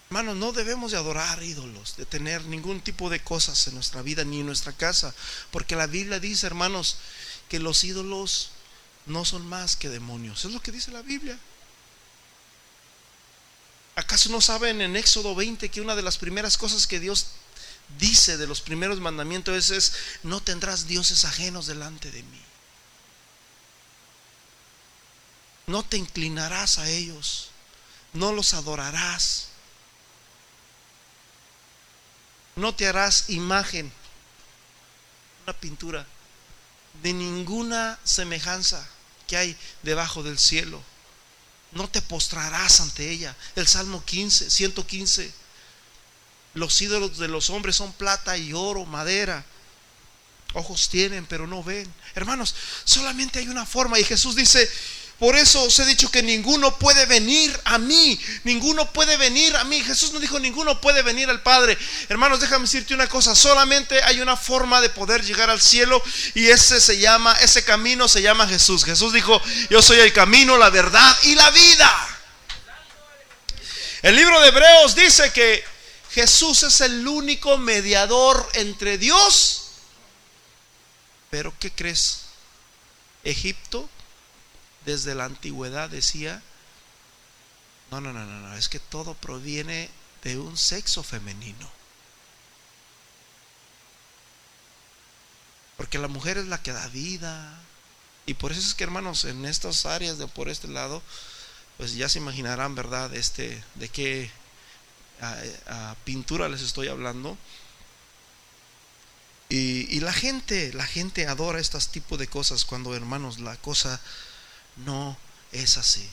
Hermanos, 0.08 0.36
no 0.36 0.52
debemos 0.52 0.92
de 0.92 0.96
adorar 0.96 1.42
ídolos, 1.42 1.98
de 1.98 2.06
tener 2.06 2.42
ningún 2.46 2.80
tipo 2.80 3.10
de 3.10 3.22
cosas 3.22 3.66
en 3.66 3.74
nuestra 3.74 4.00
vida 4.00 4.24
ni 4.24 4.40
en 4.40 4.46
nuestra 4.46 4.72
casa, 4.72 5.14
porque 5.50 5.76
la 5.76 5.86
Biblia 5.86 6.20
dice, 6.20 6.46
hermanos, 6.46 6.96
que 7.50 7.58
los 7.58 7.84
ídolos 7.84 8.52
no 9.04 9.26
son 9.26 9.46
más 9.46 9.76
que 9.76 9.90
demonios. 9.90 10.46
Es 10.46 10.52
lo 10.52 10.62
que 10.62 10.72
dice 10.72 10.90
la 10.90 11.02
Biblia. 11.02 11.38
¿Acaso 13.96 14.28
no 14.28 14.40
saben 14.40 14.80
en 14.80 14.96
Éxodo 14.96 15.34
20 15.34 15.70
que 15.70 15.80
una 15.80 15.94
de 15.94 16.02
las 16.02 16.18
primeras 16.18 16.58
cosas 16.58 16.86
que 16.86 16.98
Dios 16.98 17.26
dice 17.98 18.36
de 18.36 18.46
los 18.46 18.60
primeros 18.60 18.98
mandamientos 18.98 19.54
es, 19.56 19.70
es 19.70 19.92
no 20.22 20.40
tendrás 20.40 20.86
dioses 20.86 21.24
ajenos 21.24 21.66
delante 21.66 22.10
de 22.10 22.22
mí? 22.22 22.40
No 25.66 25.82
te 25.84 25.96
inclinarás 25.96 26.78
a 26.78 26.88
ellos, 26.88 27.50
no 28.12 28.32
los 28.32 28.52
adorarás, 28.52 29.48
no 32.56 32.74
te 32.74 32.86
harás 32.86 33.30
imagen, 33.30 33.92
una 35.44 35.52
pintura 35.54 36.06
de 37.02 37.12
ninguna 37.12 37.98
semejanza 38.04 38.86
que 39.26 39.36
hay 39.36 39.58
debajo 39.82 40.22
del 40.22 40.38
cielo. 40.38 40.82
No 41.74 41.88
te 41.88 42.02
postrarás 42.02 42.80
ante 42.80 43.10
ella. 43.10 43.36
El 43.56 43.66
Salmo 43.66 44.04
15, 44.04 44.50
115. 44.50 45.32
Los 46.54 46.80
ídolos 46.80 47.18
de 47.18 47.28
los 47.28 47.50
hombres 47.50 47.76
son 47.76 47.92
plata 47.92 48.36
y 48.38 48.52
oro, 48.52 48.84
madera. 48.86 49.44
Ojos 50.54 50.88
tienen, 50.88 51.26
pero 51.26 51.48
no 51.48 51.64
ven. 51.64 51.92
Hermanos, 52.14 52.54
solamente 52.84 53.40
hay 53.40 53.48
una 53.48 53.66
forma. 53.66 53.98
Y 53.98 54.04
Jesús 54.04 54.36
dice, 54.36 54.70
por 55.18 55.36
eso 55.36 55.62
os 55.62 55.78
he 55.78 55.84
dicho 55.84 56.10
que 56.10 56.22
ninguno 56.22 56.76
puede 56.76 57.06
venir 57.06 57.58
a 57.64 57.78
mí. 57.78 58.20
Ninguno 58.42 58.92
puede 58.92 59.16
venir 59.16 59.54
a 59.56 59.64
mí. 59.64 59.80
Jesús 59.82 60.12
no 60.12 60.18
dijo 60.18 60.40
ninguno 60.40 60.80
puede 60.80 61.02
venir 61.02 61.30
al 61.30 61.40
Padre. 61.40 61.78
Hermanos, 62.08 62.40
déjame 62.40 62.64
decirte 62.64 62.94
una 62.94 63.08
cosa. 63.08 63.34
Solamente 63.36 64.02
hay 64.02 64.20
una 64.20 64.36
forma 64.36 64.80
de 64.80 64.90
poder 64.90 65.24
llegar 65.24 65.50
al 65.50 65.60
cielo 65.60 66.02
y 66.34 66.48
ese 66.48 66.80
se 66.80 66.98
llama, 66.98 67.32
ese 67.40 67.62
camino 67.64 68.08
se 68.08 68.22
llama 68.22 68.48
Jesús. 68.48 68.84
Jesús 68.84 69.12
dijo, 69.12 69.40
yo 69.70 69.80
soy 69.80 70.00
el 70.00 70.12
camino, 70.12 70.56
la 70.56 70.70
verdad 70.70 71.16
y 71.22 71.36
la 71.36 71.50
vida. 71.50 72.08
El 74.02 74.16
libro 74.16 74.40
de 74.40 74.48
Hebreos 74.48 74.96
dice 74.96 75.32
que 75.32 75.64
Jesús 76.10 76.64
es 76.64 76.80
el 76.80 77.06
único 77.06 77.56
mediador 77.56 78.46
entre 78.54 78.98
Dios. 78.98 79.68
Pero 81.30 81.54
¿qué 81.60 81.70
crees? 81.70 82.22
Egipto 83.22 83.88
desde 84.84 85.14
la 85.14 85.24
antigüedad 85.24 85.88
decía, 85.90 86.42
no, 87.90 88.00
no, 88.00 88.12
no, 88.12 88.24
no, 88.24 88.56
es 88.56 88.68
que 88.68 88.80
todo 88.80 89.14
proviene 89.14 89.90
de 90.22 90.38
un 90.38 90.56
sexo 90.56 91.02
femenino. 91.02 91.70
Porque 95.76 95.98
la 95.98 96.08
mujer 96.08 96.38
es 96.38 96.46
la 96.46 96.62
que 96.62 96.72
da 96.72 96.86
vida. 96.88 97.60
Y 98.26 98.34
por 98.34 98.52
eso 98.52 98.60
es 98.60 98.74
que, 98.74 98.84
hermanos, 98.84 99.24
en 99.24 99.44
estas 99.44 99.86
áreas 99.86 100.18
de 100.18 100.26
por 100.26 100.48
este 100.48 100.68
lado, 100.68 101.02
pues 101.76 101.94
ya 101.94 102.08
se 102.08 102.18
imaginarán, 102.18 102.74
¿verdad? 102.74 103.14
Este, 103.14 103.62
de 103.74 103.88
qué 103.88 104.30
pintura 106.04 106.48
les 106.48 106.62
estoy 106.62 106.88
hablando. 106.88 107.36
Y, 109.48 109.94
y, 109.94 110.00
la 110.00 110.12
gente, 110.12 110.72
la 110.72 110.86
gente 110.86 111.26
adora 111.26 111.60
estos 111.60 111.88
tipos 111.88 112.18
de 112.18 112.28
cosas 112.28 112.64
cuando, 112.64 112.94
hermanos, 112.94 113.40
la 113.40 113.56
cosa 113.56 114.00
no 114.76 115.16
es 115.52 115.76
así. 115.76 116.08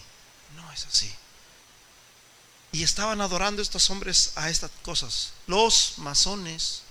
No 0.56 0.72
es 0.72 0.86
así. 0.86 1.12
Y 2.72 2.84
estaban 2.84 3.22
adorando 3.22 3.62
estos 3.62 3.90
hombres 3.90 4.32
a 4.36 4.50
estas 4.50 4.72
cosas. 4.82 5.34
Los 5.48 5.96
masones 5.98 6.84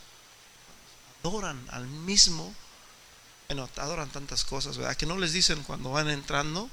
adoran 1.22 1.66
al 1.70 1.86
mismo, 1.86 2.54
bueno, 3.48 3.68
adoran 3.76 4.10
tantas 4.10 4.44
cosas, 4.44 4.76
¿verdad? 4.76 4.96
Que 4.96 5.06
no 5.06 5.16
les 5.16 5.32
dicen 5.32 5.62
cuando 5.62 5.90
van 5.90 6.10
entrando. 6.10 6.68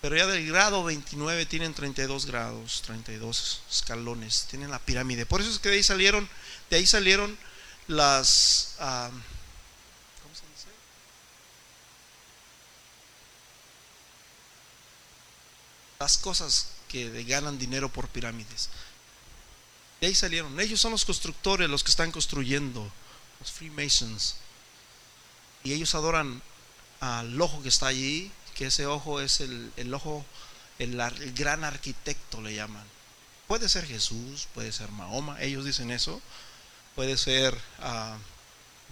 Pero 0.00 0.16
ya 0.16 0.26
del 0.26 0.46
grado 0.46 0.82
29 0.84 1.44
tienen 1.44 1.74
32 1.74 2.24
grados, 2.24 2.82
32 2.86 3.62
escalones, 3.70 4.46
tienen 4.48 4.70
la 4.70 4.78
pirámide. 4.78 5.26
Por 5.26 5.42
eso 5.42 5.50
es 5.50 5.58
que 5.58 5.68
de 5.68 5.76
ahí 5.76 5.82
salieron, 5.82 6.28
de 6.70 6.76
ahí 6.76 6.86
salieron 6.86 7.36
las... 7.86 8.76
Ah, 8.78 9.10
las 16.00 16.16
cosas 16.16 16.68
que 16.88 17.24
ganan 17.24 17.58
dinero 17.58 17.92
por 17.92 18.08
pirámides. 18.08 18.70
De 20.00 20.06
ahí 20.06 20.14
salieron. 20.14 20.58
Ellos 20.58 20.80
son 20.80 20.92
los 20.92 21.04
constructores, 21.04 21.68
los 21.68 21.84
que 21.84 21.90
están 21.90 22.10
construyendo, 22.10 22.90
los 23.38 23.52
Freemasons. 23.52 24.36
Y 25.62 25.74
ellos 25.74 25.94
adoran 25.94 26.42
al 27.00 27.38
ojo 27.38 27.62
que 27.62 27.68
está 27.68 27.88
allí, 27.88 28.32
que 28.54 28.68
ese 28.68 28.86
ojo 28.86 29.20
es 29.20 29.40
el, 29.40 29.92
ojo, 29.92 30.24
el, 30.78 30.96
gran 31.34 31.64
arquitecto 31.64 32.40
le 32.40 32.54
llaman. 32.54 32.86
Puede 33.46 33.68
ser 33.68 33.84
Jesús, 33.84 34.48
puede 34.54 34.72
ser 34.72 34.90
Mahoma, 34.92 35.40
ellos 35.42 35.66
dicen 35.66 35.90
eso. 35.90 36.22
Puede 36.94 37.18
ser 37.18 37.56
ah, 37.80 38.16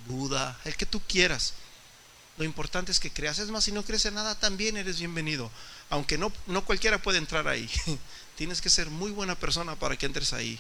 Buda, 0.07 0.61
el 0.67 0.77
que 0.77 0.85
tú 0.85 1.01
quieras. 1.09 1.55
Lo 2.37 2.45
importante 2.45 2.93
es 2.93 3.01
que 3.01 3.11
creas. 3.11 3.39
Es 3.39 3.49
más, 3.49 3.65
si 3.65 3.73
no 3.73 3.83
crees 3.83 4.05
en 4.05 4.15
nada, 4.15 4.39
también 4.39 4.77
eres 4.77 4.99
bienvenido 4.99 5.51
aunque 5.91 6.19
no, 6.19 6.33
no 6.47 6.65
cualquiera 6.65 7.01
puede 7.01 7.19
entrar 7.19 7.49
ahí. 7.49 7.69
Tienes 8.37 8.61
que 8.61 8.71
ser 8.71 8.91
muy 8.91 9.11
buena 9.11 9.35
persona 9.35 9.77
para 9.77 9.97
que 9.97 10.07
entres 10.07 10.33
ahí. 10.33 10.59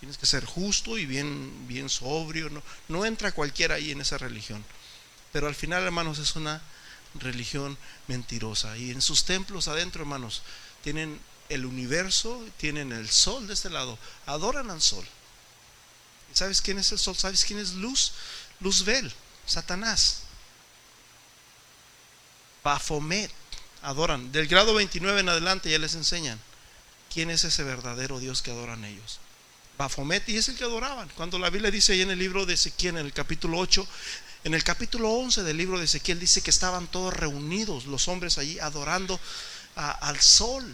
Tienes 0.00 0.18
que 0.18 0.26
ser 0.26 0.44
justo 0.44 0.98
y 0.98 1.06
bien, 1.06 1.66
bien 1.66 1.88
sobrio. 1.88 2.50
No, 2.50 2.62
no 2.88 3.06
entra 3.06 3.32
cualquiera 3.32 3.76
ahí 3.76 3.92
en 3.92 4.00
esa 4.00 4.18
religión. 4.18 4.64
Pero 5.32 5.46
al 5.46 5.54
final, 5.54 5.82
hermanos, 5.84 6.18
es 6.18 6.36
una 6.36 6.60
religión 7.14 7.78
mentirosa. 8.08 8.76
Y 8.76 8.90
en 8.90 9.00
sus 9.00 9.24
templos 9.24 9.68
adentro, 9.68 10.02
hermanos, 10.02 10.42
tienen 10.82 11.20
el 11.48 11.64
universo, 11.64 12.44
tienen 12.56 12.92
el 12.92 13.08
sol 13.08 13.46
de 13.46 13.54
este 13.54 13.70
lado. 13.70 13.98
Adoran 14.26 14.70
al 14.70 14.82
sol. 14.82 15.06
¿Sabes 16.32 16.60
quién 16.60 16.78
es 16.78 16.90
el 16.92 16.98
sol? 16.98 17.16
¿Sabes 17.16 17.44
quién 17.44 17.60
es 17.60 17.74
luz? 17.74 18.12
Luzbel, 18.60 19.12
Satanás. 19.46 20.22
Bafomet 22.62 23.30
adoran. 23.84 24.32
Del 24.32 24.48
grado 24.48 24.74
29 24.74 25.20
en 25.20 25.28
adelante 25.28 25.70
ya 25.70 25.78
les 25.78 25.94
enseñan 25.94 26.40
quién 27.12 27.30
es 27.30 27.44
ese 27.44 27.62
verdadero 27.62 28.18
Dios 28.18 28.42
que 28.42 28.50
adoran 28.50 28.84
ellos. 28.84 29.20
Bafomet 29.78 30.28
y 30.28 30.36
es 30.36 30.48
el 30.48 30.56
que 30.56 30.64
adoraban. 30.64 31.08
Cuando 31.16 31.38
la 31.38 31.50
Biblia 31.50 31.70
dice 31.70 31.92
ahí 31.92 32.02
en 32.02 32.10
el 32.10 32.18
libro 32.18 32.46
de 32.46 32.54
Ezequiel, 32.54 32.96
en 32.96 33.06
el 33.06 33.12
capítulo 33.12 33.58
8, 33.58 33.86
en 34.44 34.54
el 34.54 34.62
capítulo 34.62 35.10
11 35.10 35.42
del 35.42 35.56
libro 35.56 35.78
de 35.78 35.84
Ezequiel 35.84 36.20
dice 36.20 36.42
que 36.42 36.50
estaban 36.50 36.86
todos 36.86 37.14
reunidos 37.14 37.86
los 37.86 38.08
hombres 38.08 38.38
allí 38.38 38.58
adorando 38.58 39.18
al 39.74 40.20
sol. 40.20 40.64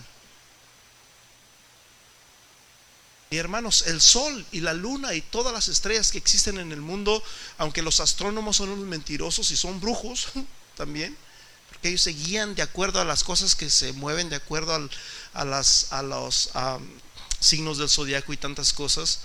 Y 3.30 3.36
hermanos, 3.36 3.84
el 3.86 4.00
sol 4.00 4.44
y 4.50 4.60
la 4.60 4.74
luna 4.74 5.14
y 5.14 5.20
todas 5.20 5.52
las 5.52 5.68
estrellas 5.68 6.10
que 6.10 6.18
existen 6.18 6.58
en 6.58 6.72
el 6.72 6.80
mundo, 6.80 7.22
aunque 7.58 7.80
los 7.80 8.00
astrónomos 8.00 8.56
son 8.56 8.70
unos 8.70 8.86
mentirosos 8.86 9.52
y 9.52 9.56
son 9.56 9.80
brujos 9.80 10.28
también, 10.76 11.16
porque 11.80 11.88
ellos 11.88 12.02
se 12.02 12.12
guían 12.12 12.54
de 12.54 12.60
acuerdo 12.60 13.00
a 13.00 13.06
las 13.06 13.24
cosas 13.24 13.54
que 13.54 13.70
se 13.70 13.94
mueven, 13.94 14.28
de 14.28 14.36
acuerdo 14.36 14.74
a, 15.32 15.44
las, 15.46 15.90
a 15.92 16.02
los 16.02 16.50
signos 17.38 17.78
del 17.78 17.88
zodiaco 17.88 18.34
y 18.34 18.36
tantas 18.36 18.74
cosas, 18.74 19.20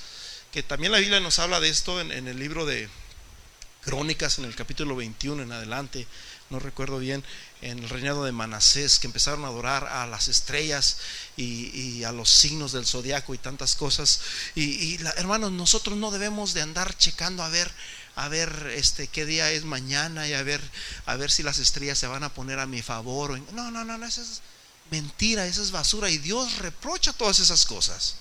que 0.54 0.64
también 0.64 0.94
la 0.94 1.00
Biblia 1.00 1.20
nos 1.20 1.40
habla 1.40 1.60
de 1.60 1.68
esto 1.68 2.00
en, 2.00 2.12
el 2.12 2.40
libro 2.40 2.66
de 2.66 2.88
Crónicas, 3.84 4.40
en 4.40 4.46
el 4.46 4.56
capítulo 4.56 4.96
21 4.96 5.44
en 5.44 5.52
adelante, 5.52 6.08
no 6.50 6.60
recuerdo 6.60 6.98
bien, 6.98 7.26
en 7.62 7.80
el 7.80 7.90
reinado 7.90 8.24
de 8.24 8.32
Manasés, 8.32 9.00
que 9.00 9.08
empezaron 9.08 9.44
a 9.44 9.50
adorar 9.50 9.88
a 9.88 10.08
las 10.08 10.30
estrellas 10.30 11.00
y, 11.36 12.06
a 12.06 12.14
los 12.14 12.30
signos 12.30 12.72
del 12.72 12.86
zodiaco 12.86 13.34
y 13.34 13.38
tantas 13.38 13.76
cosas. 13.76 14.22
Y, 14.56 14.98
hermanos, 15.18 15.52
nosotros 15.52 15.98
no 15.98 16.10
debemos 16.10 16.54
de 16.54 16.62
andar 16.62 16.98
checando 16.98 17.44
a 17.44 17.50
ver, 17.50 17.70
a 18.16 18.30
ver 18.30 18.72
este 18.76 19.08
qué 19.08 19.26
día 19.26 19.52
es 19.52 19.66
mañana 19.66 20.28
y 20.28 20.34
a 20.34 20.42
ver, 20.42 20.62
a 21.06 21.16
ver 21.16 21.30
si 21.30 21.44
las 21.44 21.60
estrellas 21.60 22.00
se 22.00 22.08
van 22.08 22.24
a 22.24 22.34
poner 22.34 22.60
a 22.60 22.66
mi 22.66 22.82
favor. 22.82 23.40
No, 23.52 23.72
no, 23.72 23.84
no, 23.84 23.98
no, 23.98 24.06
esa 24.06 24.22
es 24.22 24.42
mentira, 24.90 25.46
esa 25.46 25.62
es 25.62 25.72
basura. 25.72 26.10
Y 26.10 26.18
Dios 26.18 26.60
reprocha 26.60 27.12
todas 27.12 27.40
esas 27.40 27.66
cosas. 27.66 28.16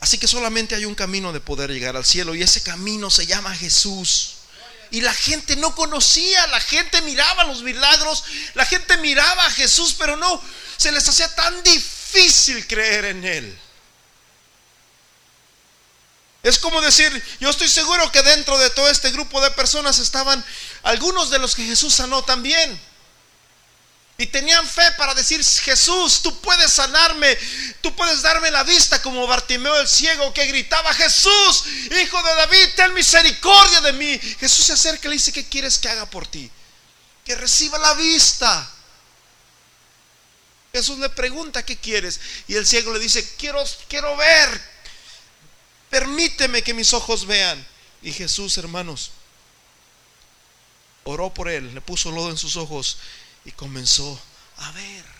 Así 0.00 0.18
que 0.18 0.28
solamente 0.28 0.74
hay 0.74 0.84
un 0.84 0.94
camino 0.94 1.32
de 1.32 1.40
poder 1.40 1.70
llegar 1.70 1.96
al 1.96 2.06
cielo 2.06 2.34
y 2.34 2.42
ese 2.42 2.62
camino 2.62 3.10
se 3.10 3.26
llama 3.26 3.54
Jesús. 3.54 4.36
Y 4.90 5.02
la 5.02 5.14
gente 5.14 5.56
no 5.56 5.74
conocía, 5.74 6.46
la 6.48 6.60
gente 6.60 7.00
miraba 7.02 7.44
los 7.44 7.62
milagros, 7.62 8.24
la 8.54 8.66
gente 8.66 8.96
miraba 8.96 9.46
a 9.46 9.50
Jesús, 9.50 9.94
pero 9.96 10.16
no, 10.16 10.42
se 10.76 10.90
les 10.90 11.08
hacía 11.08 11.32
tan 11.34 11.62
difícil 11.62 11.99
creer 12.66 13.06
en 13.06 13.24
Él. 13.24 13.58
Es 16.42 16.58
como 16.58 16.80
decir, 16.80 17.22
yo 17.38 17.50
estoy 17.50 17.68
seguro 17.68 18.10
que 18.10 18.22
dentro 18.22 18.58
de 18.58 18.70
todo 18.70 18.88
este 18.88 19.10
grupo 19.10 19.40
de 19.42 19.50
personas 19.50 19.98
estaban 19.98 20.42
algunos 20.82 21.30
de 21.30 21.38
los 21.38 21.54
que 21.54 21.64
Jesús 21.64 21.94
sanó 21.94 22.24
también. 22.24 22.80
Y 24.16 24.26
tenían 24.26 24.66
fe 24.66 24.82
para 24.98 25.14
decir, 25.14 25.42
Jesús, 25.42 26.20
tú 26.22 26.38
puedes 26.42 26.70
sanarme, 26.70 27.38
tú 27.80 27.94
puedes 27.96 28.20
darme 28.20 28.50
la 28.50 28.62
vista 28.64 29.00
como 29.00 29.26
Bartimeo 29.26 29.80
el 29.80 29.88
ciego 29.88 30.34
que 30.34 30.44
gritaba, 30.46 30.92
Jesús, 30.92 31.64
hijo 31.90 32.22
de 32.22 32.34
David, 32.34 32.68
ten 32.76 32.92
misericordia 32.92 33.80
de 33.80 33.94
mí. 33.94 34.18
Jesús 34.38 34.66
se 34.66 34.74
acerca 34.74 35.08
y 35.08 35.10
le 35.10 35.16
dice, 35.16 35.32
¿qué 35.32 35.48
quieres 35.48 35.78
que 35.78 35.88
haga 35.88 36.04
por 36.04 36.26
ti? 36.26 36.50
Que 37.24 37.34
reciba 37.34 37.78
la 37.78 37.94
vista. 37.94 38.70
Jesús 40.72 40.98
le 40.98 41.08
pregunta, 41.08 41.64
¿qué 41.64 41.76
quieres? 41.76 42.20
Y 42.46 42.54
el 42.54 42.66
ciego 42.66 42.92
le 42.92 42.98
dice, 42.98 43.36
quiero, 43.36 43.62
quiero 43.88 44.16
ver, 44.16 44.62
permíteme 45.88 46.62
que 46.62 46.74
mis 46.74 46.92
ojos 46.94 47.26
vean. 47.26 47.66
Y 48.02 48.12
Jesús, 48.12 48.56
hermanos, 48.56 49.10
oró 51.04 51.34
por 51.34 51.48
él, 51.48 51.74
le 51.74 51.80
puso 51.80 52.10
lodo 52.10 52.30
en 52.30 52.38
sus 52.38 52.56
ojos 52.56 52.98
y 53.44 53.52
comenzó 53.52 54.20
a 54.58 54.70
ver. 54.72 55.19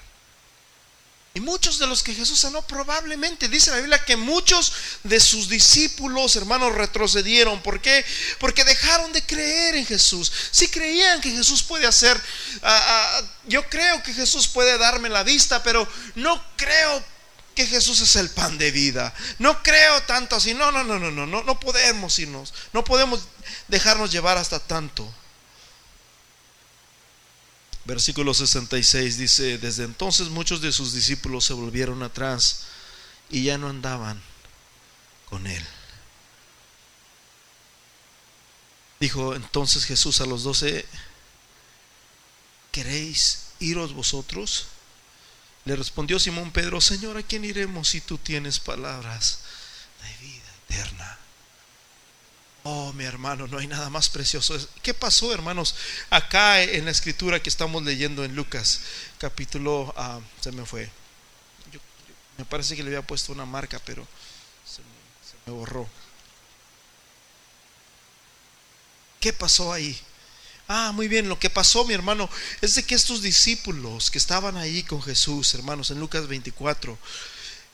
Y 1.33 1.41
muchos 1.41 1.79
de 1.79 1.87
los 1.87 2.03
que 2.03 2.13
Jesús 2.13 2.41
sanó 2.41 2.61
probablemente, 2.63 3.49
dice 3.49 3.71
la 3.71 3.77
Biblia, 3.77 4.05
que 4.05 4.17
muchos 4.17 4.73
de 5.05 5.21
sus 5.21 5.49
discípulos, 5.49 6.35
hermanos, 6.35 6.75
retrocedieron. 6.75 7.63
¿Por 7.63 7.81
qué? 7.81 8.05
Porque 8.41 8.65
dejaron 8.65 9.13
de 9.13 9.25
creer 9.25 9.77
en 9.77 9.87
Jesús. 9.87 10.33
Si 10.51 10.67
creían 10.67 11.21
que 11.21 11.31
Jesús 11.31 11.63
puede 11.63 11.87
hacer, 11.87 12.21
ah, 12.63 12.83
ah, 12.85 13.23
yo 13.47 13.69
creo 13.69 14.03
que 14.03 14.13
Jesús 14.13 14.49
puede 14.49 14.77
darme 14.77 15.09
la 15.09 15.23
vista, 15.23 15.63
pero 15.63 15.87
no 16.17 16.43
creo 16.57 17.05
que 17.55 17.65
Jesús 17.65 18.01
es 18.01 18.17
el 18.17 18.31
pan 18.31 18.59
de 18.59 18.73
vida. 18.73 19.15
No 19.39 19.63
creo 19.63 20.03
tanto 20.03 20.35
así. 20.35 20.53
No, 20.53 20.73
no, 20.73 20.83
no, 20.83 20.99
no, 20.99 21.13
no, 21.13 21.27
no, 21.27 21.45
no 21.45 21.61
podemos 21.61 22.19
irnos. 22.19 22.53
No 22.73 22.83
podemos 22.83 23.21
dejarnos 23.69 24.11
llevar 24.11 24.37
hasta 24.37 24.59
tanto. 24.59 25.09
Versículo 27.85 28.35
66 28.35 29.19
dice, 29.19 29.59
desde 29.59 29.85
entonces 29.85 30.29
muchos 30.29 30.61
de 30.61 30.73
sus 30.73 30.93
discípulos 30.93 31.45
se 31.45 31.55
volvieron 31.55 32.03
atrás 32.03 32.65
y 33.31 33.45
ya 33.45 33.59
no 33.59 33.69
andaban 33.69 34.23
con 35.29 35.47
él. 35.47 35.65
Dijo 39.01 39.35
entonces 39.35 39.87
Jesús 39.87 40.21
a 40.21 40.27
los 40.27 40.43
doce, 40.43 40.85
¿queréis 42.71 43.47
iros 43.59 43.95
vosotros? 43.95 44.67
Le 45.65 45.75
respondió 45.75 46.19
Simón 46.19 46.53
Pedro, 46.53 46.81
Señor, 46.81 47.17
¿a 47.17 47.23
quién 47.23 47.45
iremos 47.45 47.89
si 47.89 48.03
tú 48.03 48.19
tienes 48.19 48.61
palabras 48.61 49.41
de 50.03 50.27
vida 50.27 50.53
eterna? 50.69 51.19
Oh, 52.63 52.93
mi 52.93 53.05
hermano, 53.05 53.47
no 53.47 53.59
hay 53.59 53.67
nada 53.67 53.89
más 53.89 54.11
precioso. 54.11 54.59
¿Qué 54.83 54.93
pasó, 54.93 55.33
hermanos? 55.33 55.75
Acá 56.11 56.63
en 56.63 56.85
la 56.85 56.91
escritura 56.91 57.41
que 57.41 57.49
estamos 57.49 57.83
leyendo 57.83 58.23
en 58.23 58.37
Lucas, 58.37 58.81
capítulo, 59.19 59.95
ah, 59.97 60.21
se 60.41 60.53
me 60.53 60.67
fue. 60.67 60.91
me 62.37 62.45
parece 62.45 62.77
que 62.77 62.83
le 62.83 62.91
había 62.91 63.07
puesto 63.07 63.33
una 63.33 63.47
marca, 63.47 63.81
pero 63.85 64.07
se 64.65 64.83
me 65.47 65.53
borró. 65.53 65.89
¿Qué 69.21 69.33
pasó 69.33 69.73
ahí? 69.73 69.99
Ah, 70.69 70.93
muy 70.93 71.09
bien, 71.09 71.29
lo 71.29 71.39
que 71.39 71.51
pasó, 71.51 71.85
mi 71.85 71.95
hermano, 71.95 72.31
es 72.61 72.75
de 72.75 72.85
que 72.85 72.95
estos 72.95 73.23
discípulos 73.23 74.11
que 74.11 74.19
estaban 74.19 74.57
ahí 74.57 74.83
con 74.83 75.03
Jesús, 75.03 75.53
hermanos, 75.55 75.91
en 75.91 75.99
Lucas 75.99 76.29
24, 76.29 76.97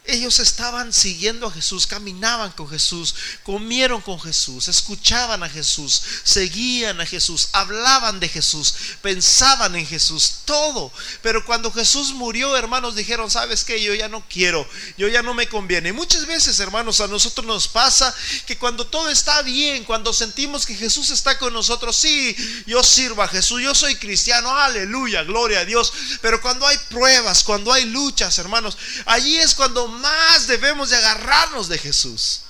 ellos 0.08 0.38
estaban 0.38 0.92
siguiendo 0.92 1.46
a 1.46 1.50
Jesús, 1.50 1.86
caminaban 1.86 2.52
con 2.52 2.68
Jesús, 2.68 3.14
comieron 3.42 4.00
con 4.00 4.20
Jesús, 4.20 4.68
escuchaban 4.68 5.42
a 5.42 5.48
Jesús, 5.48 6.02
seguían 6.22 7.00
a 7.00 7.06
Jesús, 7.06 7.48
hablaban 7.52 8.20
de 8.20 8.28
Jesús, 8.28 8.74
pensaban 9.02 9.76
en 9.76 9.86
Jesús, 9.86 10.40
todo. 10.44 10.92
Pero 11.22 11.44
cuando 11.44 11.72
Jesús 11.72 12.12
murió, 12.12 12.56
hermanos, 12.56 12.94
dijeron, 12.94 13.30
¿sabes 13.30 13.64
qué? 13.64 13.82
Yo 13.82 13.94
ya 13.94 14.08
no 14.08 14.24
quiero, 14.28 14.66
yo 14.96 15.08
ya 15.08 15.22
no 15.22 15.34
me 15.34 15.48
conviene. 15.48 15.92
muchas 15.92 16.26
veces, 16.26 16.60
hermanos, 16.60 17.00
a 17.00 17.08
nosotros 17.08 17.46
nos 17.46 17.68
pasa 17.68 18.14
que 18.46 18.58
cuando 18.58 18.86
todo 18.86 19.10
está 19.10 19.42
bien, 19.42 19.84
cuando 19.84 20.12
sentimos 20.12 20.66
que 20.66 20.74
Jesús 20.74 21.10
está 21.10 21.38
con 21.38 21.52
nosotros, 21.52 21.96
sí, 21.96 22.36
yo 22.66 22.82
sirvo 22.82 23.22
a 23.22 23.28
Jesús, 23.28 23.62
yo 23.62 23.74
soy 23.74 23.96
cristiano, 23.96 24.54
aleluya, 24.56 25.24
gloria 25.24 25.60
a 25.60 25.64
Dios. 25.64 25.92
Pero 26.20 26.40
cuando 26.40 26.66
hay 26.66 26.78
pruebas, 26.90 27.42
cuando 27.42 27.72
hay 27.72 27.84
luchas, 27.86 28.38
hermanos, 28.38 28.76
allí 29.06 29.36
es 29.36 29.54
cuando 29.54 29.95
más 29.96 30.46
debemos 30.46 30.90
de 30.90 30.96
agarrarnos 30.96 31.68
de 31.68 31.78
Jesús. 31.78 32.42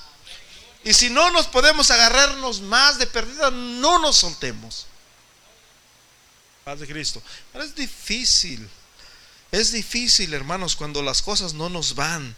Y 0.83 0.93
si 0.93 1.09
no 1.09 1.31
nos 1.31 1.47
podemos 1.47 1.91
agarrarnos 1.91 2.61
más 2.61 2.97
de 2.97 3.07
perdida, 3.07 3.51
no 3.51 3.99
nos 3.99 4.17
soltemos. 4.17 4.85
Paz 6.63 6.79
de 6.79 6.87
Cristo. 6.87 7.21
es 7.55 7.75
difícil. 7.75 8.69
Es 9.51 9.71
difícil, 9.71 10.33
hermanos, 10.33 10.75
cuando 10.75 11.01
las 11.01 11.21
cosas 11.21 11.53
no 11.53 11.69
nos 11.69 11.95
van 11.95 12.35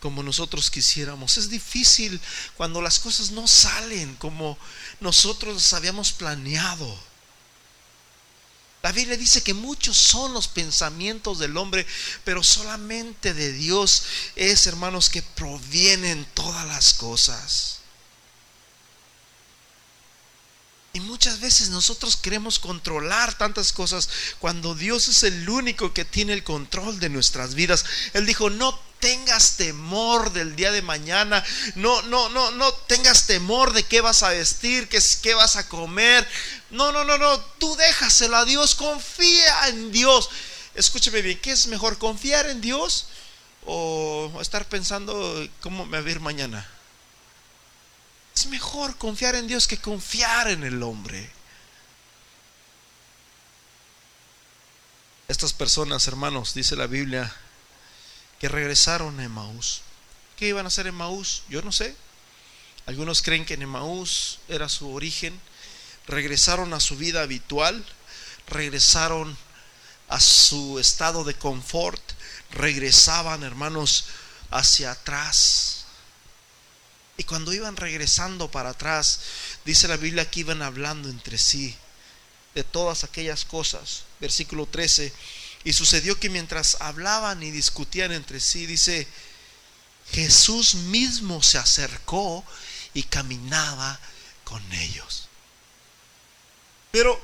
como 0.00 0.22
nosotros 0.22 0.70
quisiéramos. 0.70 1.36
Es 1.36 1.50
difícil 1.50 2.20
cuando 2.56 2.80
las 2.80 2.98
cosas 2.98 3.30
no 3.30 3.46
salen 3.46 4.14
como 4.16 4.58
nosotros 5.00 5.72
habíamos 5.72 6.12
planeado. 6.12 6.98
La 8.86 8.92
Biblia 8.92 9.16
dice 9.16 9.42
que 9.42 9.52
muchos 9.52 9.96
son 9.96 10.32
los 10.32 10.46
pensamientos 10.46 11.40
del 11.40 11.56
hombre, 11.56 11.84
pero 12.22 12.44
solamente 12.44 13.34
de 13.34 13.52
Dios 13.52 14.04
es, 14.36 14.68
hermanos, 14.68 15.10
que 15.10 15.22
provienen 15.22 16.24
todas 16.34 16.64
las 16.68 16.94
cosas. 16.94 17.80
Y 20.96 21.00
muchas 21.00 21.40
veces 21.40 21.68
nosotros 21.68 22.16
queremos 22.16 22.58
controlar 22.58 23.36
tantas 23.36 23.70
cosas 23.74 24.08
cuando 24.38 24.74
Dios 24.74 25.08
es 25.08 25.24
el 25.24 25.46
único 25.46 25.92
que 25.92 26.06
tiene 26.06 26.32
el 26.32 26.42
control 26.42 26.98
de 27.00 27.10
nuestras 27.10 27.54
vidas. 27.54 27.84
Él 28.14 28.24
dijo, 28.24 28.48
no 28.48 28.80
tengas 28.98 29.58
temor 29.58 30.32
del 30.32 30.56
día 30.56 30.72
de 30.72 30.80
mañana, 30.80 31.44
no, 31.74 32.00
no, 32.04 32.30
no, 32.30 32.50
no 32.52 32.72
tengas 32.72 33.26
temor 33.26 33.74
de 33.74 33.82
qué 33.82 34.00
vas 34.00 34.22
a 34.22 34.30
vestir, 34.30 34.88
qué, 34.88 34.98
qué 35.20 35.34
vas 35.34 35.56
a 35.56 35.68
comer. 35.68 36.26
No, 36.70 36.92
no, 36.92 37.04
no, 37.04 37.18
no, 37.18 37.40
tú 37.58 37.76
déjaselo 37.76 38.38
a 38.38 38.46
Dios, 38.46 38.74
confía 38.74 39.68
en 39.68 39.92
Dios. 39.92 40.30
Escúcheme 40.74 41.20
bien, 41.20 41.38
¿qué 41.42 41.52
es 41.52 41.66
mejor, 41.66 41.98
confiar 41.98 42.46
en 42.46 42.62
Dios 42.62 43.08
o 43.66 44.32
estar 44.40 44.66
pensando 44.66 45.46
cómo 45.60 45.84
me 45.84 46.00
va 46.00 46.08
a 46.08 46.10
ir 46.10 46.20
mañana? 46.20 46.66
Es 48.36 48.46
mejor 48.46 48.96
confiar 48.98 49.34
en 49.34 49.46
Dios 49.46 49.66
que 49.66 49.78
confiar 49.78 50.48
en 50.48 50.62
el 50.62 50.82
hombre. 50.82 51.30
Estas 55.26 55.54
personas, 55.54 56.06
hermanos, 56.06 56.52
dice 56.52 56.76
la 56.76 56.86
Biblia, 56.86 57.34
que 58.38 58.48
regresaron 58.48 59.18
a 59.18 59.24
Emaús. 59.24 59.80
¿Qué 60.36 60.48
iban 60.48 60.66
a 60.66 60.68
hacer 60.68 60.86
en 60.86 60.94
Emaús? 60.94 61.44
Yo 61.48 61.62
no 61.62 61.72
sé. 61.72 61.96
Algunos 62.84 63.22
creen 63.22 63.46
que 63.46 63.54
en 63.54 63.62
Emaús 63.62 64.38
era 64.48 64.68
su 64.68 64.92
origen. 64.92 65.40
Regresaron 66.06 66.74
a 66.74 66.80
su 66.80 66.96
vida 66.96 67.22
habitual. 67.22 67.84
Regresaron 68.46 69.36
a 70.08 70.20
su 70.20 70.78
estado 70.78 71.24
de 71.24 71.34
confort, 71.34 72.00
regresaban, 72.52 73.42
hermanos, 73.42 74.04
hacia 74.50 74.92
atrás. 74.92 75.75
Y 77.16 77.24
cuando 77.24 77.52
iban 77.52 77.76
regresando 77.76 78.50
para 78.50 78.70
atrás, 78.70 79.20
dice 79.64 79.88
la 79.88 79.96
Biblia 79.96 80.30
que 80.30 80.40
iban 80.40 80.62
hablando 80.62 81.08
entre 81.08 81.38
sí 81.38 81.74
de 82.54 82.64
todas 82.64 83.04
aquellas 83.04 83.44
cosas. 83.44 84.04
Versículo 84.20 84.66
13. 84.66 85.12
Y 85.64 85.72
sucedió 85.72 86.18
que 86.20 86.30
mientras 86.30 86.76
hablaban 86.80 87.42
y 87.42 87.50
discutían 87.50 88.12
entre 88.12 88.40
sí, 88.40 88.66
dice, 88.66 89.06
Jesús 90.12 90.74
mismo 90.74 91.42
se 91.42 91.58
acercó 91.58 92.44
y 92.94 93.02
caminaba 93.02 93.98
con 94.44 94.62
ellos. 94.72 95.28
Pero 96.90 97.20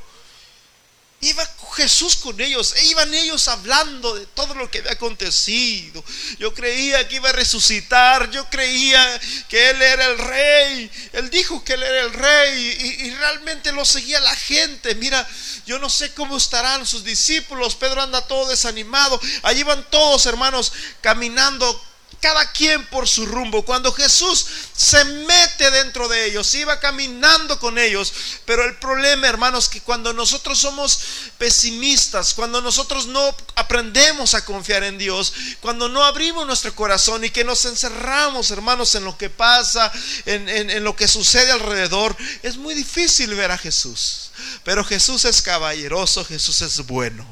Iba 1.24 1.48
Jesús 1.76 2.16
con 2.16 2.40
ellos, 2.40 2.74
e 2.76 2.84
iban 2.86 3.14
ellos 3.14 3.46
hablando 3.46 4.16
de 4.16 4.26
todo 4.26 4.54
lo 4.54 4.68
que 4.68 4.78
había 4.80 4.90
acontecido. 4.90 6.04
Yo 6.40 6.52
creía 6.52 7.06
que 7.06 7.14
iba 7.14 7.28
a 7.28 7.32
resucitar, 7.32 8.28
yo 8.32 8.50
creía 8.50 9.20
que 9.48 9.70
Él 9.70 9.80
era 9.80 10.06
el 10.06 10.18
rey. 10.18 10.90
Él 11.12 11.30
dijo 11.30 11.62
que 11.62 11.74
Él 11.74 11.82
era 11.84 12.00
el 12.00 12.12
rey 12.12 12.98
y, 13.00 13.06
y 13.06 13.14
realmente 13.14 13.70
lo 13.70 13.84
seguía 13.84 14.18
la 14.18 14.34
gente. 14.34 14.96
Mira, 14.96 15.24
yo 15.64 15.78
no 15.78 15.88
sé 15.88 16.12
cómo 16.12 16.36
estarán 16.36 16.84
sus 16.84 17.04
discípulos. 17.04 17.76
Pedro 17.76 18.02
anda 18.02 18.26
todo 18.26 18.48
desanimado. 18.48 19.20
Allí 19.44 19.62
van 19.62 19.88
todos, 19.90 20.26
hermanos, 20.26 20.72
caminando 21.02 21.80
cada 22.22 22.52
quien 22.52 22.86
por 22.86 23.08
su 23.08 23.26
rumbo. 23.26 23.64
Cuando 23.64 23.92
Jesús 23.92 24.46
se 24.72 25.04
mete 25.04 25.70
dentro 25.72 26.06
de 26.08 26.26
ellos, 26.26 26.54
iba 26.54 26.78
caminando 26.78 27.58
con 27.58 27.78
ellos. 27.78 28.14
Pero 28.46 28.64
el 28.64 28.76
problema, 28.76 29.26
hermanos, 29.26 29.68
que 29.68 29.80
cuando 29.80 30.12
nosotros 30.12 30.60
somos 30.60 31.00
pesimistas, 31.36 32.32
cuando 32.32 32.62
nosotros 32.62 33.08
no 33.08 33.36
aprendemos 33.56 34.34
a 34.34 34.44
confiar 34.44 34.84
en 34.84 34.98
Dios, 34.98 35.34
cuando 35.60 35.88
no 35.88 36.04
abrimos 36.04 36.46
nuestro 36.46 36.72
corazón 36.76 37.24
y 37.24 37.30
que 37.30 37.42
nos 37.42 37.64
encerramos, 37.64 38.52
hermanos, 38.52 38.94
en 38.94 39.04
lo 39.04 39.18
que 39.18 39.28
pasa, 39.28 39.92
en, 40.24 40.48
en 40.48 40.84
lo 40.84 40.94
que 40.94 41.08
sucede 41.08 41.50
alrededor, 41.50 42.16
es 42.44 42.56
muy 42.56 42.74
difícil 42.74 43.34
ver 43.34 43.50
a 43.50 43.58
Jesús. 43.58 44.30
Pero 44.62 44.84
Jesús 44.84 45.24
es 45.24 45.42
caballeroso, 45.42 46.24
Jesús 46.24 46.62
es 46.62 46.86
bueno. 46.86 47.26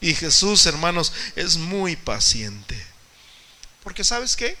Y 0.00 0.14
Jesús, 0.14 0.66
hermanos, 0.66 1.12
es 1.36 1.56
muy 1.58 1.94
paciente. 1.94 2.95
Porque 3.86 4.02
sabes 4.02 4.34
qué? 4.34 4.58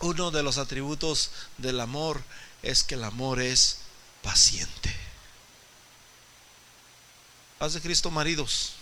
Uno 0.00 0.30
de 0.30 0.42
los 0.42 0.58
atributos 0.58 1.30
del 1.56 1.80
amor 1.80 2.22
es 2.62 2.82
que 2.82 2.94
el 2.94 3.04
amor 3.04 3.40
es 3.40 3.78
paciente. 4.20 4.94
Paz 7.58 7.72
de 7.72 7.80
Cristo, 7.80 8.10
maridos. 8.10 8.74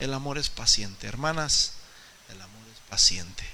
El 0.00 0.12
amor 0.14 0.36
es 0.36 0.48
paciente. 0.48 1.06
Hermanas, 1.06 1.74
el 2.28 2.42
amor 2.42 2.64
es 2.74 2.80
paciente. 2.90 3.44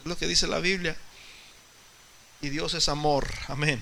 Es 0.00 0.06
lo 0.06 0.18
que 0.18 0.26
dice 0.26 0.48
la 0.48 0.58
Biblia. 0.58 0.96
Y 2.40 2.48
Dios 2.48 2.74
es 2.74 2.88
amor. 2.88 3.32
Amén. 3.46 3.80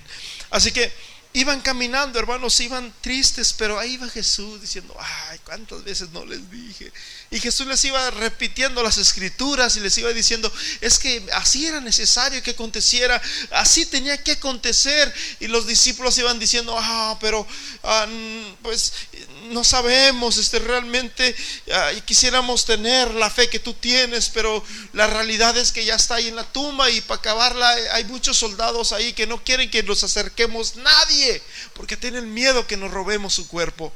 Así 0.51 0.71
que 0.71 0.93
Iban 1.35 1.61
caminando, 1.61 2.19
hermanos, 2.19 2.59
iban 2.59 2.93
tristes, 3.01 3.53
pero 3.53 3.79
ahí 3.79 3.93
iba 3.93 4.07
Jesús 4.07 4.61
diciendo, 4.61 4.95
ay, 4.99 5.39
cuántas 5.43 5.83
veces 5.83 6.09
no 6.11 6.23
les 6.25 6.49
dije. 6.51 6.93
Y 7.31 7.39
Jesús 7.39 7.65
les 7.65 7.83
iba 7.85 8.11
repitiendo 8.11 8.83
las 8.83 8.99
escrituras 8.99 9.75
y 9.75 9.79
les 9.79 9.97
iba 9.97 10.13
diciendo, 10.13 10.53
es 10.79 10.99
que 10.99 11.25
así 11.33 11.65
era 11.65 11.81
necesario 11.81 12.43
que 12.43 12.51
aconteciera, 12.51 13.19
así 13.49 13.87
tenía 13.87 14.21
que 14.21 14.33
acontecer. 14.33 15.11
Y 15.39 15.47
los 15.47 15.65
discípulos 15.65 16.15
iban 16.19 16.37
diciendo, 16.37 16.75
ah, 16.77 17.17
pero 17.19 17.47
ah, 17.81 18.07
pues 18.61 18.93
no 19.45 19.63
sabemos, 19.63 20.37
este, 20.37 20.59
realmente 20.59 21.35
ah, 21.71 21.91
quisiéramos 22.05 22.65
tener 22.65 23.13
la 23.13 23.29
fe 23.29 23.49
que 23.49 23.59
tú 23.59 23.73
tienes, 23.73 24.29
pero 24.29 24.63
la 24.93 25.07
realidad 25.07 25.55
es 25.57 25.71
que 25.71 25.85
ya 25.85 25.95
está 25.95 26.15
ahí 26.15 26.27
en 26.27 26.35
la 26.35 26.51
tumba 26.51 26.89
y 26.89 27.01
para 27.01 27.19
acabarla 27.19 27.69
hay 27.91 28.05
muchos 28.05 28.37
soldados 28.37 28.91
ahí 28.91 29.13
que 29.13 29.27
no 29.27 29.43
quieren 29.43 29.69
que 29.69 29.83
nos 29.83 30.03
acerquemos 30.03 30.75
nadie 30.77 31.41
porque 31.73 31.97
tienen 31.97 32.33
miedo 32.33 32.67
que 32.67 32.77
nos 32.77 32.91
robemos 32.91 33.33
su 33.33 33.47
cuerpo. 33.47 33.93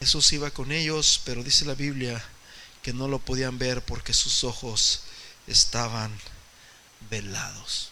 Jesús 0.00 0.32
iba 0.32 0.50
con 0.50 0.70
ellos, 0.70 1.20
pero 1.24 1.42
dice 1.42 1.64
la 1.64 1.74
Biblia 1.74 2.22
que 2.82 2.92
no 2.92 3.08
lo 3.08 3.18
podían 3.18 3.58
ver 3.58 3.82
porque 3.82 4.12
sus 4.12 4.44
ojos 4.44 5.00
estaban 5.46 6.14
velados. 7.08 7.90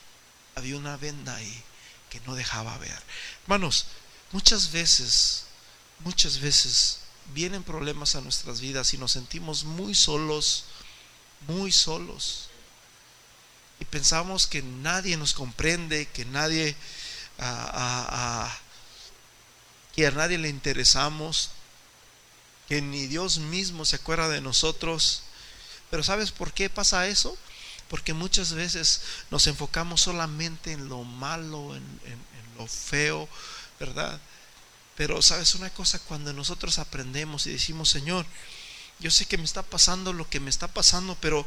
Había 0.55 0.77
una 0.77 0.99
venda 0.99 1.35
ahí 1.35 1.65
que 2.13 2.21
no 2.27 2.35
dejaba 2.35 2.77
ver. 2.77 3.03
Hermanos, 3.45 3.87
muchas 4.33 4.71
veces, 4.71 5.47
muchas 6.01 6.41
veces 6.41 6.99
vienen 7.33 7.63
problemas 7.63 8.15
a 8.15 8.21
nuestras 8.21 8.61
vidas 8.61 8.93
y 8.93 8.99
nos 8.99 9.13
sentimos 9.13 9.65
muy 9.65 9.95
solos, 9.95 10.67
muy 11.49 11.73
solos 11.73 12.51
y 13.83 13.85
pensamos 13.85 14.47
que 14.47 14.63
nadie 14.63 15.17
nos 15.17 15.35
comprende, 15.35 16.07
que 16.07 16.25
nadie, 16.25 16.77
que 19.93 20.07
a 20.07 20.11
nadie 20.13 20.39
le 20.39 20.49
interesamos, 20.49 21.51
que 22.69 22.81
ni 22.81 23.09
Dios 23.09 23.39
mismo 23.39 23.85
se 23.85 23.97
acuerda 23.97 24.29
de 24.29 24.41
nosotros. 24.41 25.25
Pero 25.91 26.05
¿sabes 26.05 26.31
por 26.31 26.53
qué 26.53 26.71
pasa 26.71 27.09
eso? 27.09 27.37
Porque 27.93 28.15
muchas 28.15 28.55
veces 28.55 29.03
nos 29.31 29.47
enfocamos 29.47 30.01
solamente 30.01 30.73
en 30.73 30.89
lo 30.89 31.05
malo, 31.05 31.77
en, 31.77 31.83
lo 32.57 32.67
feo, 32.67 33.29
¿verdad? 33.79 34.19
Pero 34.97 35.21
sabes 35.21 35.55
una 35.57 35.69
cosa, 35.69 35.99
cuando 35.99 36.33
nosotros 36.33 36.79
aprendemos 36.79 37.47
y 37.47 37.53
decimos, 37.53 37.91
Señor, 37.91 38.25
yo 38.99 39.11
sé 39.11 39.27
que 39.27 39.37
me 39.37 39.45
está 39.45 39.63
pasando 39.63 40.15
lo 40.15 40.27
que 40.27 40.41
me 40.41 40.49
está 40.49 40.69
pasando, 40.69 41.19
pero 41.21 41.47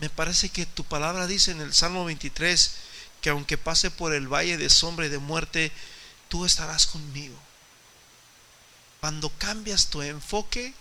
me 0.00 0.10
parece 0.10 0.48
que 0.48 0.66
tu 0.66 0.82
palabra 0.82 1.28
dice 1.28 1.52
en 1.52 1.60
el 1.60 1.72
Salmo 1.72 2.04
23 2.04 2.72
que 3.20 3.30
aunque 3.30 3.56
pase 3.56 3.92
por 3.92 4.12
el 4.12 4.26
valle 4.26 4.58
de 4.58 4.68
sombra 4.68 5.06
y 5.06 5.08
de 5.08 5.18
muerte, 5.18 5.70
tú 6.28 6.46
estarás 6.46 6.88
conmigo. 6.88 7.38
Cuando 8.98 9.30
cambias 9.38 9.86
tu 9.86 10.02
enfoque 10.02 10.74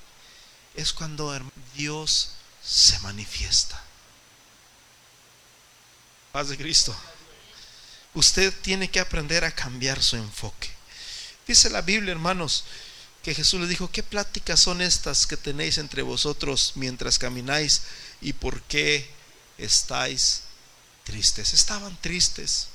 es 0.73 0.93
cuando 0.93 1.39
Dios 1.75 2.31
se 2.63 2.97
manifiesta. 3.01 3.92
Paz 6.33 6.49
de 6.49 6.57
Cristo. 6.57 6.95
Usted 8.15 8.51
tiene 8.63 8.89
que 8.89 8.99
aprender 8.99 9.45
a 9.45 9.51
cambiar 9.51 10.01
su 10.01 10.15
enfoque. 10.15 10.67
Dice 11.45 11.69
la 11.69 11.81
Biblia, 11.81 12.11
hermanos, 12.11 12.63
que 13.21 13.35
Jesús 13.35 13.61
le 13.61 13.67
dijo, 13.67 13.91
¿qué 13.91 14.01
pláticas 14.01 14.59
son 14.59 14.81
estas 14.81 15.27
que 15.27 15.37
tenéis 15.37 15.77
entre 15.77 16.01
vosotros 16.01 16.71
mientras 16.73 17.19
camináis? 17.19 17.83
¿Y 18.19 18.33
por 18.33 18.63
qué 18.63 19.07
estáis 19.59 20.41
tristes? 21.03 21.53
Estaban 21.53 21.95
tristes. 22.01 22.69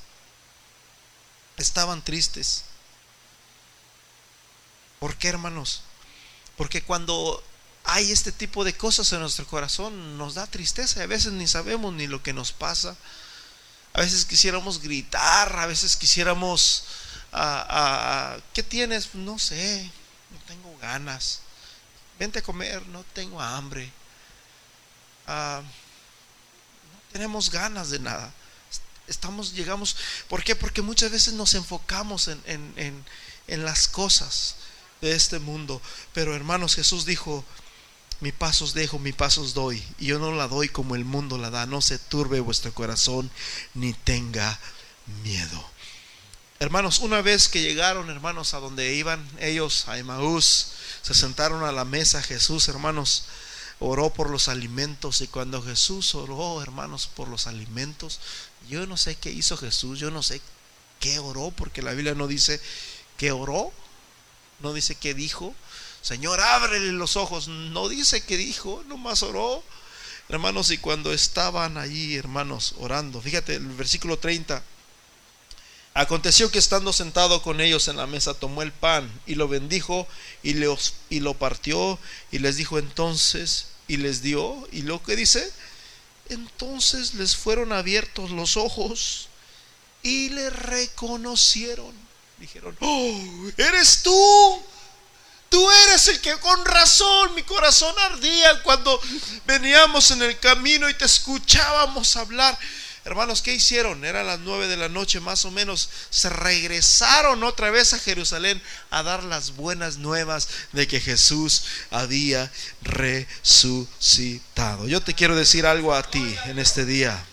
Estaban 1.56 2.04
tristes. 2.04 2.62
¿Por 5.00 5.16
qué, 5.16 5.30
hermanos? 5.30 5.82
Porque 6.56 6.84
cuando 6.84 7.42
hay 7.82 8.12
este 8.12 8.30
tipo 8.30 8.62
de 8.62 8.76
cosas 8.76 9.12
en 9.12 9.18
nuestro 9.18 9.48
corazón, 9.48 10.16
nos 10.16 10.34
da 10.34 10.46
tristeza 10.46 11.00
y 11.00 11.02
a 11.02 11.08
veces 11.08 11.32
ni 11.32 11.48
sabemos 11.48 11.92
ni 11.92 12.06
lo 12.06 12.22
que 12.22 12.32
nos 12.32 12.52
pasa. 12.52 12.96
A 13.98 14.02
veces 14.02 14.24
quisiéramos 14.24 14.80
gritar, 14.80 15.58
a 15.58 15.66
veces 15.66 15.96
quisiéramos, 15.96 16.84
ah, 17.32 17.66
ah, 17.68 18.36
ah, 18.36 18.40
¿qué 18.54 18.62
tienes? 18.62 19.12
No 19.16 19.40
sé, 19.40 19.90
no 20.30 20.38
tengo 20.46 20.78
ganas. 20.78 21.40
Vente 22.16 22.38
a 22.38 22.42
comer, 22.42 22.86
no 22.86 23.02
tengo 23.12 23.40
hambre. 23.40 23.90
No 25.26 25.64
tenemos 27.10 27.50
ganas 27.50 27.90
de 27.90 27.98
nada. 27.98 28.32
Estamos, 29.08 29.52
llegamos, 29.52 29.96
¿por 30.28 30.44
qué? 30.44 30.54
Porque 30.54 30.80
muchas 30.80 31.10
veces 31.10 31.34
nos 31.34 31.54
enfocamos 31.54 32.28
en, 32.28 32.40
en, 32.46 33.04
en 33.48 33.64
las 33.64 33.88
cosas 33.88 34.54
de 35.00 35.10
este 35.10 35.40
mundo. 35.40 35.82
Pero 36.12 36.36
hermanos, 36.36 36.76
Jesús 36.76 37.04
dijo, 37.04 37.44
mi 38.20 38.32
pasos 38.32 38.74
dejo, 38.74 38.98
mi 38.98 39.12
pasos 39.12 39.54
doy. 39.54 39.82
Y 39.98 40.06
yo 40.06 40.18
no 40.18 40.32
la 40.32 40.48
doy 40.48 40.68
como 40.68 40.94
el 40.94 41.04
mundo 41.04 41.38
la 41.38 41.50
da. 41.50 41.66
No 41.66 41.80
se 41.80 41.98
turbe 41.98 42.40
vuestro 42.40 42.72
corazón 42.74 43.30
ni 43.74 43.92
tenga 43.92 44.58
miedo. 45.22 45.64
Hermanos, 46.60 46.98
una 46.98 47.22
vez 47.22 47.48
que 47.48 47.62
llegaron, 47.62 48.10
hermanos, 48.10 48.52
a 48.52 48.58
donde 48.58 48.94
iban 48.94 49.24
ellos, 49.38 49.86
a 49.86 49.96
Emaús, 49.96 50.72
se 51.02 51.14
sentaron 51.14 51.62
a 51.62 51.70
la 51.70 51.84
mesa, 51.84 52.20
Jesús, 52.20 52.66
hermanos, 52.66 53.26
oró 53.78 54.10
por 54.10 54.28
los 54.28 54.48
alimentos 54.48 55.20
y 55.20 55.28
cuando 55.28 55.62
Jesús 55.62 56.16
oró, 56.16 56.60
hermanos, 56.60 57.08
por 57.14 57.28
los 57.28 57.46
alimentos, 57.46 58.18
yo 58.68 58.88
no 58.88 58.96
sé 58.96 59.14
qué 59.14 59.30
hizo 59.30 59.56
Jesús, 59.56 60.00
yo 60.00 60.10
no 60.10 60.24
sé 60.24 60.40
qué 60.98 61.20
oró, 61.20 61.52
porque 61.52 61.80
la 61.80 61.92
Biblia 61.92 62.14
no 62.14 62.26
dice 62.26 62.60
que 63.16 63.30
oró, 63.30 63.72
no 64.58 64.72
dice 64.72 64.96
qué 64.96 65.14
dijo. 65.14 65.54
Señor, 66.02 66.40
ábrele 66.40 66.92
los 66.92 67.16
ojos, 67.16 67.48
no 67.48 67.88
dice 67.88 68.24
qué 68.24 68.36
dijo, 68.36 68.82
nomás 68.86 69.22
oró. 69.22 69.62
Hermanos, 70.28 70.70
y 70.70 70.78
cuando 70.78 71.12
estaban 71.12 71.78
allí, 71.78 72.16
hermanos, 72.16 72.74
orando, 72.78 73.20
fíjate 73.20 73.56
el 73.56 73.66
versículo 73.68 74.18
30 74.18 74.62
Aconteció 75.98 76.48
que 76.48 76.60
estando 76.60 76.92
sentado 76.92 77.42
con 77.42 77.60
ellos 77.60 77.88
en 77.88 77.96
la 77.96 78.06
mesa, 78.06 78.32
tomó 78.32 78.62
el 78.62 78.70
pan 78.70 79.10
y 79.26 79.34
lo 79.34 79.48
bendijo 79.48 80.06
y, 80.44 80.54
y 81.10 81.20
lo 81.20 81.34
partió 81.34 81.98
y 82.30 82.38
les 82.38 82.56
dijo 82.56 82.78
entonces 82.78 83.66
y 83.88 83.96
les 83.96 84.22
dio. 84.22 84.68
Y 84.70 84.82
lo 84.82 85.02
que 85.02 85.16
dice, 85.16 85.50
entonces 86.28 87.14
les 87.14 87.34
fueron 87.34 87.72
abiertos 87.72 88.30
los 88.30 88.56
ojos 88.56 89.28
y 90.04 90.28
le 90.28 90.50
reconocieron. 90.50 91.92
Dijeron, 92.38 92.76
oh, 92.78 93.50
eres 93.56 94.02
tú. 94.04 94.62
Tú 95.48 95.70
eres 95.70 96.08
el 96.08 96.20
que 96.20 96.36
con 96.38 96.64
razón 96.64 97.34
mi 97.34 97.42
corazón 97.42 97.94
ardía 97.98 98.62
cuando 98.62 99.00
veníamos 99.46 100.10
en 100.10 100.22
el 100.22 100.38
camino 100.38 100.88
y 100.88 100.94
te 100.94 101.06
escuchábamos 101.06 102.16
hablar. 102.16 102.58
Hermanos, 103.04 103.40
¿qué 103.40 103.54
hicieron? 103.54 104.04
Eran 104.04 104.26
las 104.26 104.40
nueve 104.40 104.68
de 104.68 104.76
la 104.76 104.90
noche 104.90 105.20
más 105.20 105.46
o 105.46 105.50
menos. 105.50 105.88
Se 106.10 106.28
regresaron 106.28 107.42
otra 107.42 107.70
vez 107.70 107.94
a 107.94 107.98
Jerusalén 107.98 108.60
a 108.90 109.02
dar 109.02 109.24
las 109.24 109.56
buenas 109.56 109.96
nuevas 109.96 110.48
de 110.72 110.86
que 110.86 111.00
Jesús 111.00 111.64
había 111.90 112.52
resucitado. 112.82 114.86
Yo 114.86 115.00
te 115.00 115.14
quiero 115.14 115.34
decir 115.34 115.64
algo 115.64 115.94
a 115.94 116.02
ti 116.02 116.36
en 116.44 116.58
este 116.58 116.84
día. 116.84 117.24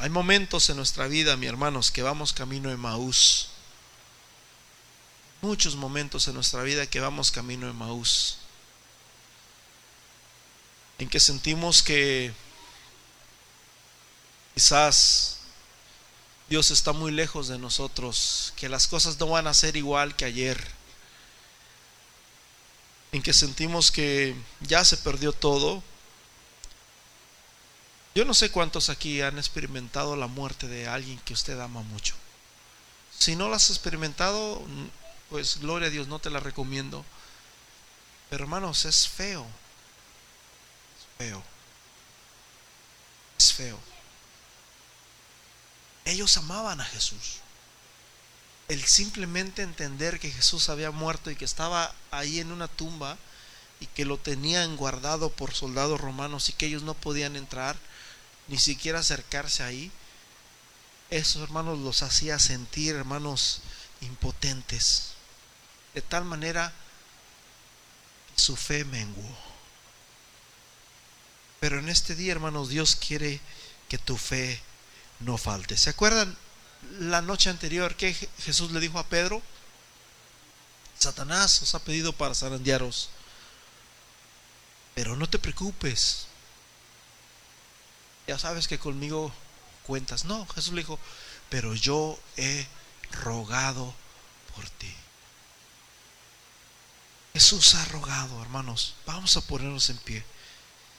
Hay 0.00 0.10
momentos 0.10 0.68
en 0.68 0.76
nuestra 0.76 1.06
vida, 1.06 1.36
mi 1.36 1.46
hermanos, 1.46 1.92
que 1.92 2.02
vamos 2.02 2.32
camino 2.32 2.70
de 2.70 2.76
Maús. 2.76 3.50
Muchos 5.42 5.76
momentos 5.76 6.26
en 6.28 6.34
nuestra 6.34 6.62
vida 6.62 6.86
que 6.86 7.00
vamos 7.00 7.30
camino 7.30 7.66
de 7.66 7.72
Maús. 7.72 8.38
En 10.98 11.08
que 11.08 11.20
sentimos 11.20 11.82
que 11.82 12.32
Quizás 14.56 15.36
Dios 16.48 16.70
está 16.70 16.94
muy 16.94 17.12
lejos 17.12 17.46
de 17.46 17.58
nosotros, 17.58 18.54
que 18.56 18.70
las 18.70 18.88
cosas 18.88 19.20
no 19.20 19.26
van 19.26 19.46
a 19.46 19.52
ser 19.52 19.76
igual 19.76 20.16
que 20.16 20.24
ayer, 20.24 20.58
en 23.12 23.20
que 23.20 23.34
sentimos 23.34 23.90
que 23.90 24.34
ya 24.60 24.82
se 24.82 24.96
perdió 24.96 25.34
todo. 25.34 25.82
Yo 28.14 28.24
no 28.24 28.32
sé 28.32 28.50
cuántos 28.50 28.88
aquí 28.88 29.20
han 29.20 29.36
experimentado 29.36 30.16
la 30.16 30.26
muerte 30.26 30.68
de 30.68 30.88
alguien 30.88 31.18
que 31.18 31.34
usted 31.34 31.60
ama 31.60 31.82
mucho. 31.82 32.14
Si 33.18 33.36
no 33.36 33.50
la 33.50 33.56
has 33.56 33.68
experimentado, 33.68 34.62
pues 35.30 35.58
gloria 35.58 35.88
a 35.88 35.90
Dios, 35.90 36.08
no 36.08 36.18
te 36.18 36.30
la 36.30 36.40
recomiendo. 36.40 37.04
Pero 38.30 38.44
hermanos, 38.44 38.84
es 38.84 39.08
feo. 39.08 39.46
Es 40.98 41.06
feo. 41.18 41.42
Es 43.38 43.52
feo. 43.52 43.78
Ellos 46.04 46.36
amaban 46.36 46.80
a 46.80 46.84
Jesús. 46.84 47.40
El 48.68 48.84
simplemente 48.84 49.62
entender 49.62 50.18
que 50.18 50.30
Jesús 50.30 50.68
había 50.68 50.90
muerto 50.90 51.30
y 51.30 51.36
que 51.36 51.44
estaba 51.44 51.94
ahí 52.10 52.40
en 52.40 52.52
una 52.52 52.68
tumba 52.68 53.16
y 53.80 53.86
que 53.86 54.04
lo 54.04 54.18
tenían 54.18 54.76
guardado 54.76 55.30
por 55.30 55.54
soldados 55.54 56.00
romanos 56.00 56.48
y 56.48 56.52
que 56.52 56.66
ellos 56.66 56.82
no 56.82 56.94
podían 56.94 57.36
entrar, 57.36 57.76
ni 58.48 58.58
siquiera 58.58 59.00
acercarse 59.00 59.62
ahí, 59.62 59.92
esos 61.10 61.42
hermanos 61.42 61.78
los 61.78 62.02
hacía 62.02 62.38
sentir, 62.38 62.96
hermanos, 62.96 63.60
impotentes. 64.00 65.15
De 65.96 66.02
tal 66.02 66.26
manera 66.26 66.70
su 68.36 68.54
fe 68.54 68.84
menguó. 68.84 69.34
Pero 71.58 71.78
en 71.78 71.88
este 71.88 72.14
día, 72.14 72.32
hermanos, 72.32 72.68
Dios 72.68 72.96
quiere 72.96 73.40
que 73.88 73.96
tu 73.96 74.18
fe 74.18 74.60
no 75.20 75.38
falte. 75.38 75.78
¿Se 75.78 75.88
acuerdan 75.88 76.36
la 76.98 77.22
noche 77.22 77.48
anterior 77.48 77.96
que 77.96 78.12
Jesús 78.12 78.72
le 78.72 78.80
dijo 78.80 78.98
a 78.98 79.06
Pedro? 79.06 79.40
Satanás 80.98 81.62
os 81.62 81.74
ha 81.74 81.78
pedido 81.78 82.12
para 82.12 82.34
zarandearos. 82.34 83.08
Pero 84.94 85.16
no 85.16 85.30
te 85.30 85.38
preocupes. 85.38 86.26
Ya 88.26 88.38
sabes 88.38 88.68
que 88.68 88.78
conmigo 88.78 89.32
cuentas. 89.84 90.26
No, 90.26 90.46
Jesús 90.48 90.74
le 90.74 90.82
dijo, 90.82 90.98
pero 91.48 91.74
yo 91.74 92.20
he 92.36 92.66
rogado 93.22 93.94
por 94.54 94.68
ti. 94.68 94.94
Jesús 97.36 97.74
ha 97.74 97.84
rogado, 97.84 98.40
hermanos. 98.40 98.94
Vamos 99.04 99.36
a 99.36 99.42
ponernos 99.42 99.90
en 99.90 99.98
pie. 99.98 100.24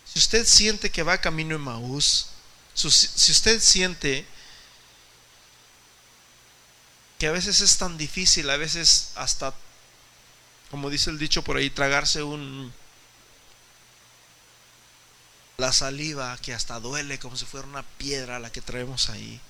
Si 0.06 0.20
usted 0.20 0.46
siente 0.46 0.92
que 0.92 1.02
va 1.02 1.18
camino 1.18 1.56
en 1.56 1.62
Maús, 1.62 2.28
si 2.76 3.32
usted 3.32 3.60
siente 3.60 4.24
que 7.18 7.26
a 7.26 7.32
veces 7.32 7.62
es 7.62 7.80
tan 7.80 7.98
difícil, 7.98 8.48
a 8.52 8.58
veces 8.58 9.14
hasta, 9.16 9.52
como 10.70 10.92
dice 10.92 11.10
el 11.10 11.18
dicho 11.18 11.42
por 11.44 11.58
ahí, 11.58 11.72
tragarse 11.72 12.22
un 12.22 12.72
la 15.58 15.74
saliva 15.74 16.38
que 16.38 16.54
hasta 16.54 16.80
duele 16.80 17.18
como 17.18 17.36
si 17.36 17.46
fuera 17.46 17.66
una 17.66 17.82
piedra 17.82 18.38
la 18.38 18.52
que 18.52 18.62
traemos 18.62 19.10
ahí. 19.10 19.42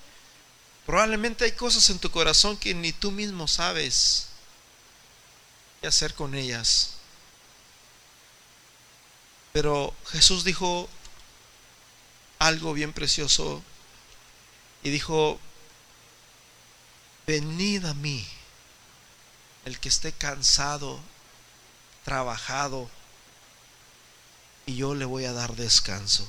Probablemente 0.86 1.44
hay 1.44 1.52
cosas 1.52 1.90
en 1.90 1.98
tu 1.98 2.10
corazón 2.10 2.56
que 2.56 2.72
ni 2.72 2.92
tú 2.92 3.10
mismo 3.10 3.46
sabes 3.46 4.28
qué 5.80 5.86
hacer 5.86 6.14
con 6.14 6.34
ellas. 6.34 6.94
Pero 9.52 9.94
Jesús 10.10 10.44
dijo, 10.44 10.88
algo 12.38 12.72
bien 12.72 12.92
precioso 12.92 13.62
y 14.82 14.90
dijo, 14.90 15.40
venid 17.26 17.84
a 17.84 17.94
mí, 17.94 18.26
el 19.64 19.78
que 19.80 19.88
esté 19.88 20.12
cansado, 20.12 21.00
trabajado, 22.04 22.88
y 24.66 24.76
yo 24.76 24.94
le 24.94 25.04
voy 25.04 25.24
a 25.24 25.32
dar 25.32 25.56
descanso. 25.56 26.28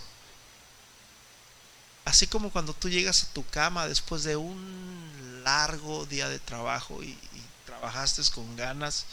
Así 2.06 2.26
como 2.26 2.52
cuando 2.52 2.74
tú 2.74 2.90
llegas 2.90 3.24
a 3.24 3.34
tu 3.34 3.46
cama 3.46 3.88
después 3.88 4.24
de 4.24 4.36
un 4.36 5.42
largo 5.44 6.06
día 6.06 6.28
de 6.28 6.40
trabajo 6.40 7.04
y, 7.04 7.10
y 7.10 7.44
trabajaste 7.66 8.24
con 8.34 8.56
ganas, 8.56 9.06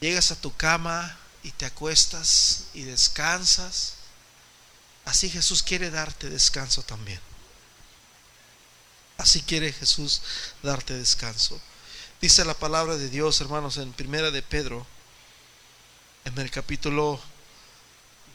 llegas 0.00 0.30
a 0.30 0.40
tu 0.40 0.56
cama 0.56 1.16
y 1.42 1.50
te 1.52 1.66
acuestas 1.66 2.64
y 2.74 2.82
descansas 2.82 3.94
Así 5.04 5.28
Jesús 5.28 5.62
quiere 5.62 5.90
darte 5.90 6.28
descanso 6.28 6.82
también. 6.82 7.20
Así 9.16 9.42
quiere 9.42 9.72
Jesús 9.72 10.22
darte 10.62 10.94
descanso. 10.94 11.60
Dice 12.20 12.44
la 12.44 12.54
palabra 12.54 12.96
de 12.96 13.08
Dios, 13.08 13.40
hermanos, 13.40 13.76
en 13.78 13.92
Primera 13.92 14.30
de 14.30 14.42
Pedro, 14.42 14.86
en 16.24 16.38
el 16.38 16.50
capítulo 16.50 17.20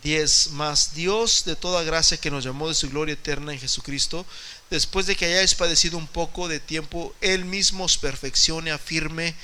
10, 0.03 0.51
más 0.51 0.93
Dios 0.93 1.45
de 1.45 1.55
toda 1.55 1.83
gracia 1.83 2.17
que 2.17 2.29
nos 2.31 2.43
llamó 2.43 2.67
de 2.67 2.75
su 2.75 2.89
gloria 2.89 3.13
eterna 3.13 3.53
en 3.53 3.59
Jesucristo, 3.59 4.25
después 4.69 5.05
de 5.05 5.15
que 5.15 5.25
hayáis 5.25 5.55
padecido 5.55 5.97
un 5.97 6.07
poco 6.07 6.47
de 6.47 6.59
tiempo, 6.59 7.15
Él 7.21 7.45
mismo 7.45 7.85
os 7.85 7.97
perfeccione, 7.97 8.71
afirme, 8.71 9.35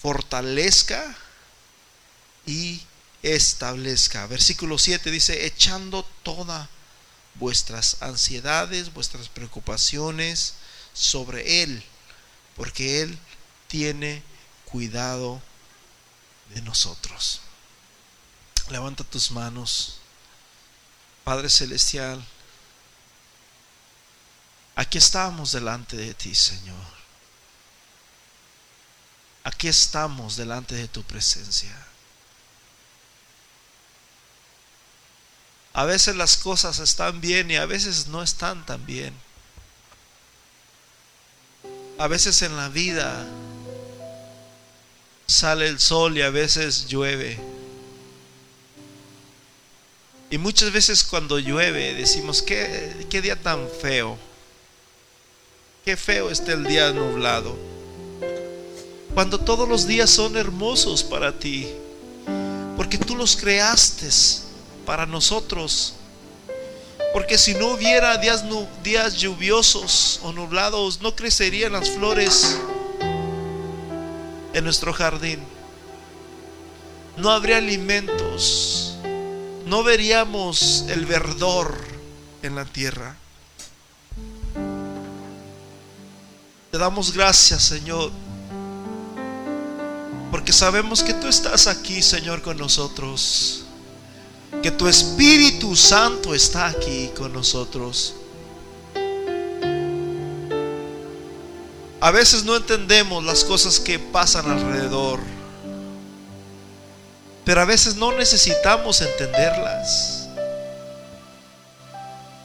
fortalezca 0.00 1.16
y 2.46 2.82
establezca. 3.22 4.26
Versículo 4.26 4.78
7 4.78 5.10
dice, 5.10 5.46
echando 5.46 6.04
todas 6.22 6.68
vuestras 7.34 7.98
ansiedades, 8.00 8.92
vuestras 8.92 9.28
preocupaciones 9.28 10.54
sobre 10.92 11.62
Él, 11.62 11.82
porque 12.56 13.02
Él 13.02 13.18
tiene 13.68 14.22
cuidado 14.64 15.40
de 16.54 16.62
nosotros. 16.62 17.40
Levanta 18.70 19.04
tus 19.04 19.30
manos, 19.30 19.98
Padre 21.24 21.50
Celestial. 21.50 22.24
Aquí 24.76 24.98
estamos 24.98 25.52
delante 25.52 25.96
de 25.96 26.14
ti, 26.14 26.34
Señor. 26.34 26.99
Aquí 29.50 29.66
estamos 29.66 30.36
delante 30.36 30.76
de 30.76 30.86
tu 30.86 31.02
presencia. 31.02 31.76
A 35.72 35.84
veces 35.84 36.14
las 36.14 36.36
cosas 36.36 36.78
están 36.78 37.20
bien 37.20 37.50
y 37.50 37.56
a 37.56 37.66
veces 37.66 38.06
no 38.06 38.22
están 38.22 38.64
tan 38.64 38.86
bien. 38.86 39.12
A 41.98 42.06
veces 42.06 42.40
en 42.42 42.56
la 42.56 42.68
vida 42.68 43.26
sale 45.26 45.66
el 45.66 45.80
sol 45.80 46.16
y 46.16 46.22
a 46.22 46.30
veces 46.30 46.86
llueve. 46.86 47.40
Y 50.30 50.38
muchas 50.38 50.70
veces 50.70 51.02
cuando 51.02 51.40
llueve 51.40 51.94
decimos, 51.94 52.40
¿qué, 52.40 53.04
qué 53.10 53.20
día 53.20 53.34
tan 53.34 53.68
feo? 53.82 54.16
Qué 55.84 55.96
feo 55.96 56.30
está 56.30 56.52
el 56.52 56.64
día 56.64 56.92
nublado. 56.92 57.79
Cuando 59.20 59.38
todos 59.38 59.68
los 59.68 59.86
días 59.86 60.08
son 60.08 60.34
hermosos 60.38 61.04
para 61.04 61.38
ti, 61.38 61.68
porque 62.74 62.96
tú 62.96 63.14
los 63.14 63.36
creaste 63.36 64.08
para 64.86 65.04
nosotros. 65.04 65.92
Porque 67.12 67.36
si 67.36 67.52
no 67.52 67.66
hubiera 67.66 68.16
días, 68.16 68.42
días 68.82 69.18
lluviosos 69.18 70.20
o 70.22 70.32
nublados, 70.32 71.02
no 71.02 71.14
crecerían 71.14 71.72
las 71.72 71.90
flores 71.90 72.56
en 74.54 74.64
nuestro 74.64 74.94
jardín. 74.94 75.40
No 77.18 77.28
habría 77.28 77.58
alimentos. 77.58 78.96
No 79.66 79.82
veríamos 79.82 80.86
el 80.88 81.04
verdor 81.04 81.76
en 82.42 82.54
la 82.54 82.64
tierra. 82.64 83.16
Te 86.70 86.78
damos 86.78 87.12
gracias, 87.12 87.64
Señor, 87.64 88.12
porque 90.30 90.52
sabemos 90.52 91.02
que 91.02 91.14
tú 91.14 91.26
estás 91.26 91.66
aquí, 91.66 92.02
Señor, 92.02 92.42
con 92.42 92.56
nosotros. 92.56 93.64
Que 94.62 94.70
tu 94.70 94.86
Espíritu 94.86 95.74
Santo 95.74 96.34
está 96.34 96.68
aquí 96.68 97.10
con 97.16 97.32
nosotros. 97.32 98.14
A 102.00 102.10
veces 102.10 102.44
no 102.44 102.56
entendemos 102.56 103.24
las 103.24 103.44
cosas 103.44 103.78
que 103.78 103.98
pasan 103.98 104.50
alrededor, 104.50 105.20
pero 107.44 107.60
a 107.60 107.66
veces 107.66 107.96
no 107.96 108.12
necesitamos 108.12 109.00
entenderlas. 109.02 110.28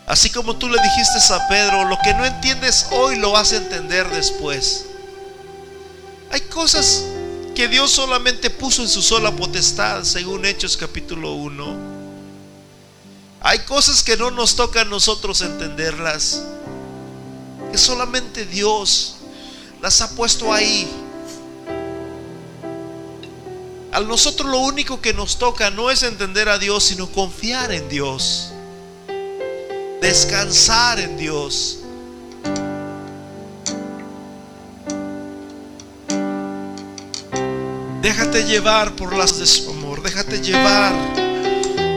Así 0.07 0.29
como 0.29 0.57
tú 0.57 0.67
le 0.67 0.81
dijiste 0.81 1.33
a 1.33 1.47
Pedro, 1.47 1.85
lo 1.85 1.97
que 2.03 2.13
no 2.13 2.25
entiendes 2.25 2.87
hoy 2.91 3.15
lo 3.15 3.31
vas 3.31 3.53
a 3.53 3.57
entender 3.57 4.09
después. 4.09 4.85
Hay 6.31 6.41
cosas 6.41 7.05
que 7.55 7.67
Dios 7.67 7.91
solamente 7.91 8.49
puso 8.49 8.81
en 8.81 8.89
su 8.89 9.01
sola 9.01 9.35
potestad, 9.35 10.03
según 10.03 10.45
Hechos 10.45 10.77
capítulo 10.77 11.33
1. 11.33 11.95
Hay 13.41 13.59
cosas 13.59 14.03
que 14.03 14.17
no 14.17 14.29
nos 14.29 14.55
toca 14.55 14.81
a 14.81 14.85
nosotros 14.85 15.41
entenderlas, 15.41 16.43
que 17.71 17.77
solamente 17.77 18.45
Dios 18.45 19.15
las 19.81 20.01
ha 20.01 20.15
puesto 20.15 20.53
ahí. 20.53 20.87
A 23.91 24.01
nosotros 24.01 24.49
lo 24.51 24.59
único 24.59 24.99
que 24.99 25.13
nos 25.13 25.39
toca 25.39 25.69
no 25.69 25.89
es 25.89 26.03
entender 26.03 26.49
a 26.49 26.59
Dios, 26.59 26.83
sino 26.83 27.09
confiar 27.09 27.71
en 27.71 27.87
Dios 27.87 28.51
descansar 30.05 30.99
en 30.99 31.17
Dios. 31.17 31.79
Déjate 38.05 38.43
llevar 38.43 38.95
por 38.95 39.17
las 39.17 39.39
de 39.39 39.47
su 39.47 39.67
amor, 39.67 40.03
déjate 40.03 40.39
llevar 40.39 40.93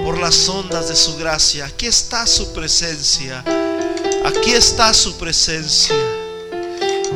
por 0.06 0.18
las 0.18 0.48
ondas 0.48 0.88
de 0.88 0.96
su 0.96 1.18
gracia. 1.18 1.66
Aquí 1.66 1.86
está 1.86 2.26
su 2.26 2.50
presencia. 2.54 3.44
Aquí 4.24 4.52
está 4.52 4.94
su 4.94 5.18
presencia. 5.18 5.94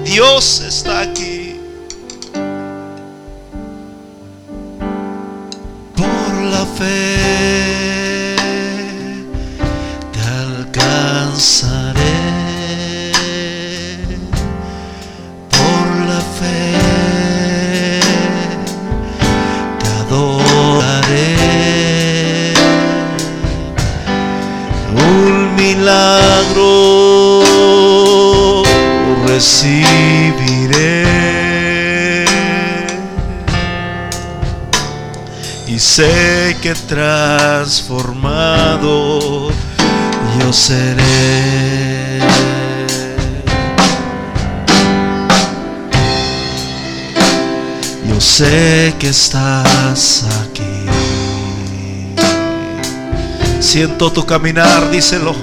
Dios 0.05 0.61
está 0.61 1.01
aquí. 1.01 1.57
Por 5.97 6.35
la 6.51 6.67
fe. 6.77 7.12
Recibiré 29.43 31.03
y 35.67 35.81
sé 35.81 36.57
que 36.63 36.73
transformado 36.87 39.51
yo 40.39 40.53
seré. 40.53 42.21
Yo 48.09 48.21
sé 48.21 48.95
que 49.01 49.09
estás 49.09 50.25
aquí. 50.43 50.63
Siento 53.59 54.13
tu 54.13 54.25
caminar, 54.25 54.89
díselo. 54.93 55.35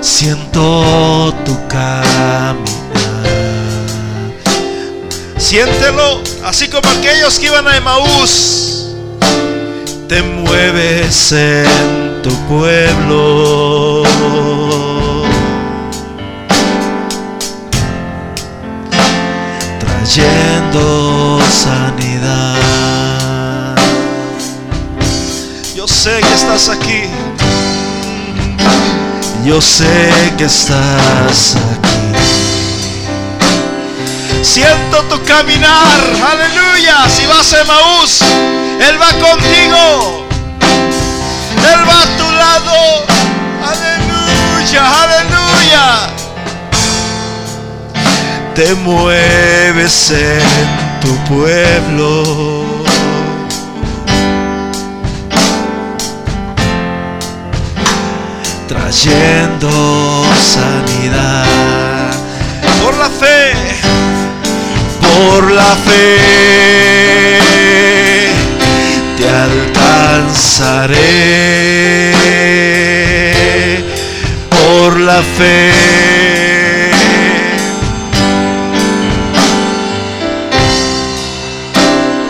Siento 0.00 1.34
tu 1.44 1.56
caminar. 1.68 2.56
Siéntelo, 5.36 6.22
así 6.44 6.68
como 6.68 6.88
aquellos 6.88 7.38
que 7.38 7.46
iban 7.46 7.68
a 7.68 7.76
Emaús. 7.76 8.94
Te 10.08 10.22
mueves 10.22 11.32
en 11.32 12.22
tu 12.22 12.30
pueblo. 12.48 14.04
Trayendo 19.78 21.40
sanidad. 21.50 22.56
Yo 25.74 25.86
sé 25.86 26.20
que 26.20 26.34
estás 26.34 26.70
aquí. 26.70 27.19
Yo 29.50 29.60
sé 29.60 30.12
que 30.38 30.44
estás 30.44 31.56
aquí. 31.56 31.98
Siento 34.42 35.02
tu 35.08 35.20
caminar, 35.24 35.98
aleluya. 36.32 37.08
Si 37.08 37.26
vas 37.26 37.52
a 37.54 37.64
Maús, 37.64 38.22
Él 38.78 38.96
va 39.02 39.08
contigo. 39.18 40.24
Él 41.68 41.80
va 41.88 42.00
a 42.00 42.06
tu 42.16 42.30
lado. 42.30 42.76
Aleluya, 43.72 44.82
aleluya. 45.02 45.86
Te 48.54 48.72
mueves 48.74 50.12
en 50.12 51.00
tu 51.00 51.12
pueblo. 51.24 52.59
Trayendo 58.70 59.68
sanidad. 60.38 62.12
Por 62.80 62.96
la 62.98 63.10
fe, 63.10 63.52
por 65.02 65.50
la 65.50 65.74
fe. 65.74 66.18
Te 69.16 69.28
alcanzaré. 69.28 70.94
Por 74.50 75.00
la 75.00 75.20
fe. 75.36 75.72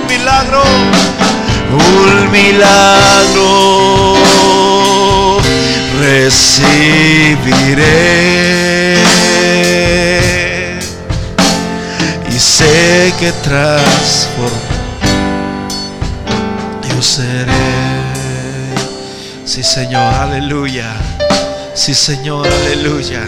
Milagro, 0.09 0.63
un 1.75 2.31
milagro 2.31 3.80
recibiré 6.31 7.85
y 12.29 12.39
sé 12.39 13.13
que 13.19 13.33
transformaré 13.43 14.71
seré. 17.03 17.53
Sí, 19.45 19.63
Señor, 19.63 20.03
aleluya. 20.15 20.95
Sí, 21.75 21.95
Señor, 21.95 22.47
aleluya. 22.47 23.27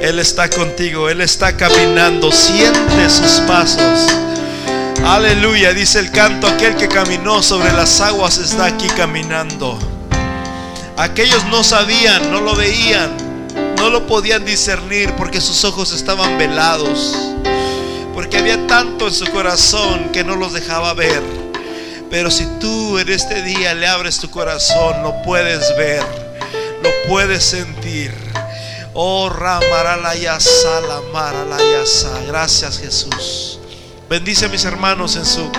Él 0.00 0.18
está 0.18 0.48
contigo, 0.50 1.08
Él 1.08 1.20
está 1.20 1.56
caminando, 1.56 2.32
siente 2.32 3.08
sus 3.08 3.40
pasos. 3.46 4.08
Aleluya, 5.04 5.72
dice 5.72 5.98
el 5.98 6.10
canto, 6.10 6.46
aquel 6.46 6.76
que 6.76 6.88
caminó 6.88 7.42
sobre 7.42 7.72
las 7.72 8.00
aguas 8.00 8.38
está 8.38 8.66
aquí 8.66 8.88
caminando. 8.88 9.93
Aquellos 10.96 11.44
no 11.46 11.64
sabían, 11.64 12.30
no 12.30 12.40
lo 12.40 12.54
veían, 12.54 13.10
no 13.76 13.90
lo 13.90 14.06
podían 14.06 14.44
discernir 14.44 15.12
porque 15.16 15.40
sus 15.40 15.64
ojos 15.64 15.92
estaban 15.92 16.38
velados, 16.38 17.16
porque 18.14 18.38
había 18.38 18.64
tanto 18.68 19.08
en 19.08 19.14
su 19.14 19.26
corazón 19.32 20.10
que 20.12 20.22
no 20.22 20.36
los 20.36 20.52
dejaba 20.52 20.94
ver. 20.94 21.22
Pero 22.10 22.30
si 22.30 22.46
tú 22.60 22.98
en 23.00 23.08
este 23.08 23.42
día 23.42 23.74
le 23.74 23.88
abres 23.88 24.18
tu 24.18 24.30
corazón, 24.30 25.02
lo 25.02 25.20
puedes 25.22 25.76
ver, 25.76 26.04
lo 26.80 26.90
puedes 27.08 27.42
sentir. 27.44 28.14
Oh, 28.92 29.28
Ramaralayasa, 29.28 30.80
Yasa. 31.72 32.20
Gracias, 32.28 32.78
Jesús. 32.78 33.58
Bendice 34.08 34.44
a 34.44 34.48
mis 34.48 34.64
hermanos 34.64 35.16
en, 35.16 35.26
su, 35.26 35.50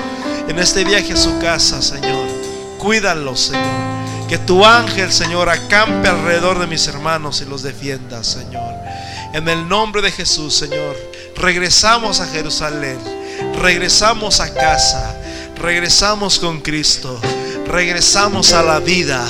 en 0.47 0.57
este 0.57 0.86
viaje 0.86 1.11
a 1.11 1.17
su 1.17 1.38
casa, 1.39 1.81
Señor. 1.81 2.25
Cuídalos, 2.77 3.41
Señor. 3.41 3.94
Que 4.28 4.39
tu 4.39 4.65
ángel, 4.65 5.11
Señor, 5.11 5.49
acampe 5.49 6.07
alrededor 6.07 6.59
de 6.59 6.67
mis 6.67 6.88
hermanos 6.88 7.41
y 7.41 7.45
los 7.45 7.61
defienda, 7.61 8.23
Señor. 8.23 8.73
En 9.34 9.47
el 9.47 9.67
nombre 9.67 10.01
de 10.01 10.11
Jesús, 10.11 10.55
Señor, 10.55 10.95
regresamos 11.36 12.19
a 12.19 12.28
Jerusalén, 12.28 12.97
regresamos 13.61 14.39
a 14.39 14.53
casa, 14.53 15.15
regresamos 15.57 16.39
con 16.39 16.61
Cristo, 16.61 17.19
regresamos 17.67 18.53
a 18.53 18.63
la 18.63 18.80
vida, 18.80 19.23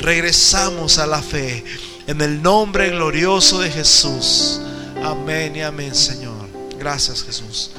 regresamos 0.00 0.98
a 0.98 1.06
la 1.06 1.22
fe. 1.22 1.64
En 2.06 2.20
el 2.20 2.42
nombre 2.42 2.90
glorioso 2.90 3.60
de 3.60 3.70
Jesús. 3.70 4.60
Amén 5.02 5.56
y 5.56 5.62
amén, 5.62 5.94
Señor. 5.94 6.48
Gracias, 6.78 7.22
Jesús. 7.22 7.70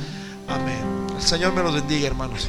Amén. 0.48 0.84
El 1.16 1.22
Señor 1.22 1.54
me 1.54 1.62
los 1.62 1.76
bendiga, 1.76 2.08
hermanos. 2.08 2.48